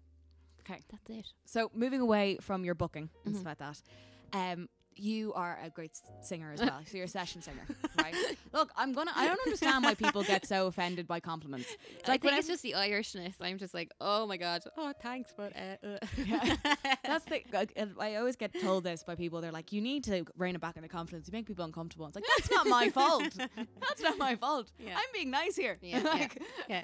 'Kay. 0.66 0.82
That's 0.90 1.10
it. 1.10 1.28
So 1.46 1.70
moving 1.74 2.02
away 2.02 2.38
from 2.42 2.66
your 2.66 2.76
booking 2.76 3.10
and 3.24 3.36
Mhm. 3.36 3.40
stuff 3.40 3.46
like 3.46 3.58
that, 3.60 3.82
um, 4.34 4.68
you 4.98 5.34
are 5.34 5.58
a 5.64 5.70
great 5.70 5.92
s- 5.92 6.04
singer 6.28 6.52
as 6.54 6.60
well. 6.62 6.80
so 6.86 6.98
you're 6.98 7.06
a 7.06 7.10
session 7.10 7.42
singer, 7.42 7.66
right? 8.02 8.16
Look, 8.54 8.72
I'm 8.76 8.94
gonna. 8.94 9.12
I 9.16 9.28
don't 9.28 9.40
understand 9.46 9.84
why 9.84 9.94
people 9.96 10.24
get 10.24 10.46
so 10.48 10.68
offended 10.68 11.08
by 11.08 11.20
compliments. 11.20 11.68
I 12.06 12.12
like 12.12 12.22
think 12.22 12.32
when 12.32 12.40
it's 12.40 12.48
just 12.48 12.64
the 12.64 12.74
Irishness. 12.78 13.36
I'm 13.42 13.58
just 13.58 13.74
like, 13.74 13.92
oh 14.02 14.26
my 14.26 14.38
god, 14.38 14.64
oh 14.78 14.94
thanks, 15.02 15.34
but 15.36 15.54
uh, 15.56 15.86
uh. 15.88 15.98
Yeah. 16.26 16.56
That's 17.04 17.26
the. 17.26 17.42
I 18.00 18.16
always 18.16 18.36
get 18.36 18.52
told 18.62 18.84
this 18.84 19.04
by 19.04 19.16
people. 19.16 19.42
They're 19.42 19.52
like, 19.52 19.72
"You 19.72 19.82
need 19.82 20.04
to 20.06 20.26
rein 20.38 20.56
it 20.56 20.62
back 20.62 20.76
in 20.78 20.82
the 20.84 20.90
confidence. 20.90 21.28
You 21.28 21.32
make 21.34 21.46
people 21.46 21.66
uncomfortable." 21.66 22.08
It's 22.08 22.16
like 22.16 22.26
that's 22.38 22.50
not 22.52 22.68
my 22.68 22.90
fault. 22.90 23.36
That's 23.38 24.02
not 24.02 24.18
my 24.18 24.36
fault. 24.36 24.72
Yeah. 24.80 24.96
I'm 24.96 25.04
being 25.14 25.30
nice 25.32 25.56
here. 25.56 25.78
Yeah, 25.82 26.00
yeah, 26.00 26.10
Like, 26.10 26.42
yeah. 26.70 26.84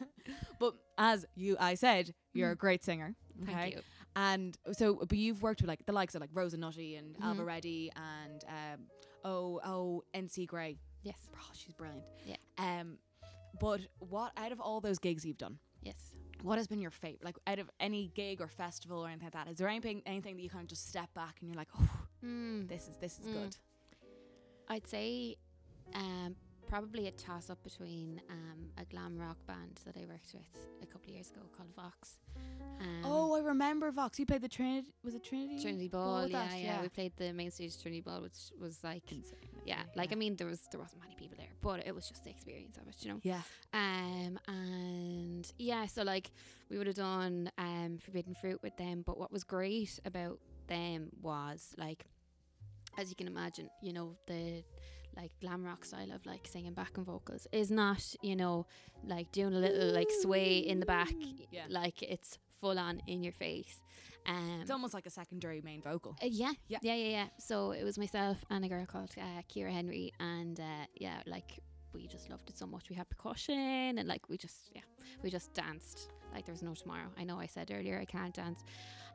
But 0.59 0.73
as 0.97 1.25
you, 1.35 1.55
I 1.59 1.75
said, 1.75 2.13
you're 2.33 2.51
a 2.51 2.55
great 2.55 2.83
singer. 2.83 3.15
Okay. 3.43 3.51
Thank 3.53 3.75
you. 3.75 3.81
And 4.15 4.57
so, 4.73 4.95
but 5.07 5.17
you've 5.17 5.41
worked 5.41 5.61
with 5.61 5.69
like 5.69 5.85
the 5.85 5.93
likes 5.93 6.15
of 6.15 6.21
like 6.21 6.29
Rosa 6.33 6.57
Nutty 6.57 6.95
and 6.97 7.15
Mhm. 7.15 7.23
Alva 7.23 7.43
Reddy 7.43 7.91
and 7.95 8.43
um, 8.47 8.79
oh 9.23 9.59
oh 9.63 10.03
NC 10.13 10.45
Gray. 10.47 10.77
Yes. 11.03 11.15
Oh, 11.35 11.49
she's 11.53 11.73
brilliant. 11.73 12.03
Yeah. 12.25 12.35
Um, 12.57 12.97
but 13.59 13.81
what 13.99 14.33
out 14.37 14.51
of 14.51 14.59
all 14.59 14.81
those 14.81 14.99
gigs 14.99 15.25
you've 15.25 15.37
done, 15.37 15.59
Yes. 15.81 15.95
what 16.41 16.57
has 16.57 16.67
been 16.67 16.81
your 16.81 16.91
favorite? 16.91 17.23
Like 17.23 17.37
out 17.47 17.59
of 17.59 17.69
any 17.79 18.07
gig 18.13 18.41
or 18.41 18.47
festival 18.47 18.99
or 19.03 19.07
anything 19.07 19.25
like 19.27 19.33
that, 19.33 19.47
is 19.49 19.57
there 19.57 19.67
anything 19.69 20.01
anything 20.05 20.35
that 20.35 20.41
you 20.41 20.49
kind 20.49 20.63
of 20.63 20.69
just 20.69 20.87
step 20.89 21.13
back 21.13 21.37
and 21.39 21.49
you're 21.49 21.57
like, 21.57 21.69
oh, 21.79 22.07
Mm. 22.23 22.67
this 22.67 22.87
is 22.89 22.97
this 22.97 23.17
is 23.19 23.25
Mm. 23.27 23.33
good. 23.33 23.57
I'd 24.67 24.87
say 24.87 25.37
um, 25.93 26.35
probably 26.67 27.07
a 27.07 27.11
toss 27.11 27.49
up 27.49 27.61
between 27.63 28.21
um, 28.29 28.69
a 28.77 28.85
glam 28.85 29.17
rock 29.17 29.37
band 29.47 29.79
that 29.85 29.95
I 29.97 30.05
worked 30.05 30.33
with 30.33 30.47
a 30.81 30.85
couple 30.85 31.09
of 31.09 31.15
years 31.15 31.29
ago 31.31 31.41
called 31.55 31.69
Vox. 31.75 32.17
Um, 32.79 33.01
oh, 33.03 33.35
I 33.35 33.39
remember 33.41 33.91
Vox. 33.91 34.19
You 34.19 34.25
played 34.25 34.41
the 34.41 34.47
Trinity. 34.49 34.87
Was 35.03 35.13
it 35.15 35.23
Trinity? 35.23 35.61
Trinity 35.61 35.87
Ball 35.87 36.27
yeah, 36.27 36.47
yeah, 36.51 36.57
yeah. 36.57 36.81
We 36.81 36.89
played 36.89 37.13
the 37.17 37.33
main 37.33 37.51
stage 37.51 37.81
Trinity 37.81 38.01
Ball, 38.01 38.21
which 38.21 38.51
was 38.59 38.83
like, 38.83 39.03
Insane. 39.11 39.37
yeah, 39.65 39.81
like 39.95 40.11
I 40.11 40.15
mean, 40.15 40.35
there 40.35 40.47
was 40.47 40.61
there 40.71 40.79
wasn't 40.79 41.01
many 41.01 41.15
people 41.15 41.35
there, 41.37 41.49
but 41.61 41.85
it 41.85 41.93
was 41.93 42.07
just 42.07 42.23
the 42.23 42.29
experience 42.29 42.77
of 42.77 42.87
it, 42.87 42.95
you 43.01 43.11
know. 43.11 43.19
yeah. 43.23 43.41
Um, 43.73 44.39
and 44.47 45.51
yeah, 45.59 45.85
so 45.87 46.03
like 46.03 46.31
we 46.69 46.77
would 46.77 46.87
have 46.87 46.95
done 46.95 47.51
um 47.57 47.97
Forbidden 48.01 48.35
Fruit 48.35 48.61
with 48.63 48.75
them, 48.77 49.03
but 49.05 49.17
what 49.17 49.31
was 49.31 49.43
great 49.43 49.99
about 50.05 50.39
them 50.67 51.09
was 51.21 51.73
like, 51.77 52.05
as 52.97 53.09
you 53.09 53.15
can 53.15 53.27
imagine, 53.27 53.69
you 53.81 53.93
know 53.93 54.15
the 54.27 54.63
like 55.15 55.31
glam 55.41 55.63
rock 55.63 55.83
style 55.85 56.11
of 56.11 56.25
like 56.25 56.47
singing 56.47 56.73
back 56.73 56.97
and 56.97 57.05
vocals 57.05 57.47
is 57.51 57.69
not 57.69 58.01
you 58.21 58.35
know 58.35 58.65
like 59.03 59.31
doing 59.31 59.53
a 59.53 59.59
little 59.59 59.91
like 59.93 60.09
sway 60.21 60.57
in 60.59 60.79
the 60.79 60.85
back, 60.85 61.13
Yeah. 61.51 61.65
like 61.69 62.01
it's 62.01 62.37
full 62.59 62.77
on 62.79 63.01
in 63.07 63.23
your 63.23 63.33
face. 63.33 63.81
Um, 64.27 64.59
It's 64.61 64.69
almost 64.71 64.93
like 64.93 65.07
a 65.07 65.09
secondary 65.09 65.61
main 65.61 65.81
vocal. 65.81 66.15
uh, 66.21 66.27
yeah, 66.29 66.53
Yeah. 66.67 66.77
yeah, 66.83 66.93
yeah, 66.95 67.09
yeah. 67.09 67.27
So 67.39 67.71
it 67.71 67.83
was 67.83 67.97
myself 67.97 68.37
and 68.51 68.63
a 68.63 68.69
girl 68.69 68.85
called 68.85 69.11
uh, 69.17 69.41
Kira 69.49 69.71
Henry, 69.71 70.13
and 70.19 70.59
uh, 70.59 70.85
yeah, 70.95 71.21
like 71.25 71.59
we 71.93 72.07
just 72.07 72.29
loved 72.29 72.47
it 72.49 72.57
so 72.57 72.67
much. 72.67 72.89
We 72.89 72.95
had 72.95 73.09
percussion, 73.09 73.97
and 73.97 74.07
like 74.07 74.29
we 74.29 74.37
just, 74.37 74.69
yeah, 74.75 74.83
we 75.23 75.29
just 75.31 75.53
danced 75.53 76.09
like 76.33 76.45
there 76.45 76.53
was 76.53 76.61
no 76.61 76.73
tomorrow. 76.75 77.09
I 77.17 77.23
know 77.23 77.39
I 77.39 77.47
said 77.47 77.71
earlier 77.71 77.99
I 77.99 78.05
can't 78.05 78.33
dance. 78.33 78.63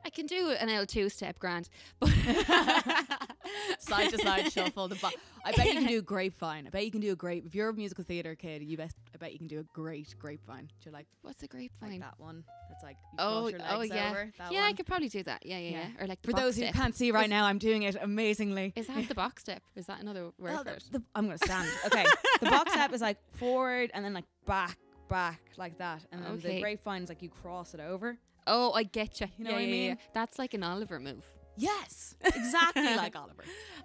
I 0.07 0.09
can 0.09 0.25
do 0.25 0.51
an 0.51 0.69
L 0.69 0.85
two 0.85 1.09
step 1.09 1.37
grand, 1.37 1.67
but 1.99 2.09
side 3.79 4.09
to 4.09 4.17
side 4.19 4.51
shuffle. 4.53 4.87
The 4.87 4.95
bo- 4.95 5.09
I 5.43 5.51
bet 5.51 5.67
you 5.67 5.73
can 5.73 5.85
do 5.85 6.01
grapevine. 6.01 6.65
I 6.65 6.69
bet 6.69 6.85
you 6.85 6.91
can 6.91 7.01
do 7.01 7.11
a 7.11 7.15
grape. 7.15 7.45
If 7.45 7.53
you're 7.53 7.67
a 7.69 7.73
musical 7.73 8.05
theater 8.05 8.33
kid, 8.35 8.63
you 8.63 8.77
bet. 8.77 8.93
I 9.13 9.17
bet 9.17 9.33
you 9.33 9.37
can 9.37 9.47
do 9.47 9.59
a 9.59 9.63
great 9.73 10.15
grapevine. 10.17 10.69
Do 10.81 10.89
you 10.89 10.91
like 10.93 11.07
What's 11.23 11.43
a 11.43 11.47
grapevine? 11.47 11.89
like 11.91 11.99
that 11.99 12.13
one? 12.19 12.45
That's 12.69 12.83
like 12.83 12.95
you 13.11 13.17
Oh, 13.19 13.51
oh, 13.69 13.81
yeah. 13.81 14.09
over. 14.09 14.31
That 14.37 14.51
yeah, 14.53 14.61
one. 14.61 14.69
I 14.69 14.73
could 14.73 14.85
probably 14.85 15.09
do 15.09 15.23
that. 15.23 15.45
Yeah, 15.45 15.57
yeah, 15.57 15.69
Yeah. 15.71 15.87
yeah. 15.97 16.03
Or 16.03 16.07
like 16.07 16.19
For 16.23 16.31
those 16.31 16.55
who 16.55 16.71
can't 16.71 16.95
see 16.95 17.11
right 17.11 17.25
Is- 17.25 17.29
now, 17.29 17.45
I'm 17.45 17.57
doing 17.57 17.83
it 17.83 17.97
amazingly. 18.01 18.71
Is 18.77 18.87
that 18.87 19.07
the 19.09 19.15
box 19.15 19.41
step? 19.43 19.61
Is 19.75 19.87
that 19.87 19.99
another 19.99 20.23
word 20.23 20.33
Well, 20.53 20.63
for 20.63 20.69
it? 20.71 20.83
the- 20.89 21.03
I'm 21.15 21.25
gonna 21.25 21.37
stand. 21.37 21.67
Okay, 21.87 22.05
the 22.39 22.49
box 22.49 22.71
step 22.71 22.93
is 22.93 23.01
like 23.01 23.17
forward 23.33 23.91
and 23.93 24.05
then 24.05 24.13
like 24.13 24.25
back, 24.45 24.77
back 25.09 25.41
like 25.57 25.77
that, 25.79 26.05
and 26.11 26.23
then 26.23 26.37
the 26.39 26.47
Okay. 26.47 26.61
grapevine 26.61 27.03
is 27.03 27.09
like 27.09 27.21
you 27.21 27.29
cross 27.29 27.73
it 27.73 27.79
over. 27.81 28.17
Oh, 28.47 28.71
I 28.73 28.83
get 28.83 29.19
you. 29.21 29.27
You 29.37 29.43
know 29.45 29.51
what 29.51 29.61
I 29.61 29.65
mean? 29.65 29.97
That's 30.13 30.39
like 30.39 30.53
an 30.53 30.63
Oliver 30.63 30.99
move. 30.99 31.25
Yes, 31.59 32.15
exactly 32.23 32.95
like 32.95 33.15
Oliver. 33.15 33.43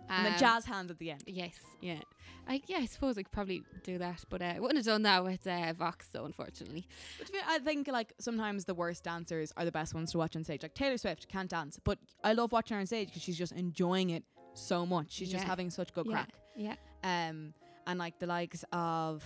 And 0.09 0.27
then 0.27 0.35
Um, 0.35 0.39
jazz 0.39 0.65
hands 0.67 0.91
at 0.91 0.99
the 0.99 1.11
end. 1.11 1.23
Yes, 1.27 1.55
yeah. 1.81 2.01
I 2.47 2.61
yeah, 2.67 2.79
I 2.79 2.87
suppose 2.87 3.17
I 3.17 3.23
could 3.23 3.33
probably 3.33 3.63
do 3.83 3.99
that, 3.99 4.25
but 4.29 4.43
uh, 4.43 4.47
I 4.57 4.61
wouldn't 4.61 4.77
have 4.79 4.85
done 4.87 5.03
that 5.03 5.25
with 5.25 5.47
uh, 5.47 5.73
Vox 5.73 6.09
though, 6.13 6.25
unfortunately. 6.25 6.87
But 7.19 7.31
I 7.49 7.59
think 7.61 7.89
like 7.89 8.13
sometimes 8.19 8.65
the 8.67 8.75
worst 8.75 9.05
dancers 9.05 9.53
are 9.57 9.65
the 9.65 9.73
best 9.73 9.95
ones 9.95 10.13
to 10.13 10.19
watch 10.19 10.37
on 10.37 10.45
stage. 10.45 10.63
Like 10.63 10.75
Taylor 10.75 10.99
Swift 10.99 11.29
can't 11.29 11.49
dance, 11.49 11.79
but 11.83 11.99
I 12.23 12.33
love 12.35 12.53
watching 12.53 12.75
her 12.75 12.81
on 12.81 12.87
stage 12.87 13.09
because 13.09 13.23
she's 13.23 13.39
just 13.39 13.53
enjoying 13.53 14.11
it 14.11 14.25
so 14.55 14.85
much. 14.85 15.07
She's 15.13 15.31
just 15.31 15.45
having 15.45 15.71
such 15.71 15.93
good 15.95 16.07
yeah, 16.07 16.13
crack. 16.13 16.31
yeah. 16.57 16.75
Um, 17.05 17.55
and 17.87 17.99
like 17.99 18.19
the 18.19 18.27
likes 18.27 18.65
of 18.73 19.25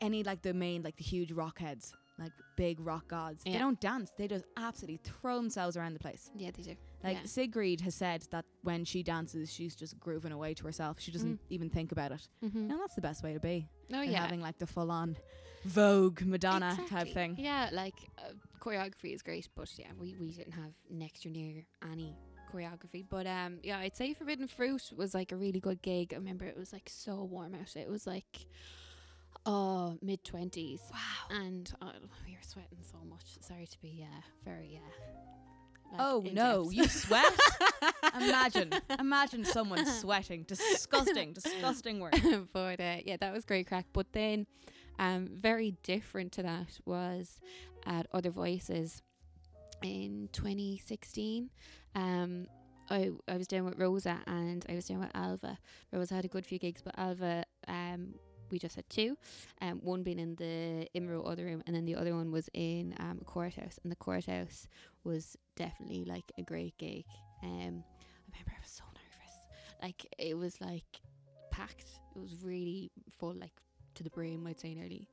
any 0.00 0.24
like 0.24 0.42
the 0.42 0.52
main 0.52 0.82
like 0.82 0.96
the 0.96 1.04
huge 1.04 1.30
rock 1.32 1.58
heads 1.60 1.92
like 2.18 2.32
big 2.56 2.80
rock 2.80 3.08
gods. 3.08 3.42
They 3.44 3.58
don't 3.58 3.80
dance. 3.80 4.10
They 4.16 4.28
just 4.28 4.44
absolutely 4.56 5.00
throw 5.04 5.36
themselves 5.36 5.76
around 5.76 5.94
the 5.94 5.98
place. 6.00 6.30
Yeah, 6.34 6.50
they 6.56 6.62
do. 6.62 6.76
Like 7.04 7.18
Yeah. 7.18 7.24
Sigrid 7.24 7.82
has 7.82 7.94
said 7.94 8.26
that 8.30 8.44
when 8.62 8.84
she 8.84 9.02
dances, 9.02 9.52
she's 9.52 9.76
just 9.76 10.00
grooving 10.00 10.32
away 10.32 10.54
to 10.54 10.64
herself. 10.64 10.98
She 10.98 11.12
doesn't 11.12 11.40
even 11.50 11.68
think 11.68 11.92
about 11.92 12.12
it. 12.12 12.26
Mm-hmm. 12.44 12.70
And 12.70 12.80
that's 12.80 12.94
the 12.94 13.02
best 13.02 13.22
way 13.22 13.34
to 13.34 13.40
be. 13.40 13.68
Oh 13.92 14.00
yeah. 14.00 14.20
having 14.22 14.40
like 14.40 14.58
the 14.58 14.66
full 14.66 14.90
on 14.90 15.16
Vogue 15.64 16.22
Madonna 16.22 16.76
type 16.88 17.12
thing. 17.12 17.36
Yeah, 17.38 17.68
like 17.72 17.94
uh, 18.18 18.32
choreography 18.60 19.12
is 19.14 19.22
great, 19.22 19.48
but 19.54 19.70
yeah, 19.78 19.88
we, 19.98 20.14
we 20.18 20.30
didn't 20.32 20.52
have 20.52 20.72
next 20.90 21.26
or 21.26 21.30
near 21.30 21.64
any 21.82 22.16
choreography. 22.52 23.04
But 23.08 23.26
um, 23.26 23.58
yeah, 23.62 23.78
I'd 23.78 23.96
say 23.96 24.14
Forbidden 24.14 24.48
Fruit 24.48 24.90
was 24.96 25.12
like 25.14 25.32
a 25.32 25.36
really 25.36 25.60
good 25.60 25.82
gig. 25.82 26.12
I 26.14 26.16
remember 26.16 26.44
it 26.44 26.56
was 26.56 26.72
like 26.72 26.88
so 26.88 27.22
warm 27.24 27.54
out. 27.54 27.76
It 27.76 27.90
was 27.90 28.06
like 28.06 28.46
oh 29.46 29.96
mid 30.02 30.22
twenties, 30.24 30.80
Wow. 30.92 31.36
and 31.36 31.72
uh, 31.80 31.92
we 32.26 32.32
were 32.32 32.38
sweating 32.42 32.78
so 32.82 32.98
much. 33.08 33.24
Sorry 33.40 33.66
to 33.66 33.80
be 33.80 34.06
uh, 34.08 34.20
very 34.44 34.80
uh. 34.82 35.92
like, 35.92 36.00
Oh 36.00 36.24
no, 36.32 36.70
you 36.70 36.86
sweat? 36.88 37.32
imagine, 38.20 38.72
imagine 38.98 39.44
someone 39.44 39.86
sweating. 40.00 40.42
Disgusting, 40.42 41.32
disgusting 41.32 42.00
work. 42.00 42.14
but 42.52 42.80
uh, 42.80 42.96
yeah, 43.04 43.16
that 43.20 43.32
was 43.32 43.44
great 43.44 43.66
crack. 43.68 43.86
But 43.92 44.12
then, 44.12 44.46
um, 44.98 45.28
very 45.32 45.76
different 45.82 46.32
to 46.32 46.42
that 46.42 46.78
was 46.84 47.38
at 47.86 48.06
Other 48.12 48.30
Voices 48.30 49.02
in 49.82 50.28
2016. 50.32 51.50
Um, 51.94 52.46
I 52.90 53.10
I 53.28 53.36
was 53.36 53.46
doing 53.46 53.64
with 53.64 53.78
Rosa 53.78 54.18
and 54.26 54.64
I 54.68 54.74
was 54.74 54.86
doing 54.86 55.00
with 55.00 55.10
Alva. 55.14 55.58
Rosa 55.92 56.14
had 56.14 56.24
a 56.24 56.28
good 56.28 56.46
few 56.46 56.58
gigs, 56.58 56.82
but 56.82 56.94
Alva, 56.98 57.44
um, 57.68 58.14
we 58.50 58.58
just 58.58 58.76
had 58.76 58.88
two. 58.88 59.16
Um, 59.60 59.80
one 59.82 60.02
being 60.02 60.18
in 60.18 60.36
the 60.36 60.88
Imro 60.94 61.30
other 61.30 61.44
room, 61.44 61.62
and 61.66 61.74
then 61.74 61.84
the 61.84 61.94
other 61.94 62.14
one 62.14 62.30
was 62.30 62.48
in 62.54 62.94
um, 62.98 63.18
a 63.20 63.24
courthouse. 63.24 63.78
And 63.82 63.90
the 63.90 63.96
courthouse 63.96 64.68
was 65.04 65.36
definitely 65.56 66.04
like 66.04 66.30
a 66.38 66.42
great 66.42 66.76
gig. 66.78 67.04
Um, 67.42 67.84
I 67.84 68.30
remember 68.32 68.52
I 68.52 68.60
was 68.62 68.70
so 68.70 68.84
nervous. 68.94 69.34
Like 69.82 70.06
it 70.18 70.36
was 70.36 70.60
like 70.60 71.00
packed. 71.50 72.00
It 72.14 72.20
was 72.20 72.36
really 72.42 72.90
full, 73.18 73.34
like 73.34 73.52
to 73.96 74.02
the 74.02 74.10
brim, 74.10 74.46
I'd 74.46 74.60
say 74.60 74.74
nearly. 74.74 75.08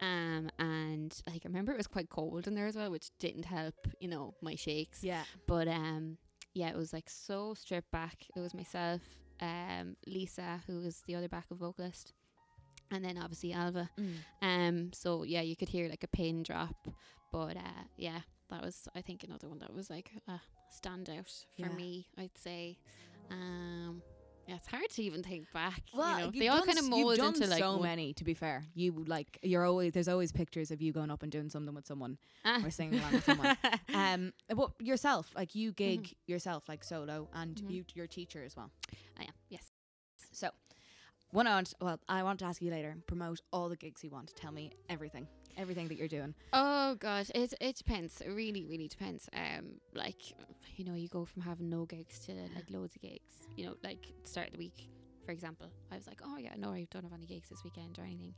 Um, 0.00 0.50
and 0.58 1.18
like 1.26 1.42
I 1.44 1.48
remember 1.48 1.72
it 1.72 1.78
was 1.78 1.86
quite 1.86 2.10
cold 2.10 2.46
in 2.46 2.54
there 2.54 2.66
as 2.66 2.76
well, 2.76 2.90
which 2.90 3.10
didn't 3.18 3.46
help, 3.46 3.74
you 4.00 4.08
know, 4.08 4.34
my 4.42 4.54
shakes. 4.54 5.02
Yeah. 5.02 5.22
But 5.46 5.68
um, 5.68 6.18
yeah, 6.54 6.68
it 6.68 6.76
was 6.76 6.92
like 6.92 7.08
so 7.10 7.54
stripped 7.54 7.90
back. 7.90 8.26
It 8.34 8.40
was 8.40 8.54
myself, 8.54 9.00
um, 9.40 9.96
Lisa, 10.06 10.62
who 10.66 10.80
was 10.80 11.02
the 11.06 11.14
other 11.14 11.28
backup 11.28 11.58
vocalist, 11.58 12.12
and 12.90 13.04
then 13.04 13.18
obviously 13.18 13.52
Alva. 13.52 13.90
Mm. 13.98 14.14
Um, 14.42 14.92
so 14.92 15.22
yeah, 15.24 15.40
you 15.42 15.56
could 15.56 15.68
hear 15.68 15.88
like 15.88 16.04
a 16.04 16.08
pin 16.08 16.42
drop, 16.42 16.88
but 17.32 17.56
uh, 17.56 17.84
yeah, 17.96 18.20
that 18.50 18.62
was 18.62 18.88
I 18.94 19.00
think 19.02 19.24
another 19.24 19.48
one 19.48 19.58
that 19.60 19.72
was 19.74 19.90
like 19.90 20.10
a 20.28 20.40
standout 20.72 21.44
for 21.56 21.66
Yeah. 21.66 21.68
me. 21.68 22.06
I'd 22.18 22.36
say. 22.38 22.78
Um, 23.30 24.02
yeah, 24.48 24.54
it's 24.54 24.68
hard 24.68 24.88
to 24.90 25.02
even 25.02 25.24
think 25.24 25.50
back. 25.52 25.82
Well, 25.92 26.18
you 26.20 26.24
know, 26.26 26.30
they 26.38 26.46
all 26.46 26.62
kind 26.62 26.78
of 26.78 26.88
mold 26.88 27.18
into 27.18 27.48
like 27.48 27.58
so 27.58 27.72
one- 27.72 27.82
many. 27.82 28.12
To 28.14 28.22
be 28.22 28.32
fair, 28.34 28.64
you 28.74 29.04
like 29.08 29.40
you're 29.42 29.64
always 29.64 29.92
there's 29.92 30.06
always 30.06 30.30
pictures 30.30 30.70
of 30.70 30.80
you 30.80 30.92
going 30.92 31.10
up 31.10 31.24
and 31.24 31.32
doing 31.32 31.48
something 31.50 31.74
with 31.74 31.84
someone 31.88 32.16
Ah. 32.44 32.62
or 32.64 32.70
singing 32.70 33.00
along 33.00 33.12
with 33.14 33.24
someone. 33.24 33.56
Um, 33.92 34.32
but 34.54 34.70
yourself, 34.80 35.32
like 35.34 35.56
you 35.56 35.72
gig 35.72 36.02
Mhm. 36.04 36.14
yourself, 36.28 36.68
like 36.68 36.84
solo, 36.84 37.28
and 37.34 37.56
Mhm. 37.56 37.70
you 37.72 37.84
your 37.94 38.06
teacher 38.06 38.44
as 38.44 38.54
well. 38.54 38.70
I 39.18 39.24
am. 39.24 39.32
Yes. 39.48 39.72
So, 40.30 40.50
I 41.34 41.54
want, 41.54 41.74
well, 41.80 42.00
I 42.08 42.22
want 42.22 42.38
to 42.40 42.44
ask 42.46 42.62
you 42.62 42.70
later. 42.70 42.96
Promote 43.06 43.40
all 43.52 43.68
the 43.68 43.76
gigs 43.76 44.02
you 44.02 44.10
want. 44.10 44.34
Tell 44.36 44.52
me 44.52 44.70
everything, 44.88 45.26
everything 45.56 45.88
that 45.88 45.96
you're 45.96 46.08
doing. 46.08 46.34
Oh 46.52 46.94
god, 46.94 47.30
it 47.34 47.52
it 47.60 47.76
depends. 47.76 48.20
It 48.20 48.30
really, 48.30 48.64
really 48.64 48.88
depends. 48.88 49.28
Um, 49.32 49.80
like 49.94 50.22
you 50.76 50.84
know, 50.84 50.94
you 50.94 51.08
go 51.08 51.24
from 51.24 51.42
having 51.42 51.68
no 51.68 51.84
gigs 51.84 52.18
to 52.26 52.32
like 52.32 52.70
loads 52.70 52.96
of 52.96 53.02
gigs. 53.02 53.48
You 53.56 53.66
know, 53.66 53.74
like 53.82 54.06
start 54.24 54.48
of 54.48 54.52
the 54.54 54.58
week, 54.58 54.88
for 55.24 55.32
example. 55.32 55.68
I 55.90 55.96
was 55.96 56.06
like, 56.06 56.20
oh 56.24 56.38
yeah, 56.38 56.54
no, 56.56 56.70
I 56.70 56.86
don't 56.90 57.02
have 57.04 57.12
any 57.12 57.26
gigs 57.26 57.48
this 57.48 57.64
weekend 57.64 57.98
or 57.98 58.02
anything. 58.04 58.34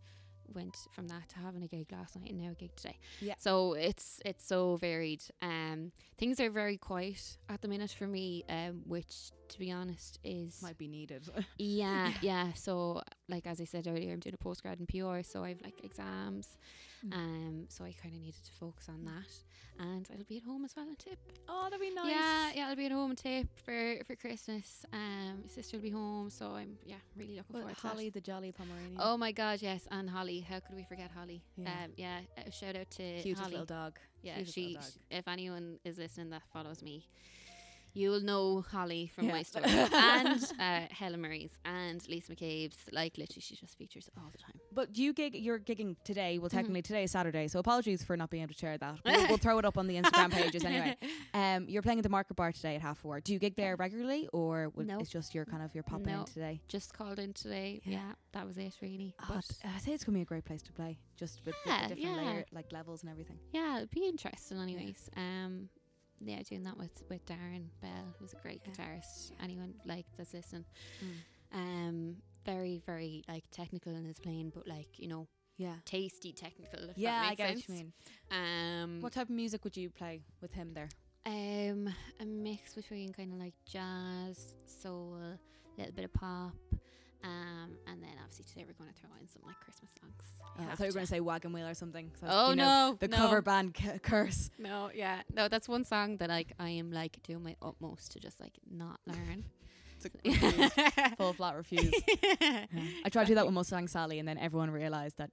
Went 0.54 0.76
from 0.92 1.08
that 1.08 1.28
to 1.30 1.38
having 1.38 1.62
a 1.62 1.68
gig 1.68 1.86
last 1.92 2.16
night 2.16 2.30
and 2.30 2.40
now 2.40 2.50
a 2.50 2.54
gig 2.54 2.74
today. 2.76 2.98
Yeah. 3.20 3.34
So 3.38 3.74
it's 3.74 4.20
it's 4.24 4.46
so 4.46 4.76
varied. 4.76 5.22
Um, 5.42 5.92
things 6.18 6.40
are 6.40 6.50
very 6.50 6.76
quiet 6.76 7.38
at 7.48 7.62
the 7.62 7.68
minute 7.68 7.90
for 7.90 8.06
me. 8.06 8.44
Um, 8.48 8.82
which 8.86 9.30
to 9.48 9.58
be 9.58 9.70
honest 9.70 10.18
is 10.24 10.60
Might 10.62 10.78
be 10.78 10.88
needed. 10.88 11.28
yeah, 11.58 12.12
yeah. 12.20 12.52
So, 12.54 13.02
like 13.28 13.46
as 13.46 13.60
I 13.60 13.64
said 13.64 13.86
earlier, 13.86 14.12
I'm 14.12 14.20
doing 14.20 14.34
a 14.40 14.44
postgrad 14.44 14.80
in 14.80 14.86
PR, 14.86 15.22
so 15.22 15.44
I've 15.44 15.60
like 15.62 15.84
exams. 15.84 16.56
Mm. 17.06 17.14
Um, 17.14 17.64
so 17.68 17.84
I 17.84 17.94
kind 18.02 18.14
of 18.14 18.20
needed 18.20 18.42
to 18.44 18.52
focus 18.52 18.88
on 18.88 19.04
that, 19.04 19.84
and 19.84 20.08
I'll 20.10 20.24
be 20.24 20.38
at 20.38 20.42
home 20.42 20.64
as 20.64 20.74
well 20.74 20.86
and 20.88 20.98
Tipp. 20.98 21.18
oh, 21.48 21.68
that'll 21.70 21.78
be 21.78 21.94
nice. 21.94 22.10
Yeah, 22.10 22.50
yeah, 22.56 22.68
I'll 22.68 22.74
be 22.76 22.86
at 22.86 22.92
home 22.92 23.10
and 23.10 23.18
Tipp 23.18 23.46
for 23.64 23.98
for 24.04 24.16
Christmas. 24.16 24.84
Um, 24.92 25.42
my 25.44 25.48
sister 25.48 25.76
will 25.76 25.82
be 25.84 25.90
home, 25.90 26.28
so 26.30 26.56
I'm 26.56 26.76
yeah 26.84 26.96
really 27.16 27.36
looking 27.36 27.44
Well, 27.54 27.62
forward 27.62 27.76
to 27.78 27.86
Holly, 27.86 28.10
the 28.10 28.20
jolly 28.20 28.50
Pomeranian. 28.50 28.96
Oh 28.98 29.16
my 29.16 29.30
God, 29.30 29.62
yes, 29.62 29.86
and 29.92 30.10
Holly. 30.10 30.40
How 30.40 30.58
could 30.58 30.74
we 30.74 30.82
forget 30.84 31.10
Holly? 31.16 31.40
Yeah. 31.56 31.68
Um, 31.84 31.90
yeah. 31.96 32.18
Shout 32.50 32.74
out 32.74 32.90
to 32.92 33.20
cutest 33.22 33.42
Holly. 33.42 33.52
little 33.52 33.66
dog. 33.66 33.98
Yeah, 34.22 34.34
cutest 34.36 34.54
she. 34.54 34.74
dog. 34.74 34.84
If 35.10 35.28
anyone 35.28 35.78
is 35.84 35.98
listening 35.98 36.30
that 36.30 36.42
follows 36.52 36.82
me, 36.82 37.06
you'll 37.94 38.20
know 38.20 38.62
Holly 38.70 39.10
from 39.14 39.26
Yeah. 39.26 39.32
my 39.32 39.42
story 39.42 39.64
and 39.68 40.42
uh, 40.60 40.80
Helen 40.90 41.20
Marie's 41.20 41.52
and 41.64 42.06
Lisa 42.08 42.34
McCabe's. 42.34 42.76
Like 42.92 43.18
literally, 43.18 43.40
she 43.40 43.56
just 43.56 43.76
features 43.78 44.08
all 44.16 44.30
the 44.30 44.38
time. 44.38 44.54
But 44.72 44.96
you 44.96 45.12
gig, 45.12 45.34
you're 45.34 45.58
gigging 45.58 45.96
today. 46.04 46.38
Well, 46.38 46.48
Mhm. 46.48 46.52
technically 46.52 46.82
today 46.82 47.04
is 47.04 47.10
Saturday, 47.10 47.48
so 47.48 47.58
apologies 47.58 48.02
for 48.04 48.16
not 48.16 48.30
being 48.30 48.42
able 48.42 48.54
to 48.54 48.58
share 48.58 48.78
that. 48.78 48.98
But 49.04 49.16
we'll, 49.16 49.28
we'll 49.28 49.36
throw 49.38 49.58
it 49.58 49.64
up 49.64 49.76
on 49.78 49.86
the 49.86 49.96
Instagram 49.96 50.30
pages 50.32 50.64
anyway. 50.64 50.96
Um, 51.34 51.68
you're 51.68 51.82
playing 51.82 51.98
at 51.98 52.02
the 52.02 52.08
Market 52.08 52.34
Bar 52.36 52.52
today 52.52 52.74
at 52.76 52.80
half 52.82 52.98
four. 52.98 53.20
Do 53.20 53.32
you 53.32 53.38
gig 53.38 53.54
there 53.54 53.76
regularly, 53.76 54.28
or 54.32 54.70
would, 54.74 54.86
No. 54.86 54.98
it's 54.98 55.10
just 55.10 55.34
your 55.34 55.44
kind 55.44 55.62
of 55.62 55.74
your 55.74 55.82
pop 55.84 56.00
No. 56.00 56.20
in 56.20 56.24
today? 56.24 56.60
Just 56.68 56.92
called 56.94 57.18
in 57.18 57.32
today. 57.32 57.80
Yeah. 57.84 57.92
Yeah, 57.98 58.12
that 58.32 58.46
was 58.46 58.56
it 58.58 58.74
really. 58.80 59.14
Oh, 59.28 59.40
I 59.64 59.78
say 59.78 59.92
it's 59.92 60.04
gonna 60.04 60.16
be 60.16 60.22
a 60.22 60.24
great 60.24 60.44
place 60.44 60.62
to 60.62 60.72
play, 60.72 60.98
just 61.16 61.44
with 61.44 61.54
Yeah, 61.66 61.88
the 61.88 61.94
different 61.96 62.16
layer, 62.16 62.44
like 62.52 62.72
levels 62.72 63.02
and 63.02 63.10
everything. 63.10 63.38
yeah, 63.52 63.76
it'd 63.78 63.90
be 63.90 64.06
interesting 64.08 64.58
anyways. 64.58 65.10
Um, 65.16 65.68
yeah, 66.20 66.42
doing 66.42 66.62
that 66.64 66.76
with 66.76 67.02
with 67.08 67.24
Darren 67.26 67.68
Bell, 67.80 68.14
who's 68.18 68.32
a 68.32 68.36
great 68.36 68.60
Yeah. 68.64 68.72
guitarist. 68.72 69.32
Anyone 69.42 69.74
like 69.84 70.06
that's 70.16 70.34
listening. 70.34 70.64
Mm. 71.04 71.58
Um, 71.58 72.16
very 72.44 72.82
very 72.86 73.22
like 73.28 73.44
technical 73.50 73.94
in 73.94 74.04
his 74.04 74.18
playing, 74.18 74.50
but 74.54 74.66
like 74.66 74.98
you 74.98 75.08
know 75.08 75.26
Yeah. 75.56 75.76
tasty 75.84 76.32
technical. 76.32 76.90
Yeah, 76.96 77.20
I 77.30 77.34
get 77.34 77.48
sense. 77.48 77.68
what 77.68 77.68
you 77.68 77.74
mean. 77.74 77.92
Um, 78.30 79.00
What 79.00 79.12
type 79.12 79.28
of 79.28 79.34
music 79.34 79.64
would 79.64 79.76
you 79.76 79.90
play 79.90 80.22
with 80.40 80.52
him 80.52 80.72
there? 80.74 80.88
Um, 81.26 81.92
a 82.20 82.24
mix 82.24 82.74
between 82.74 83.12
kind 83.12 83.32
of 83.32 83.38
like 83.38 83.54
jazz, 83.66 84.56
soul, 84.66 85.16
a 85.16 85.38
little 85.76 85.92
bit 85.92 86.04
of 86.06 86.12
pop, 86.14 86.54
um, 87.24 87.76
and 87.86 88.02
then 88.02 88.10
obviously 88.22 88.44
today 88.44 88.64
we're 88.66 88.74
going 88.74 88.90
to 88.92 89.00
throw 89.00 89.10
in 89.20 89.28
some 89.28 89.42
like 89.46 89.58
Christmas 89.60 89.90
songs. 90.00 90.22
Oh, 90.58 90.62
I 90.62 90.74
thought 90.74 90.80
you 90.84 90.86
were 90.88 90.92
going 90.94 91.06
to 91.06 91.10
say 91.12 91.20
Wagon 91.20 91.52
Wheel 91.52 91.66
or 91.66 91.74
something. 91.74 92.10
So, 92.20 92.26
Oh 92.28 92.50
you 92.50 92.56
know, 92.56 92.64
no, 92.90 92.96
the 93.00 93.08
no, 93.08 93.16
cover 93.16 93.42
band 93.42 93.76
c- 93.76 93.98
curse. 94.02 94.50
No, 94.58 94.90
yeah, 94.94 95.22
no, 95.34 95.48
that's 95.48 95.68
one 95.68 95.84
song 95.84 96.16
that 96.18 96.28
like 96.28 96.52
I 96.58 96.70
am 96.70 96.90
like 96.92 97.22
doing 97.22 97.42
my 97.44 97.56
utmost 97.62 98.12
to 98.12 98.20
just 98.20 98.40
like 98.40 98.54
not 98.70 99.00
learn. 99.06 99.44
Full 101.16 101.32
flat 101.32 101.56
refuse. 101.56 101.92
Yeah. 102.40 102.66
I 103.04 103.08
tried 103.08 103.24
to 103.24 103.28
do 103.28 103.34
that 103.34 103.44
with 103.46 103.54
Mustang 103.54 103.88
Sally, 103.88 104.18
and 104.20 104.28
then 104.28 104.38
everyone 104.38 104.70
realised 104.70 105.18
that 105.18 105.30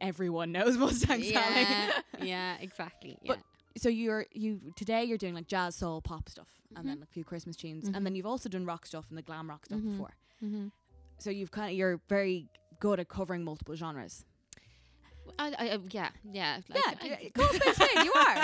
everyone 0.00 0.50
knows 0.52 0.76
Mustang 0.78 1.20
yeah, 1.22 1.42
Sally. 1.42 2.28
yeah, 2.28 2.56
exactly. 2.60 3.18
Yeah. 3.22 3.34
But 3.34 3.38
so 3.80 3.88
you're 3.88 4.26
you 4.32 4.60
today 4.76 5.04
you're 5.04 5.18
doing 5.18 5.34
like 5.34 5.46
jazz, 5.46 5.76
soul, 5.76 6.00
pop 6.00 6.28
stuff, 6.28 6.48
and 6.76 6.88
then 6.88 6.98
Mhm. 6.98 7.02
a 7.02 7.06
few 7.06 7.24
Christmas 7.24 7.54
tunes, 7.56 7.84
Mhm. 7.88 7.96
and 7.96 8.06
then 8.06 8.14
you've 8.14 8.26
also 8.26 8.48
done 8.48 8.64
rock 8.64 8.86
stuff 8.86 9.06
and 9.10 9.18
the 9.18 9.22
glam 9.22 9.48
rock 9.48 9.66
stuff 9.66 9.80
Mhm. 9.80 9.92
before. 9.92 10.14
Mm-hmm. 11.22 11.30
So 11.30 11.30
you've 11.30 11.50
kind 11.50 11.70
of 11.70 11.76
you're 11.76 12.00
very 12.08 12.48
good 12.80 13.00
at 13.00 13.08
covering 13.08 13.44
multiple 13.44 13.74
genres. 13.76 14.24
I, 15.38 15.52
I, 15.58 15.68
I- 15.74 15.78
yeah, 15.90 16.08
yeah, 16.30 16.58
like, 16.68 16.82
yeah, 16.86 16.94
I- 17.16 17.18
yeah, 17.22 17.28
call 17.30 17.44
a 17.46 17.54
spade 17.54 17.72
a 17.72 17.74
spade, 17.74 18.04
you 18.04 18.12
are. 18.26 18.36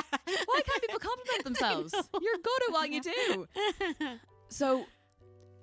Why 0.47 0.61
can't 0.65 0.83
people 0.83 1.01
compliment 1.01 1.45
themselves? 1.45 1.93
You're 2.21 2.39
good 2.43 2.63
at 2.69 2.73
what 2.73 2.91
you 2.91 3.01
do. 3.03 3.47
So, 4.51 4.87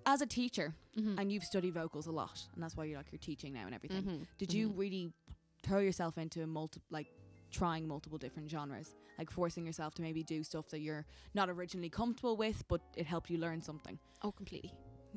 as 0.05 0.21
a 0.21 0.27
teacher, 0.27 0.75
Mhm. 0.95 1.19
and 1.19 1.31
you've 1.31 1.43
studied 1.43 1.73
vocals 1.73 2.05
a 2.05 2.11
lot, 2.11 2.39
and 2.53 2.61
that's 2.63 2.77
why 2.77 2.83
you're 2.85 2.97
like 2.97 3.11
you're 3.11 3.17
teaching 3.19 3.51
now 3.53 3.65
and 3.65 3.73
everything. 3.73 4.03
Mhm. 4.03 4.27
Did 4.37 4.53
you 4.53 4.69
Mhm. 4.69 4.77
really 4.77 5.13
throw 5.63 5.79
yourself 5.79 6.19
into 6.19 6.45
multi 6.45 6.79
like 6.91 7.07
trying 7.49 7.87
multiple 7.87 8.19
different 8.19 8.47
genres, 8.51 8.93
like 9.17 9.31
forcing 9.31 9.65
yourself 9.65 9.95
to 9.95 10.03
maybe 10.03 10.21
do 10.23 10.43
stuff 10.43 10.69
that 10.69 10.81
you're 10.81 11.05
not 11.33 11.49
originally 11.49 11.89
comfortable 11.89 12.37
with, 12.37 12.63
but 12.67 12.81
it 12.95 13.07
helped 13.07 13.29
you 13.31 13.39
learn 13.39 13.61
something? 13.63 13.97
Oh, 14.21 14.31
completely. 14.31 14.71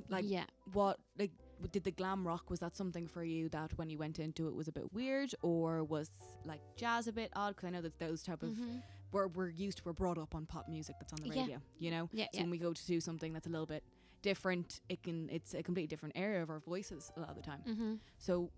Like 0.08 0.24
yeah. 0.26 0.46
what? 0.72 0.98
Like 1.18 1.32
did 1.73 1.85
the 1.85 1.90
glam 1.90 2.27
rock 2.27 2.51
was 2.51 2.61
that 2.61 2.77
something 2.77 3.07
for 3.07 3.25
you 3.25 3.49
that 3.51 3.73
when 3.77 3.90
you 3.90 3.99
went 3.99 4.18
into 4.18 4.49
it 4.49 4.55
was 4.55 4.68
a 4.68 4.73
bit 4.73 4.92
weird, 4.92 5.35
or 5.42 5.83
was 5.85 6.11
like 6.44 6.61
jazz 6.77 7.07
a 7.09 7.12
bit 7.12 7.31
odd? 7.35 7.57
Because 7.57 7.66
I 7.68 7.71
know 7.71 7.81
that 7.83 7.99
those 7.99 8.23
type 8.23 8.42
of 8.42 8.51
Mhm. 8.51 8.83
we're 9.12 9.27
we're 9.29 9.49
used 9.49 9.83
we're 9.85 9.92
brought 9.92 10.18
up 10.18 10.35
on 10.35 10.47
pop 10.47 10.68
music 10.68 10.97
that's 11.01 11.12
on 11.12 11.21
the 11.21 11.29
Yeah. 11.35 11.42
radio, 11.42 11.63
you 11.79 11.90
know. 11.90 12.09
Yeah, 12.13 12.27
So 12.27 12.31
yeah. 12.35 12.40
when 12.42 12.50
we 12.50 12.59
go 12.59 12.73
to 12.73 12.87
do 12.87 13.00
something 13.00 13.33
that's 13.33 13.46
a 13.46 13.50
little 13.50 13.67
bit 13.67 13.83
different, 14.23 14.81
it 14.88 15.02
can 15.02 15.29
it's 15.31 15.54
a 15.54 15.63
completely 15.63 15.87
different 15.88 16.17
area 16.17 16.42
of 16.42 16.50
our 16.50 16.61
voices 16.61 17.11
a 17.17 17.21
lot 17.21 17.31
of 17.31 17.37
the 17.37 17.42
time. 17.42 17.63
Mm-hmm. 17.67 17.94
So, 18.19 18.50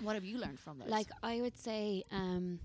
what 0.00 0.14
have 0.14 0.24
you 0.24 0.38
learned 0.38 0.58
from 0.60 0.78
those? 0.78 0.88
Like 0.88 1.08
I 1.22 1.40
would 1.40 1.56
say, 1.56 2.02
um, 2.10 2.58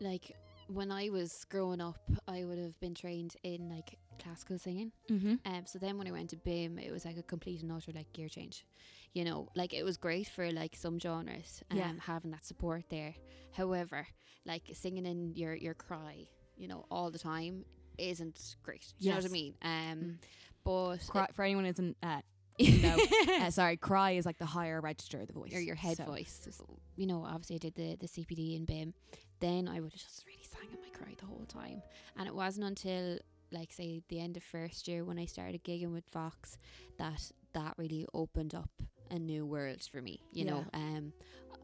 like 0.00 0.36
when 0.72 0.90
I 0.92 1.10
was 1.10 1.44
growing 1.50 1.80
up, 1.80 1.98
I 2.28 2.44
would 2.44 2.58
have 2.58 2.78
been 2.80 2.94
trained 2.94 3.36
in 3.42 3.68
like 3.68 3.98
classical 4.22 4.58
singing. 4.58 4.92
Mm-hmm. 5.10 5.34
Um, 5.44 5.66
so 5.66 5.78
then 5.78 5.98
when 5.98 6.06
I 6.06 6.12
went 6.12 6.30
to 6.30 6.36
BIMM, 6.36 6.78
it 6.84 6.92
was 6.92 7.04
like 7.04 7.16
a 7.16 7.22
complete 7.22 7.62
and 7.62 7.72
utter 7.72 7.92
like 7.92 8.12
gear 8.12 8.28
change. 8.28 8.64
You 9.12 9.24
know, 9.24 9.48
like 9.56 9.74
it 9.74 9.82
was 9.84 9.96
great 9.96 10.28
for 10.28 10.50
like 10.52 10.76
some 10.76 10.98
genres, 11.00 11.62
um, 11.70 11.78
Yeah. 11.78 11.92
having 12.00 12.30
that 12.30 12.44
support 12.44 12.84
there. 12.90 13.14
However, 13.52 14.06
like 14.46 14.62
singing 14.74 15.06
in 15.06 15.34
your 15.34 15.54
your 15.54 15.74
cry, 15.74 16.26
you 16.56 16.68
know, 16.68 16.86
all 16.90 17.10
the 17.10 17.18
time 17.18 17.64
isn't 17.98 18.56
great. 18.62 18.92
Do 19.00 19.06
you 19.06 19.10
know 19.10 19.16
what 19.16 19.24
I 19.26 19.28
mean? 19.28 19.54
Um, 19.62 19.70
Mm. 19.98 20.16
but 20.64 20.98
Cry, 21.08 21.26
for 21.34 21.44
anyone 21.44 21.64
who 21.64 21.70
isn't, 21.70 21.96
uh, 22.02 22.20
no. 22.82 22.96
uh, 23.40 23.50
sorry, 23.50 23.76
cry 23.76 24.12
is 24.12 24.26
like 24.26 24.38
the 24.38 24.46
higher 24.46 24.80
register 24.80 25.20
of 25.20 25.26
the 25.26 25.32
voice. 25.32 25.54
or 25.54 25.60
your 25.60 25.74
head 25.76 25.96
So- 25.96 26.04
voice. 26.04 26.48
You 26.96 27.06
know, 27.06 27.24
obviously 27.24 27.56
I 27.56 27.58
did 27.58 27.74
the, 27.74 27.96
the 27.96 28.06
CPD 28.06 28.56
in 28.56 28.66
BIMM. 28.66 28.92
Then 29.40 29.68
I 29.68 29.80
would 29.80 29.92
have 29.92 30.00
just 30.00 30.24
really 30.26 30.42
sang 30.42 30.68
in 30.70 30.78
my 30.82 30.90
cry 30.96 31.14
the 31.18 31.26
whole 31.26 31.46
time. 31.46 31.82
And 32.16 32.26
it 32.28 32.34
wasn't 32.34 32.66
until 32.66 33.18
like 33.52 33.72
say 33.72 34.02
the 34.08 34.20
end 34.20 34.36
of 34.36 34.42
first 34.42 34.86
year 34.86 35.04
when 35.04 35.18
I 35.18 35.24
started 35.24 35.64
gigging 35.64 35.92
with 35.92 36.04
Vox 36.12 36.56
that 36.98 37.32
that 37.54 37.74
really 37.78 38.06
opened 38.14 38.54
up 38.54 38.70
a 39.10 39.18
new 39.18 39.44
world 39.46 39.82
for 39.90 40.00
me. 40.02 40.20
You 40.32 40.44
know, 40.44 40.64
um, 40.74 41.12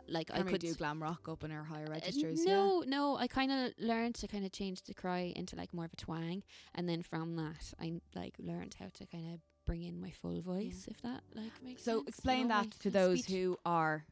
like 0.08 0.30
I 0.32 0.38
Can 0.38 0.46
we 0.46 0.52
could 0.52 0.60
do 0.62 0.74
glam 0.74 1.02
rock 1.02 1.28
up 1.28 1.44
in 1.44 1.52
our 1.52 1.62
higher 1.64 1.86
uh, 1.86 1.90
registers? 1.90 2.44
no, 2.44 2.82
no. 2.86 3.16
I 3.16 3.26
kind 3.28 3.52
of 3.52 3.72
learned 3.78 4.14
to 4.16 4.26
kind 4.26 4.44
of 4.44 4.52
change 4.52 4.82
the 4.82 4.94
cry 4.94 5.32
into 5.36 5.54
like 5.54 5.72
more 5.74 5.84
of 5.84 5.92
a 5.92 5.96
twang, 5.96 6.42
and 6.74 6.88
then 6.88 7.02
from 7.02 7.36
that, 7.36 7.72
I 7.80 8.00
like 8.14 8.34
learned 8.40 8.74
how 8.80 8.86
to 8.94 9.06
kind 9.06 9.34
of 9.34 9.40
bring 9.66 9.82
in 9.82 10.00
my 10.00 10.10
full 10.10 10.40
voice, 10.40 10.86
if 10.90 11.00
that 11.02 11.22
like 11.34 11.52
makes 11.62 11.82
So 11.82 11.90
sense. 11.92 12.02
you 12.04 12.08
explain 12.08 12.48
that 12.48 12.70
to 12.80 12.90
those 12.90 13.24
speech. 13.24 13.36
who 13.36 13.58
are 13.66 14.04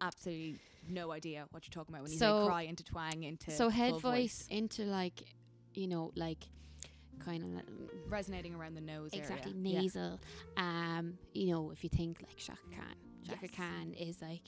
absolutely 0.00 0.56
no 0.88 1.12
idea 1.12 1.46
what 1.50 1.64
you're 1.66 1.72
talking 1.72 1.94
about 1.94 2.02
when 2.02 2.12
you 2.12 2.18
So- 2.18 2.42
say 2.42 2.46
cry 2.48 2.62
into 2.62 2.84
twang 2.84 3.22
into 3.22 3.50
so 3.50 3.68
head 3.68 3.90
full 3.92 4.00
voice, 4.00 4.46
into 4.50 4.84
like 4.84 5.22
you 5.74 5.86
know 5.86 6.10
like 6.16 6.44
kind 7.20 7.42
of 7.44 7.62
resonating 8.10 8.54
around 8.54 8.74
the 8.74 8.80
nose 8.80 9.10
exactly 9.12 9.52
area. 9.52 9.72
Yeah. 9.74 9.80
nasal 9.82 10.20
um 10.56 11.18
you 11.34 11.46
know 11.52 11.70
if 11.70 11.84
you 11.84 11.90
think 11.90 12.22
like 12.22 12.36
Chaka 12.36 12.58
Khan 12.74 12.94
Chaka 13.26 13.38
Yes. 13.42 13.50
Khan 13.54 13.92
is 13.92 14.22
like 14.22 14.42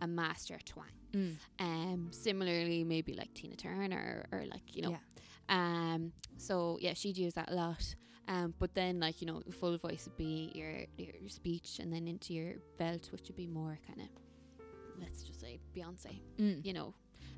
a 0.00 0.06
master 0.06 0.58
twang 0.64 0.86
Mm. 1.12 1.36
um 1.60 2.08
similarly 2.12 2.82
maybe 2.84 3.14
like 3.14 3.32
Tina 3.34 3.56
Turner 3.56 4.26
or, 4.32 4.44
like 4.46 4.74
you 4.76 4.82
know 4.82 4.90
Yeah. 5.48 5.92
um 5.94 6.12
so 6.36 6.78
yeah 6.80 6.94
she'd 6.94 7.16
use 7.18 7.34
that 7.34 7.50
a 7.50 7.54
lot 7.54 7.94
um 8.28 8.54
but 8.58 8.74
then 8.74 8.98
like 9.00 9.20
you 9.20 9.26
know 9.26 9.42
full 9.60 9.76
voice 9.78 10.04
would 10.06 10.16
be 10.16 10.50
your 10.54 10.72
your, 10.96 11.12
speech 11.28 11.78
and 11.80 11.92
then 11.92 12.06
into 12.08 12.32
your 12.32 12.54
belt 12.78 13.08
which 13.12 13.28
would 13.28 13.36
be 13.36 13.46
more 13.46 13.78
kind 13.86 14.00
of 14.00 14.08
let's 15.00 15.22
just 15.24 15.40
say 15.40 15.58
Beyonce 15.76 16.20
Mm. 16.38 16.64
you 16.64 16.72
know. 16.72 16.94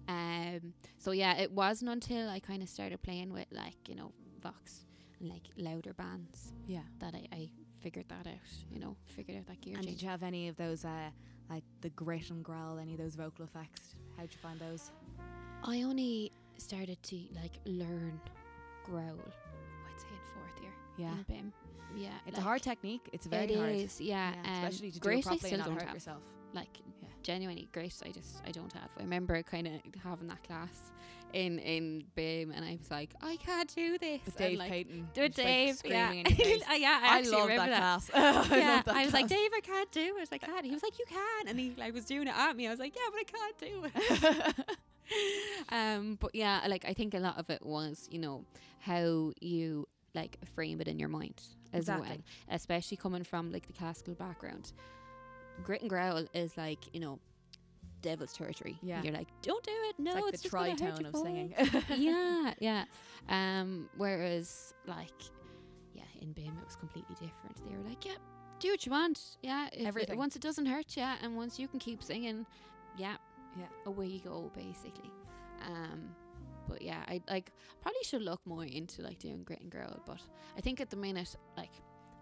Um, 0.08 0.72
so 0.98 1.10
yeah, 1.10 1.34
it 1.38 1.50
wasn't 1.50 1.90
until 1.90 2.28
I 2.30 2.38
kind 2.38 2.62
of 2.62 2.68
started 2.68 3.02
playing 3.02 3.32
with 3.32 3.46
like 3.50 3.88
you 3.88 3.96
know 3.96 4.12
Vox 4.40 4.84
and 5.18 5.28
like 5.28 5.42
louder 5.56 5.94
bands 5.94 6.52
Yeah. 6.68 6.82
that 7.00 7.12
I, 7.14 7.26
I 7.34 7.50
figured 7.80 8.08
that 8.10 8.26
out. 8.26 8.34
You 8.70 8.78
know, 8.78 8.96
figured 9.06 9.38
out 9.38 9.46
that 9.48 9.60
gear 9.62 9.74
And 9.76 9.84
change. 9.84 9.96
did 9.98 10.02
you 10.04 10.08
have 10.08 10.22
any 10.22 10.46
of 10.48 10.56
those, 10.56 10.84
uh, 10.84 11.10
like 11.50 11.64
the 11.80 11.90
grit 11.90 12.30
and 12.30 12.44
growl, 12.44 12.78
any 12.78 12.92
of 12.92 12.98
those 12.98 13.16
vocal 13.16 13.44
effects? 13.46 13.96
How'd 14.16 14.32
you 14.32 14.38
find 14.40 14.60
those? 14.60 14.92
I 15.64 15.82
only 15.82 16.30
started 16.58 17.02
to 17.04 17.16
like 17.34 17.58
learn 17.64 18.20
growl. 18.84 19.18
Yeah. 20.96 21.10
BIMM. 21.30 21.52
Yeah, 21.96 22.08
It's 22.26 22.36
like, 22.36 22.38
a 22.38 22.44
hard 22.48 22.62
technique. 22.62 23.08
It's 23.12 23.26
very 23.26 23.52
it 23.52 23.58
hard. 23.58 23.74
is, 23.74 24.00
yeah. 24.00 24.32
Yeah, 24.44 24.50
um, 24.50 24.64
especially 24.64 24.90
to 24.90 25.00
do 25.00 25.08
it 25.10 25.24
properly 25.24 25.50
and 25.52 25.58
not 25.58 25.66
don't 25.68 25.74
hurt 25.76 25.84
have. 25.86 25.94
yourself. 25.94 26.22
Like 26.52 26.68
Yeah. 27.02 27.08
genuinely 27.22 27.68
grace 27.72 28.02
I 28.04 28.10
just 28.10 28.42
I 28.46 28.50
don't 28.50 28.72
have. 28.72 28.90
I 28.98 29.02
remember 29.02 29.42
kind 29.42 29.66
of 29.66 29.72
having 30.02 30.28
that 30.28 30.42
class 30.42 30.90
in 31.32 31.58
in 31.58 32.04
BIMM, 32.16 32.52
and 32.54 32.64
I 32.64 32.76
was 32.80 32.90
like, 32.90 33.10
I 33.20 33.36
can't 33.36 33.72
do 33.74 33.98
this. 33.98 34.20
With 34.24 34.36
Dave 34.36 34.58
like, 34.58 34.70
Payton. 34.70 35.08
Do 35.12 35.22
it, 35.22 35.34
just, 35.34 35.38
like, 35.38 35.46
Dave. 35.46 35.68
yeah. 35.84 36.08
screaming 36.08 36.26
in 36.26 36.36
your 36.36 36.46
face. 36.46 36.62
Yeah, 36.78 37.00
I 37.02 37.18
I 37.18 37.20
love 37.22 37.48
that, 37.48 37.56
that. 37.56 37.68
class. 37.68 38.10
I 38.14 38.56
yeah, 38.58 38.82
that 38.82 38.94
I 38.94 39.04
was 39.04 39.12
like. 39.12 39.26
Dave, 39.28 39.50
I 39.54 39.60
can't 39.60 39.90
do 39.92 40.16
it. 40.18 40.28
I 40.32 40.38
can't. 40.38 40.64
He 40.64 40.72
was 40.72 40.82
like, 40.82 40.98
you 40.98 41.04
can, 41.08 41.48
and 41.48 41.58
he 41.58 41.74
like 41.76 41.92
was 41.94 42.04
doing 42.04 42.28
it 42.28 42.34
at 42.36 42.56
me. 42.56 42.66
I 42.66 42.70
was 42.70 42.78
like, 42.80 42.94
yeah, 42.94 43.02
but 43.10 43.20
I 43.20 43.24
can't 43.24 43.58
do 43.58 44.56
it. 44.60 44.66
um, 45.72 46.16
but 46.20 46.34
yeah, 46.34 46.60
like 46.68 46.84
I 46.86 46.92
think 46.94 47.14
a 47.14 47.18
lot 47.18 47.38
of 47.38 47.50
it 47.50 47.64
was, 47.64 48.08
you 48.10 48.18
know, 48.18 48.44
how 48.80 49.32
you 49.40 49.88
like 50.16 50.36
frame 50.54 50.80
it 50.80 50.88
in 50.88 50.98
your 50.98 51.08
mind 51.08 51.40
as 51.72 51.86
well, 51.88 52.04
especially 52.50 52.96
coming 52.96 53.22
from 53.22 53.52
like 53.52 53.66
the 53.66 53.72
classical 53.72 54.14
background. 54.14 54.72
Grit 55.62 55.82
and 55.82 55.90
growl 55.90 56.26
is 56.34 56.56
like, 56.56 56.78
you 56.92 57.00
know, 57.00 57.18
devil's 58.02 58.32
territory. 58.32 58.76
Yeah. 58.82 59.02
you're 59.02 59.12
like, 59.12 59.28
don't 59.42 59.62
do 59.64 59.70
it. 59.88 59.98
No, 59.98 60.12
it's 60.16 60.24
like 60.24 60.34
it's 60.34 60.42
the 60.42 60.48
just 60.48 61.00
of 61.02 61.12
voice." 61.12 61.22
singing. 61.22 61.54
yeah, 61.96 62.54
yeah. 62.58 62.84
Um, 63.28 63.88
whereas 63.96 64.74
like, 64.86 65.12
yeah, 65.94 66.02
in 66.20 66.28
BIMM 66.34 66.58
it 66.58 66.64
was 66.64 66.76
completely 66.76 67.14
different. 67.14 67.56
They 67.68 67.76
were 67.76 67.88
like, 67.88 68.04
yeah, 68.04 68.16
do 68.60 68.70
what 68.70 68.84
you 68.86 68.92
want. 68.92 69.20
Yeah, 69.42 69.68
if 69.72 69.80
it, 69.80 69.86
Everything. 69.86 70.18
once 70.18 70.36
it 70.36 70.42
doesn't 70.42 70.66
hurt 70.66 70.96
you, 70.96 71.02
and 71.22 71.36
once 71.36 71.58
you 71.58 71.68
can 71.68 71.78
keep 71.78 72.02
singing, 72.02 72.46
yeah, 72.96 73.16
Yeah. 73.58 73.66
away 73.86 74.06
you 74.06 74.20
go, 74.20 74.50
basically. 74.54 75.10
Um, 75.66 76.10
but 76.68 76.82
yeah, 76.82 77.02
I 77.08 77.20
like 77.28 77.52
probably 77.82 78.02
should 78.02 78.22
look 78.22 78.40
more 78.46 78.64
into 78.64 79.02
like 79.02 79.18
doing 79.18 79.42
grit 79.44 79.60
and 79.60 79.70
growl. 79.70 80.00
But 80.06 80.20
I 80.56 80.60
think 80.60 80.80
at 80.80 80.90
the 80.90 80.96
minute, 80.96 81.34
like. 81.56 81.72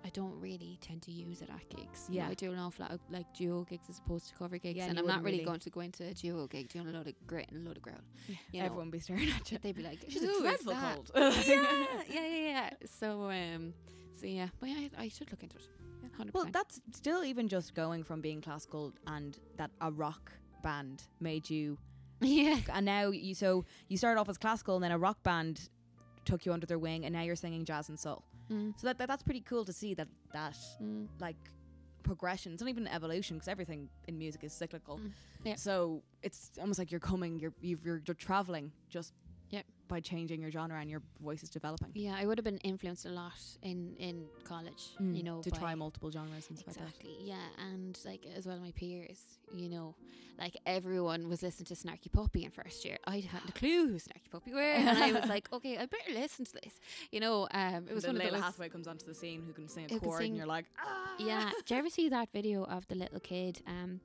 I 0.07 0.11
don't 0.11 0.38
really 0.38 0.76
tend 0.82 1.01
to 1.05 1.11
use 1.11 1.40
it 1.40 1.49
at 1.49 1.66
gigs. 1.74 2.09
You 2.11 2.18
know, 2.18 2.24
Yeah. 2.26 2.30
I 2.32 2.34
do 2.34 2.53
an 2.53 2.59
awful 2.59 2.82
lot 2.84 2.92
of 2.92 3.01
like 3.09 3.24
duo 3.32 3.64
gigs 3.64 3.88
as 3.88 4.01
opposed 4.01 4.28
to 4.28 4.34
cover 4.34 4.59
gigs, 4.59 4.76
Yeah, 4.76 4.82
and 4.82 4.90
and 4.90 4.99
I'm 4.99 5.07
not 5.07 5.22
really 5.22 5.38
really- 5.38 5.47
going 5.47 5.61
to 5.61 5.70
go 5.70 5.80
into 5.80 6.05
a 6.05 6.12
duo 6.12 6.47
gig 6.47 6.68
doing 6.68 6.88
a 6.88 6.90
lot 6.90 7.07
of 7.07 7.14
grit 7.26 7.49
and 7.51 7.64
a 7.64 7.68
lot 7.70 7.78
of 7.78 7.82
growl. 7.82 7.97
you 8.28 8.61
know. 8.61 8.66
Everyone 8.66 8.90
be 8.90 8.99
staring 8.99 9.30
at 9.30 9.51
you. 9.51 9.57
They'd 9.57 9.74
be 9.74 9.82
like, 9.82 10.05
She's 10.07 10.20
"Who 10.20 10.40
a 10.40 10.42
dreadful 10.42 10.74
cold. 10.74 11.11
yeah, 11.16 11.32
yeah, 12.11 12.26
yeah, 12.26 12.36
yeah. 12.36 12.70
So, 12.84 13.30
um, 13.30 13.72
so 14.12 14.26
yeah, 14.26 14.49
but 14.61 14.68
yeah, 14.68 14.88
I, 14.99 15.05
I 15.05 15.09
should 15.09 15.30
look 15.30 15.42
into 15.42 15.57
it. 15.57 16.34
Well, 16.34 16.49
that's 16.53 16.82
still 16.92 17.24
even 17.24 17.49
just 17.49 17.74
going 17.74 18.05
from 18.05 18.20
being 18.20 18.42
classical 18.42 18.92
and 19.07 19.38
that 19.57 19.70
a 19.80 19.90
rock 19.90 20.32
band 20.62 21.05
made 21.20 21.49
you, 21.49 21.78
Yeah, 22.20 22.58
and 22.72 22.86
now 22.86 23.10
you 23.10 23.34
so 23.34 23.64
you 23.88 23.96
started 23.96 24.20
off 24.20 24.28
as 24.28 24.38
classical 24.38 24.74
and 24.76 24.84
then 24.84 24.92
a 24.92 24.98
rock 24.98 25.22
band 25.22 25.68
took 26.24 26.46
you 26.46 26.52
under 26.52 26.66
their 26.66 26.78
wing 26.78 27.04
and 27.04 27.12
now 27.14 27.22
you're 27.22 27.36
singing 27.36 27.64
jazz 27.64 27.88
and 27.90 27.98
soul. 27.98 28.24
mm, 28.50 28.72
So 28.80 28.86
that, 28.86 28.98
that 28.98 29.08
that's 29.08 29.22
pretty 29.22 29.42
cool 29.42 29.64
to 29.64 29.72
see 29.72 29.94
that 29.94 30.08
that 30.32 30.56
mm, 30.82 31.06
like 31.20 31.36
progression. 32.02 32.52
It's 32.52 32.62
not 32.62 32.70
even 32.70 32.86
evolution 32.88 33.36
because 33.36 33.48
everything 33.48 33.88
in 34.08 34.16
music 34.18 34.44
is 34.44 34.52
cyclical. 34.52 34.98
Mm. 34.98 35.12
Yeah. 35.44 35.54
So 35.56 36.02
it's 36.22 36.50
almost 36.60 36.78
like 36.78 36.90
you're 36.90 37.00
coming, 37.00 37.38
you're 37.38 37.52
you've, 37.60 37.84
you're 37.84 38.00
you're 38.06 38.14
traveling 38.14 38.72
just. 38.88 39.12
By 39.87 40.01
changing 40.01 40.41
your 40.41 40.51
genre 40.51 40.80
and 40.80 40.89
your 40.91 41.03
voice 41.22 41.43
is 41.43 41.51
developing. 41.51 41.91
yeah. 41.95 42.16
I 42.18 42.24
would 42.26 42.39
have 42.39 42.45
been 42.45 42.59
influenced 42.59 43.05
a 43.05 43.11
lot 43.11 43.39
in 43.62 43.95
in 43.99 44.24
college. 44.45 44.82
Mm, 45.01 45.16
You 45.16 45.22
know, 45.22 45.43
to 45.43 45.51
by- 45.51 45.59
try 45.59 45.74
multiple 45.74 46.11
genres 46.11 46.49
and 46.49 46.59
stuff 46.59 46.76
like 46.76 46.76
that. 46.76 46.95
Exactly, 47.05 47.16
yeah, 47.32 47.47
and 47.70 47.99
like 48.05 48.22
as 48.37 48.47
well, 48.47 48.59
my 48.61 48.70
peers, 48.72 49.20
you 49.55 49.68
know, 49.68 49.95
like 50.39 50.57
everyone 50.66 51.28
was 51.28 51.43
listening 51.43 51.66
to 51.66 51.74
Snarky 51.74 52.11
Puppy 52.11 52.45
in 52.45 52.51
first 52.51 52.85
year. 52.87 52.97
I 53.07 53.20
hadn't 53.20 53.51
a 53.51 53.53
clue 53.61 53.89
who 53.89 53.97
Snarky 53.97 54.30
Puppy 54.30 54.53
were, 54.55 54.61
and 54.89 54.89
I 54.99 55.12
was 55.12 55.26
like, 55.28 55.53
okay, 55.57 55.76
I 55.76 55.85
better 55.87 56.12
listen 56.14 56.45
to 56.47 56.53
this. 56.62 56.74
You 57.12 57.20
know, 57.20 57.47
um, 57.53 57.87
it 57.89 57.95
was 57.95 58.05
then 58.05 58.14
one 58.16 58.22
of 58.22 58.28
Lalah 58.28 58.32
those. 58.37 58.43
Hathaway 58.43 58.68
comes 58.70 58.89
onto 58.89 59.05
the 59.07 59.14
scene 59.14 59.43
who 59.47 59.53
can 59.53 59.68
sing 59.68 59.85
a 59.93 59.99
chord 60.01 60.18
sing- 60.20 60.28
and 60.30 60.37
you're 60.39 60.47
like, 60.57 60.66
ah. 60.78 61.12
Yeah. 61.18 61.51
Do 61.66 61.74
you 61.74 61.78
ever 61.78 61.91
see 61.91 62.09
that 62.09 62.28
video 62.32 62.64
of 62.64 62.87
the 62.89 62.95
little 62.95 63.20
kid? 63.20 63.61
Um, 63.66 64.01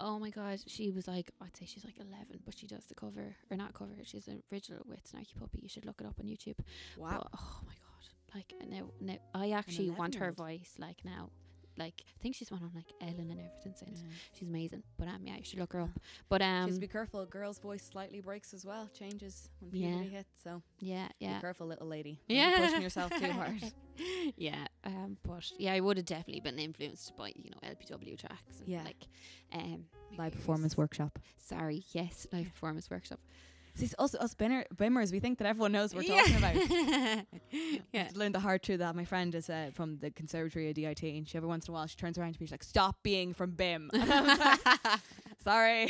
oh 0.00 0.18
my 0.18 0.30
god, 0.30 0.60
she 0.66 0.90
was 0.90 1.06
like, 1.08 1.30
I'd 1.40 1.56
say 1.56 1.66
she's 1.66 1.84
like 1.84 1.98
eleven, 1.98 2.40
but 2.44 2.58
she 2.58 2.66
does 2.66 2.84
the 2.86 2.94
cover 2.94 3.36
or 3.50 3.56
not 3.56 3.74
cover. 3.74 3.92
She's 4.04 4.28
an 4.28 4.42
original 4.52 4.82
with 4.86 5.00
Snarky 5.10 5.38
Puppy. 5.38 5.60
You 5.62 5.68
should 5.68 5.84
look 5.84 6.00
it 6.00 6.06
up 6.06 6.14
on 6.20 6.26
YouTube. 6.26 6.58
Wow. 6.96 7.20
But, 7.22 7.40
oh 7.40 7.60
my 7.66 7.72
god, 7.72 8.34
like 8.34 8.52
now, 8.68 8.90
now 9.00 9.18
I 9.34 9.50
actually 9.52 9.90
want 9.90 10.16
her 10.16 10.32
voice 10.32 10.74
like 10.78 11.04
now. 11.04 11.30
Like 11.78 12.02
I 12.06 12.22
think 12.22 12.34
she's 12.34 12.50
went 12.50 12.62
on 12.64 12.70
like 12.74 12.92
Ellen 13.00 13.30
and 13.30 13.38
everything 13.40 13.74
since. 13.76 14.02
Yeah. 14.04 14.12
She's 14.38 14.48
amazing. 14.48 14.82
But 14.98 15.08
um, 15.08 15.20
yeah, 15.24 15.36
you 15.36 15.44
should 15.44 15.58
look 15.60 15.72
her 15.72 15.80
up. 15.82 15.90
But 16.28 16.42
um, 16.42 16.68
Just 16.68 16.80
be 16.80 16.88
careful. 16.88 17.24
Girl's 17.26 17.58
voice 17.58 17.82
slightly 17.90 18.20
breaks 18.20 18.52
as 18.52 18.64
well, 18.66 18.88
changes 18.98 19.48
when 19.60 19.70
Yeah. 19.80 19.88
puberty 19.90 20.08
hits. 20.10 20.42
So 20.42 20.62
yeah, 20.80 21.08
yeah. 21.20 21.36
be 21.36 21.40
careful, 21.40 21.66
little 21.66 21.86
lady. 21.86 22.20
Yeah. 22.28 22.54
pushing 22.58 22.82
yourself 22.82 23.12
too 23.18 23.30
hard. 23.32 23.62
yeah, 24.36 24.66
um, 24.84 25.16
but 25.22 25.50
yeah, 25.58 25.72
I 25.72 25.80
would 25.80 25.96
have 25.96 26.06
definitely 26.06 26.40
been 26.40 26.58
influenced 26.58 27.16
by 27.16 27.32
you 27.36 27.50
know 27.50 27.68
LPW 27.68 28.18
tracks. 28.18 28.58
And 28.60 28.68
Yeah. 28.68 28.82
like 28.84 29.06
um, 29.54 29.84
Live 30.16 30.32
performance 30.32 30.76
workshop. 30.76 31.18
Sorry, 31.38 31.84
yes, 31.92 32.26
live 32.32 32.46
performance 32.46 32.90
workshop. 32.90 33.20
See, 33.78 33.84
it's 33.84 33.94
us, 33.96 34.12
us 34.16 34.34
bimmers, 34.34 35.12
we 35.12 35.20
think 35.20 35.38
that 35.38 35.46
everyone 35.46 35.70
knows 35.70 35.94
what 35.94 36.04
we're 36.04 36.16
talking 36.16 36.36
about. 36.36 36.56
yeah. 37.92 38.08
Learned 38.12 38.34
the 38.34 38.40
hard 38.40 38.60
truth 38.60 38.80
that 38.80 38.96
my 38.96 39.04
friend 39.04 39.32
is 39.36 39.48
uh, 39.48 39.70
from 39.72 39.98
the 39.98 40.10
conservatory 40.10 40.68
of 40.68 40.74
DIT, 40.74 41.04
and 41.04 41.28
she 41.28 41.38
every 41.38 41.48
once 41.48 41.68
in 41.68 41.72
a 41.72 41.74
while 41.74 41.86
she 41.86 41.94
turns 41.94 42.18
around 42.18 42.32
to 42.34 42.40
me, 42.40 42.46
she's 42.46 42.50
like, 42.50 42.64
"Stop 42.64 42.96
being 43.04 43.32
from 43.32 43.52
BIMM." 43.52 43.90
And 43.94 44.12
I 44.12 44.20
was 44.20 44.38
like, 44.40 45.00
Sorry. 45.44 45.86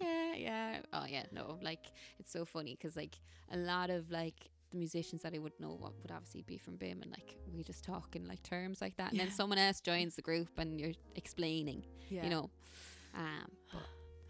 yeah, 0.00 0.34
yeah. 0.36 0.78
Oh 0.92 1.04
yeah, 1.08 1.22
no, 1.30 1.58
like 1.62 1.92
it's 2.18 2.32
so 2.32 2.44
funny 2.44 2.74
because 2.74 2.96
like 2.96 3.16
a 3.52 3.56
lot 3.56 3.90
of 3.90 4.10
like 4.10 4.50
the 4.72 4.76
musicians 4.76 5.22
that 5.22 5.34
I 5.36 5.38
would 5.38 5.52
know 5.60 5.76
what 5.78 5.92
would 6.02 6.10
obviously 6.10 6.42
be 6.42 6.58
from 6.58 6.78
BIMM 6.78 7.02
and 7.02 7.10
like 7.12 7.36
we 7.54 7.62
just 7.62 7.84
talk 7.84 8.16
in 8.16 8.26
like 8.26 8.42
terms 8.42 8.80
like 8.80 8.96
that 8.96 9.12
and 9.12 9.20
then 9.20 9.30
someone 9.30 9.58
else 9.58 9.80
joins 9.80 10.16
the 10.16 10.22
group 10.22 10.48
and 10.58 10.80
you're 10.80 10.94
explaining, 11.14 11.84
yeah. 12.08 12.24
you 12.24 12.30
know. 12.30 12.50
Um, 13.14 13.52
but 13.72 13.82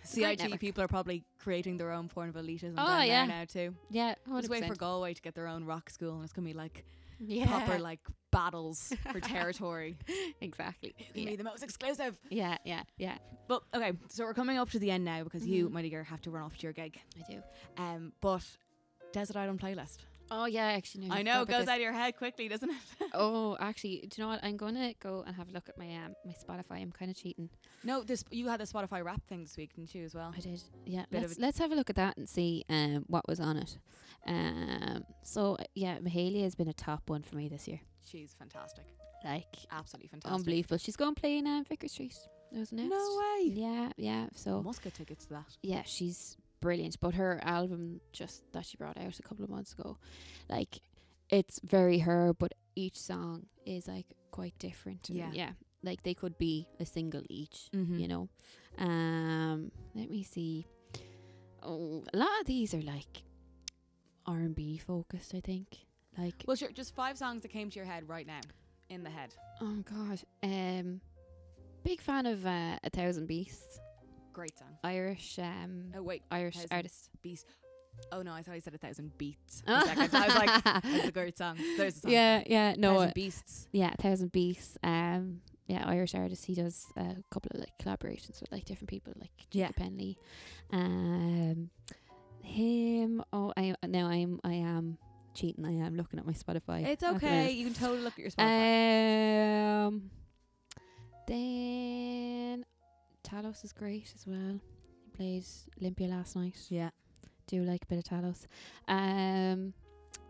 CIT 0.05 0.59
people 0.61 0.83
are 0.83 0.89
probably 0.89 1.25
creating 1.39 1.77
their 1.77 1.93
own 1.93 2.09
form 2.09 2.29
of 2.31 2.35
elitism 2.37 2.75
Oh, 2.79 2.87
down 2.87 3.07
yeah. 3.07 3.27
there 3.27 3.37
now 3.39 3.45
too. 3.45 3.75
Yeah, 3.91 4.15
Just 4.37 4.49
wait 4.49 4.65
for 4.67 4.75
Galway 4.75 5.15
to 5.15 5.23
get 5.23 5.35
their 5.35 5.47
own 5.47 5.65
rock 5.65 5.91
school, 5.91 6.15
and 6.17 6.25
it's 6.25 6.33
gonna 6.33 6.47
be 6.47 6.55
like 6.55 6.85
yeah, 7.25 7.47
proper 7.47 7.79
like 7.79 8.01
battles 8.33 8.93
for 9.13 9.21
territory. 9.21 9.97
exactly. 10.41 10.95
Who 10.99 11.05
can 11.13 11.23
Yeah. 11.23 11.31
be 11.31 11.37
the 11.37 11.45
most 11.45 11.63
exclusive? 11.63 12.19
yeah, 12.31 12.57
yeah, 12.65 12.83
yeah. 12.99 13.19
But 13.49 13.63
okay, 13.75 13.93
so 14.09 14.25
we're 14.25 14.35
coming 14.35 14.59
up 14.59 14.71
to 14.71 14.79
the 14.79 14.91
end 14.91 15.05
now 15.05 15.23
because 15.25 15.47
you, 15.47 15.69
Mhm. 15.69 15.73
my 15.73 15.83
dear, 15.83 16.03
have 16.05 16.21
to 16.23 16.31
run 16.31 16.43
off 16.43 16.57
to 16.59 16.63
your 16.65 16.73
gig. 16.73 16.99
I 17.19 17.33
do. 17.33 17.43
Um, 17.77 18.13
but 18.21 18.45
Desert 19.13 19.37
Island 19.37 19.61
playlist. 19.61 19.99
Oh 20.35 20.47
yeah, 20.47 20.67
I 20.69 20.73
actually. 20.73 21.09
No, 21.09 21.15
I 21.15 21.23
know 21.23 21.43
it 21.43 21.49
goes 21.49 21.69
out 21.69 21.77
of 21.77 21.83
your 21.83 21.93
head 21.93 22.17
quickly, 22.17 22.49
doesn't 22.49 22.71
it? 22.71 22.77
Oh, 23.15 23.57
actually, 23.61 24.07
do 24.09 24.17
you 24.17 24.25
know 24.25 24.29
what? 24.29 24.41
I'm 24.43 24.57
gonna 24.57 24.95
go 24.99 25.23
and 25.27 25.37
have 25.37 25.51
a 25.51 25.53
look 25.53 25.69
at 25.69 25.77
my 25.77 25.95
um 25.97 26.15
my 26.25 26.33
Spotify. 26.33 26.81
I'm 26.81 26.91
kind 26.91 27.11
of 27.11 27.17
cheating. 27.17 27.51
no, 27.85 28.03
this 28.03 28.25
you 28.31 28.49
had 28.49 28.59
the 28.61 28.65
Spotify 28.65 29.05
rap 29.05 29.21
thing 29.29 29.43
this 29.43 29.57
week, 29.59 29.75
didn't 29.77 29.95
you 29.95 30.05
as 30.05 30.15
well? 30.15 30.33
I 30.35 30.41
did. 30.41 30.63
Yeah. 30.87 31.05
Bit 31.11 31.21
let's 31.23 31.39
let's 31.39 31.59
have 31.59 31.71
a 31.73 31.75
look 31.75 31.91
at 31.91 31.97
that 31.97 32.17
and 32.17 32.27
see 32.29 32.65
um 32.71 33.05
what 33.09 33.29
was 33.29 33.39
on 33.41 33.59
it. 33.59 33.77
Um. 34.27 35.05
So 35.23 35.57
uh, 35.57 35.65
yeah, 35.75 35.99
Mahalia 35.99 36.45
has 36.45 36.55
been 36.55 36.69
a 36.69 36.73
top 36.73 37.11
one 37.11 37.23
for 37.23 37.37
me 37.37 37.49
this 37.49 37.69
year. 37.69 37.81
She's 38.05 38.35
fantastic, 38.39 38.85
Like 39.25 39.47
absolutely 39.71 40.09
fantastic. 40.09 40.39
unbelievable. 40.39 40.79
She's 40.79 40.97
going 40.97 41.15
playing 41.15 41.47
um, 41.47 41.65
Vicar 41.65 41.89
Street. 41.89 42.17
That 42.53 42.59
was 42.61 42.73
announced. 42.73 42.91
No 42.91 43.19
way. 43.19 43.51
Yeah, 43.53 43.89
yeah. 43.97 44.27
So 44.35 44.63
Must 44.63 44.83
get 44.83 44.95
tickets 44.95 45.25
to 45.27 45.35
that. 45.35 45.47
yeah, 45.63 45.83
she's 45.87 46.37
brilliant. 46.63 46.97
But 47.01 47.15
her 47.15 47.39
album 47.43 48.01
just 48.13 48.43
that 48.53 48.65
she 48.67 48.77
brought 48.79 48.97
out 48.97 49.19
a 49.19 49.23
couple 49.23 49.45
of 49.45 49.51
months 49.51 49.73
ago, 49.75 49.99
like 50.49 50.81
it's 51.29 51.61
very 51.63 51.99
her, 52.09 52.33
but 52.43 52.53
each 52.75 52.99
song 52.99 53.47
is 53.67 53.87
like 53.87 54.07
quite 54.31 54.59
different. 54.59 55.11
Yeah. 55.11 55.31
yeah. 55.33 55.51
Like 55.83 56.03
they 56.05 56.15
could 56.15 56.39
be 56.39 56.67
a 56.81 56.87
single 56.87 57.23
each, 57.29 57.69
Mhm. 57.75 58.01
you 58.01 58.09
know. 58.09 58.29
Um, 58.79 59.71
let 59.95 60.09
me 60.11 60.23
see. 60.23 60.67
Oh, 61.63 62.03
a 62.15 62.17
lot 62.17 62.41
of 62.41 62.47
these 62.47 62.73
are 62.75 62.83
like 62.83 63.25
R 64.27 64.39
and 64.39 64.55
B 64.55 64.79
focused. 64.79 65.35
I 65.35 65.41
think. 65.41 65.69
Like 66.19 66.45
Well, 66.47 66.57
sure. 66.57 66.71
Just 66.71 66.95
five 66.95 67.17
songs 67.19 67.43
that 67.43 67.49
came 67.49 67.69
to 67.71 67.77
your 67.77 67.87
head 67.87 68.09
right 68.09 68.27
now, 68.27 68.41
in 68.89 69.03
the 69.03 69.11
head. 69.11 69.35
oh 69.61 69.83
god, 69.95 70.21
um, 70.43 71.01
big 71.85 72.01
fan 72.01 72.27
of 72.27 72.45
uh, 72.47 72.79
a 72.85 72.91
Thousand 72.91 73.27
Beasts, 73.27 73.81
Great 74.33 74.59
song. 74.59 74.69
Irish 74.85 75.39
um 75.39 75.93
Oh 75.97 76.03
wait, 76.03 76.23
Irish 76.31 76.57
artist. 76.71 77.11
Beast. 77.23 77.47
Oh 78.11 78.23
no, 78.23 78.33
I 78.33 78.43
thought 78.43 78.55
you 78.55 78.61
said 78.63 78.75
a 78.75 78.79
thousand 78.79 79.17
beats. 79.19 79.63
A 79.67 79.83
second. 79.87 80.15
I 80.15 80.27
was 80.27 80.35
like, 80.35 80.65
that's 80.83 81.09
a 81.09 81.13
great 81.13 81.37
song. 81.37 81.59
There's 81.77 81.99
a 81.99 82.01
song. 82.01 82.11
Yeah, 82.13 82.43
yeah, 82.47 82.75
no, 82.79 82.95
thousand 82.95 83.09
uh, 83.09 83.13
beasts. 83.15 83.69
yeah, 83.73 83.91
Thousand 83.99 84.33
Beasts. 84.33 84.79
Um, 84.83 85.43
yeah, 85.67 85.85
Irish 85.87 86.15
artist. 86.15 86.47
He 86.47 86.55
does 86.55 86.87
a 86.97 87.17
couple 87.31 87.51
of 87.55 87.61
like 87.61 87.77
collaborations 87.79 88.41
with 88.41 88.51
like 88.51 88.65
different 88.65 88.89
people, 88.89 89.13
like 89.21 89.31
Yeah. 89.51 89.67
Jacob 89.69 89.77
Penley. 89.77 90.17
Um, 90.73 91.69
him. 92.43 93.23
Oh, 93.33 93.53
I 93.57 93.75
now 93.87 94.07
I'm 94.07 94.41
I 94.43 94.55
am 94.55 94.97
cheating. 95.35 95.65
I 95.67 95.73
am 95.87 95.95
looking 95.97 96.19
at 96.19 96.27
my 96.27 96.33
Spotify. 96.33 96.87
It's 96.87 97.05
okay. 97.05 97.51
You 97.53 97.67
can 97.67 97.75
totally 97.75 98.01
look 98.01 98.15
at 98.15 98.19
your 98.21 98.31
Spotify. 98.31 99.87
Um, 99.87 100.11
then 101.29 102.65
Talos 103.23 103.65
is 103.65 103.73
great 103.73 104.13
as 104.15 104.27
well. 104.27 104.61
He 105.05 105.11
played 105.17 105.45
Olympia 105.81 106.09
last 106.09 106.37
night. 106.37 106.57
yeah. 106.69 106.91
Do 107.47 107.57
you 107.57 107.63
like 107.65 107.83
a 107.85 107.87
bit 107.87 107.99
of 107.99 108.05
Talos. 108.05 108.47
Um, 108.89 109.75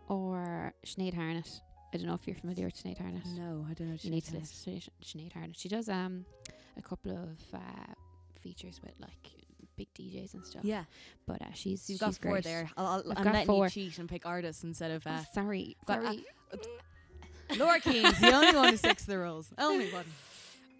or 0.09 0.73
Sinead 0.85 1.15
Harnett. 1.15 1.61
I 1.93 1.97
don't 1.97 2.07
know 2.07 2.15
if 2.15 2.25
you're 2.25 2.35
familiar 2.35 2.65
with 2.65 2.75
Sinead 2.81 2.97
Harnett. 2.99 3.25
No, 3.37 3.65
I 3.69 3.73
don't 3.73 3.89
know. 3.89 3.97
You 4.01 4.09
need 4.09 4.25
to 4.25 4.35
listen 4.35 4.79
to 4.81 4.89
Sinead 5.03 5.33
Harnett. 5.33 5.57
She 5.59 5.69
does 5.69 5.89
um 5.89 6.25
a 6.77 6.81
couple 6.81 7.11
of 7.11 7.37
uh, 7.53 7.93
features 8.41 8.81
with 8.83 8.93
like 8.99 9.29
big 9.77 9.93
DJs 9.93 10.33
and 10.33 10.45
stuff. 10.45 10.63
Yeah. 10.65 10.83
but 11.27 11.41
uh, 11.41 11.45
she's 11.53 11.87
you've 11.89 11.97
she's 11.97 11.99
got 11.99 12.15
four 12.15 12.31
great. 12.33 12.43
there. 12.43 12.69
I'll, 12.77 12.85
I'll, 12.85 13.11
I've 13.11 13.17
I'm 13.19 13.23
got 13.23 13.33
letting 13.33 13.47
four. 13.47 13.65
you 13.65 13.69
cheat 13.69 13.97
and 13.99 14.09
pick 14.09 14.25
artists 14.25 14.63
instead 14.63 14.91
of 14.91 15.05
uh, 15.07 15.23
sorry, 15.33 15.77
got, 15.85 15.99
uh, 15.99 16.03
sorry. 16.03 16.25
Laura 17.57 17.79
Keen's 17.79 18.19
the 18.19 18.33
only 18.33 18.55
one 18.55 18.69
who 18.69 18.77
sticks 18.77 19.03
to 19.03 19.11
the 19.11 19.19
rules. 19.19 19.49
Only 19.57 19.91
one. 19.91 20.05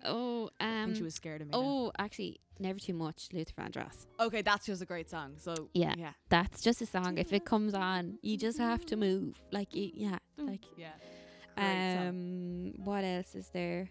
Oh, 0.05 0.49
I 0.59 0.79
um, 0.81 0.85
think 0.85 0.97
she 0.97 1.03
was 1.03 1.15
scared 1.15 1.41
of 1.41 1.47
me. 1.47 1.53
oh, 1.55 1.91
actually, 1.97 2.39
never 2.59 2.79
too 2.79 2.93
much. 2.93 3.29
Luther 3.33 3.53
Vandross. 3.59 4.05
Okay, 4.19 4.41
that's 4.41 4.65
just 4.65 4.81
a 4.81 4.85
great 4.85 5.09
song. 5.09 5.33
So 5.37 5.69
Yeah. 5.73 5.95
yeah, 5.97 6.13
That's 6.29 6.61
just 6.61 6.81
a 6.81 6.85
song. 6.85 7.17
If 7.17 7.33
it 7.33 7.45
comes 7.45 7.73
on, 7.73 8.17
you 8.21 8.37
just 8.37 8.57
have 8.59 8.85
to 8.87 8.95
move. 8.95 9.41
Like, 9.51 9.69
y- 9.75 9.91
yeah, 9.93 10.19
like. 10.37 10.61
yeah. 10.77 10.91
Great 11.55 11.93
song. 11.95 12.07
Um, 12.07 12.73
what 12.83 13.03
else 13.03 13.35
is 13.35 13.49
there? 13.49 13.89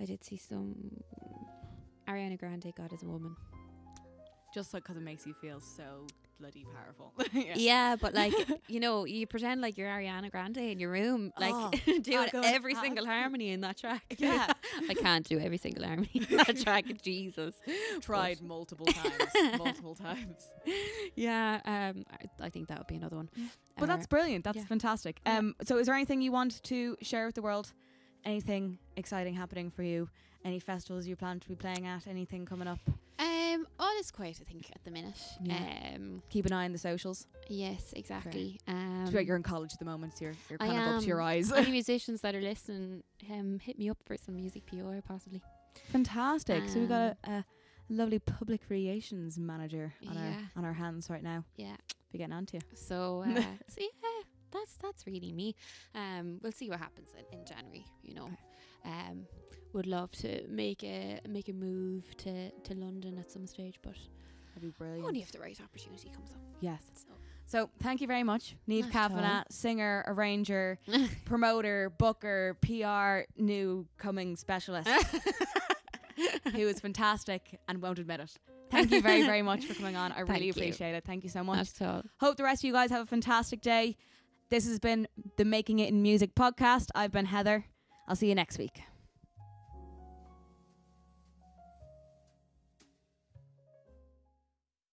I 0.00 0.04
did 0.04 0.24
see 0.24 0.36
some. 0.36 0.74
Ariana 2.08 2.38
Grande, 2.38 2.72
God 2.76 2.92
is 2.92 3.02
a 3.02 3.06
woman. 3.06 3.36
Just 4.54 4.72
because 4.72 4.96
it 4.96 5.02
makes 5.02 5.26
you 5.26 5.34
feel 5.34 5.60
so 5.60 6.06
bloody 6.38 6.64
powerful. 6.64 7.12
yeah. 7.32 7.54
Yeah, 7.56 7.96
but 7.96 8.14
like 8.14 8.32
you 8.68 8.80
know, 8.80 9.04
you 9.04 9.26
pretend 9.26 9.60
like 9.60 9.76
you're 9.76 9.88
Ariana 9.88 10.30
Grande 10.30 10.58
in 10.58 10.78
your 10.78 10.90
room, 10.90 11.32
like 11.38 11.54
Oh, 11.54 11.70
doing 12.00 12.28
going, 12.32 12.44
every 12.44 12.74
single 12.74 13.06
harmony 13.14 13.50
in 13.50 13.60
that 13.62 13.76
track. 13.76 14.02
Yeah. 14.18 14.46
I 14.88 14.94
can't 14.94 15.26
do 15.26 15.38
every 15.38 15.58
single 15.58 15.84
harmony 15.84 16.10
in 16.14 16.36
that 16.36 16.58
track. 16.60 16.84
Jesus, 17.02 17.54
Tried 18.00 18.40
multiple 18.40 18.86
times. 18.86 19.58
multiple 19.58 19.94
times. 19.94 20.46
yeah, 21.16 21.60
um, 21.64 22.04
I, 22.10 22.46
I 22.46 22.48
think 22.50 22.68
that 22.68 22.78
would 22.78 22.86
be 22.86 22.96
another 22.96 23.16
one. 23.16 23.28
But 23.78 23.86
that's 23.86 24.06
brilliant. 24.06 24.44
That's 24.44 24.58
yeah. 24.58 24.64
fantastic. 24.64 25.20
Yeah. 25.26 25.38
Um, 25.38 25.54
so 25.64 25.78
is 25.78 25.86
there 25.86 25.94
anything 25.94 26.20
you 26.22 26.32
want 26.32 26.62
to 26.64 26.96
share 27.02 27.26
with 27.26 27.34
the 27.34 27.42
world? 27.42 27.72
Anything 28.24 28.78
exciting 28.96 29.34
happening 29.34 29.70
for 29.70 29.82
you? 29.82 30.08
Any 30.44 30.58
festivals 30.60 31.06
you 31.06 31.16
plan 31.16 31.40
to 31.40 31.48
be 31.48 31.54
playing 31.54 31.86
at? 31.86 32.06
Anything 32.06 32.46
coming 32.46 32.68
up? 32.68 32.78
um, 33.18 33.37
all 33.78 33.98
is 34.00 34.10
quiet. 34.10 34.38
I 34.40 34.44
think 34.44 34.70
at 34.74 34.82
the 34.84 34.90
minute. 34.90 35.18
Yeah. 35.42 35.92
Um, 35.94 36.22
Keep 36.30 36.46
an 36.46 36.52
eye 36.52 36.64
on 36.64 36.72
the 36.72 36.78
socials. 36.78 37.26
yes, 37.48 37.92
exactly. 37.96 38.58
Um, 38.68 39.08
you're 39.12 39.36
in 39.36 39.42
college 39.42 39.72
at 39.72 39.78
the 39.78 39.84
moment. 39.84 40.16
So 40.18 40.24
you're 40.26 40.34
you're 40.50 40.58
I 40.60 40.66
kind 40.68 40.80
of 40.82 40.94
up 40.96 41.00
to 41.02 41.06
your 41.06 41.20
eyes. 41.22 41.52
any 41.52 41.70
musicians 41.80 42.20
that 42.22 42.34
are 42.34 42.40
listening, 42.40 43.02
um, 43.30 43.58
hit 43.60 43.78
me 43.78 43.88
up 43.90 43.98
for 44.04 44.16
some 44.16 44.36
music 44.36 44.66
PR 44.66 45.00
possibly. 45.06 45.42
Fantastic. 45.92 46.68
so 46.68 46.78
we've 46.80 46.88
got 46.88 47.16
Um, 47.24 47.32
a, 47.32 47.36
a 47.38 47.44
lovely 47.90 48.18
public 48.18 48.62
relations 48.68 49.38
manager 49.38 49.94
on 50.08 50.16
our 50.16 50.34
on 50.56 50.64
our 50.64 50.72
hands 50.74 51.08
right 51.10 51.22
now. 51.22 51.44
Yeah. 51.56 51.76
Be 52.12 52.18
getting 52.18 52.32
on 52.34 52.46
to. 52.46 52.60
So, 52.74 53.22
uh, 53.28 53.34
so 53.68 53.80
yeah, 53.80 54.22
that's 54.50 54.76
that's 54.82 55.06
really 55.06 55.32
me. 55.32 55.54
Um, 55.94 56.38
we'll 56.42 56.52
see 56.52 56.68
what 56.70 56.78
happens 56.78 57.10
in, 57.18 57.38
in 57.38 57.44
January. 57.46 57.84
You 58.02 58.14
know, 58.14 58.30
um, 58.84 59.26
would 59.72 59.86
love 59.86 60.10
to 60.12 60.46
make 60.48 60.82
a 60.84 61.20
make 61.28 61.48
a 61.48 61.52
move 61.52 62.16
to 62.18 62.50
to 62.50 62.74
London 62.74 63.18
at 63.18 63.30
some 63.30 63.46
stage, 63.46 63.78
but 63.82 63.94
That'd 64.54 64.62
be 64.62 64.74
brilliant. 64.78 65.04
only 65.06 65.20
if 65.20 65.30
the 65.32 65.38
right 65.38 65.58
opportunity 65.62 66.08
comes 66.10 66.30
up. 66.32 66.40
yes. 66.60 66.82
So, 66.94 67.06
So 67.46 67.70
thank 67.82 68.00
you 68.00 68.06
very 68.06 68.24
much, 68.24 68.56
Neve. 68.66 68.90
Kavanagh, 68.90 69.44
singer, 69.50 70.04
arranger, 70.06 70.78
promoter, 71.24 71.90
booker, 71.98 72.56
PR, 72.60 73.30
new 73.40 73.86
coming 73.98 74.36
specialist, 74.36 74.88
who 76.54 76.66
is 76.68 76.80
fantastic 76.80 77.60
and 77.68 77.80
won't 77.80 77.98
admit 77.98 78.20
it. 78.20 78.34
Thank 78.70 78.90
you 78.90 79.00
very, 79.00 79.22
very 79.22 79.40
much 79.42 79.64
for 79.64 79.74
coming 79.74 79.96
on. 79.96 80.12
I 80.12 80.16
Thank 80.16 80.28
really 80.30 80.46
you. 80.46 80.50
appreciate 80.52 80.94
it. 80.94 81.04
Thank 81.06 81.22
you 81.24 81.30
so 81.30 81.42
much. 81.44 81.68
All. 81.80 82.02
Hope 82.20 82.36
the 82.36 82.42
rest 82.44 82.62
of 82.62 82.66
you 82.66 82.72
guys 82.74 82.90
have 82.90 83.02
a 83.02 83.06
fantastic 83.06 83.60
day. 83.62 83.96
This 84.50 84.66
has 84.66 84.78
been 84.78 85.06
the 85.36 85.44
Making 85.44 85.78
It 85.78 85.88
in 85.88 86.02
Music 86.02 86.34
podcast. 86.34 86.88
I've 86.94 87.12
been 87.12 87.26
Heather. 87.26 87.64
I'll 88.08 88.16
see 88.16 88.28
you 88.28 88.34
next 88.34 88.58
week. 88.58 88.80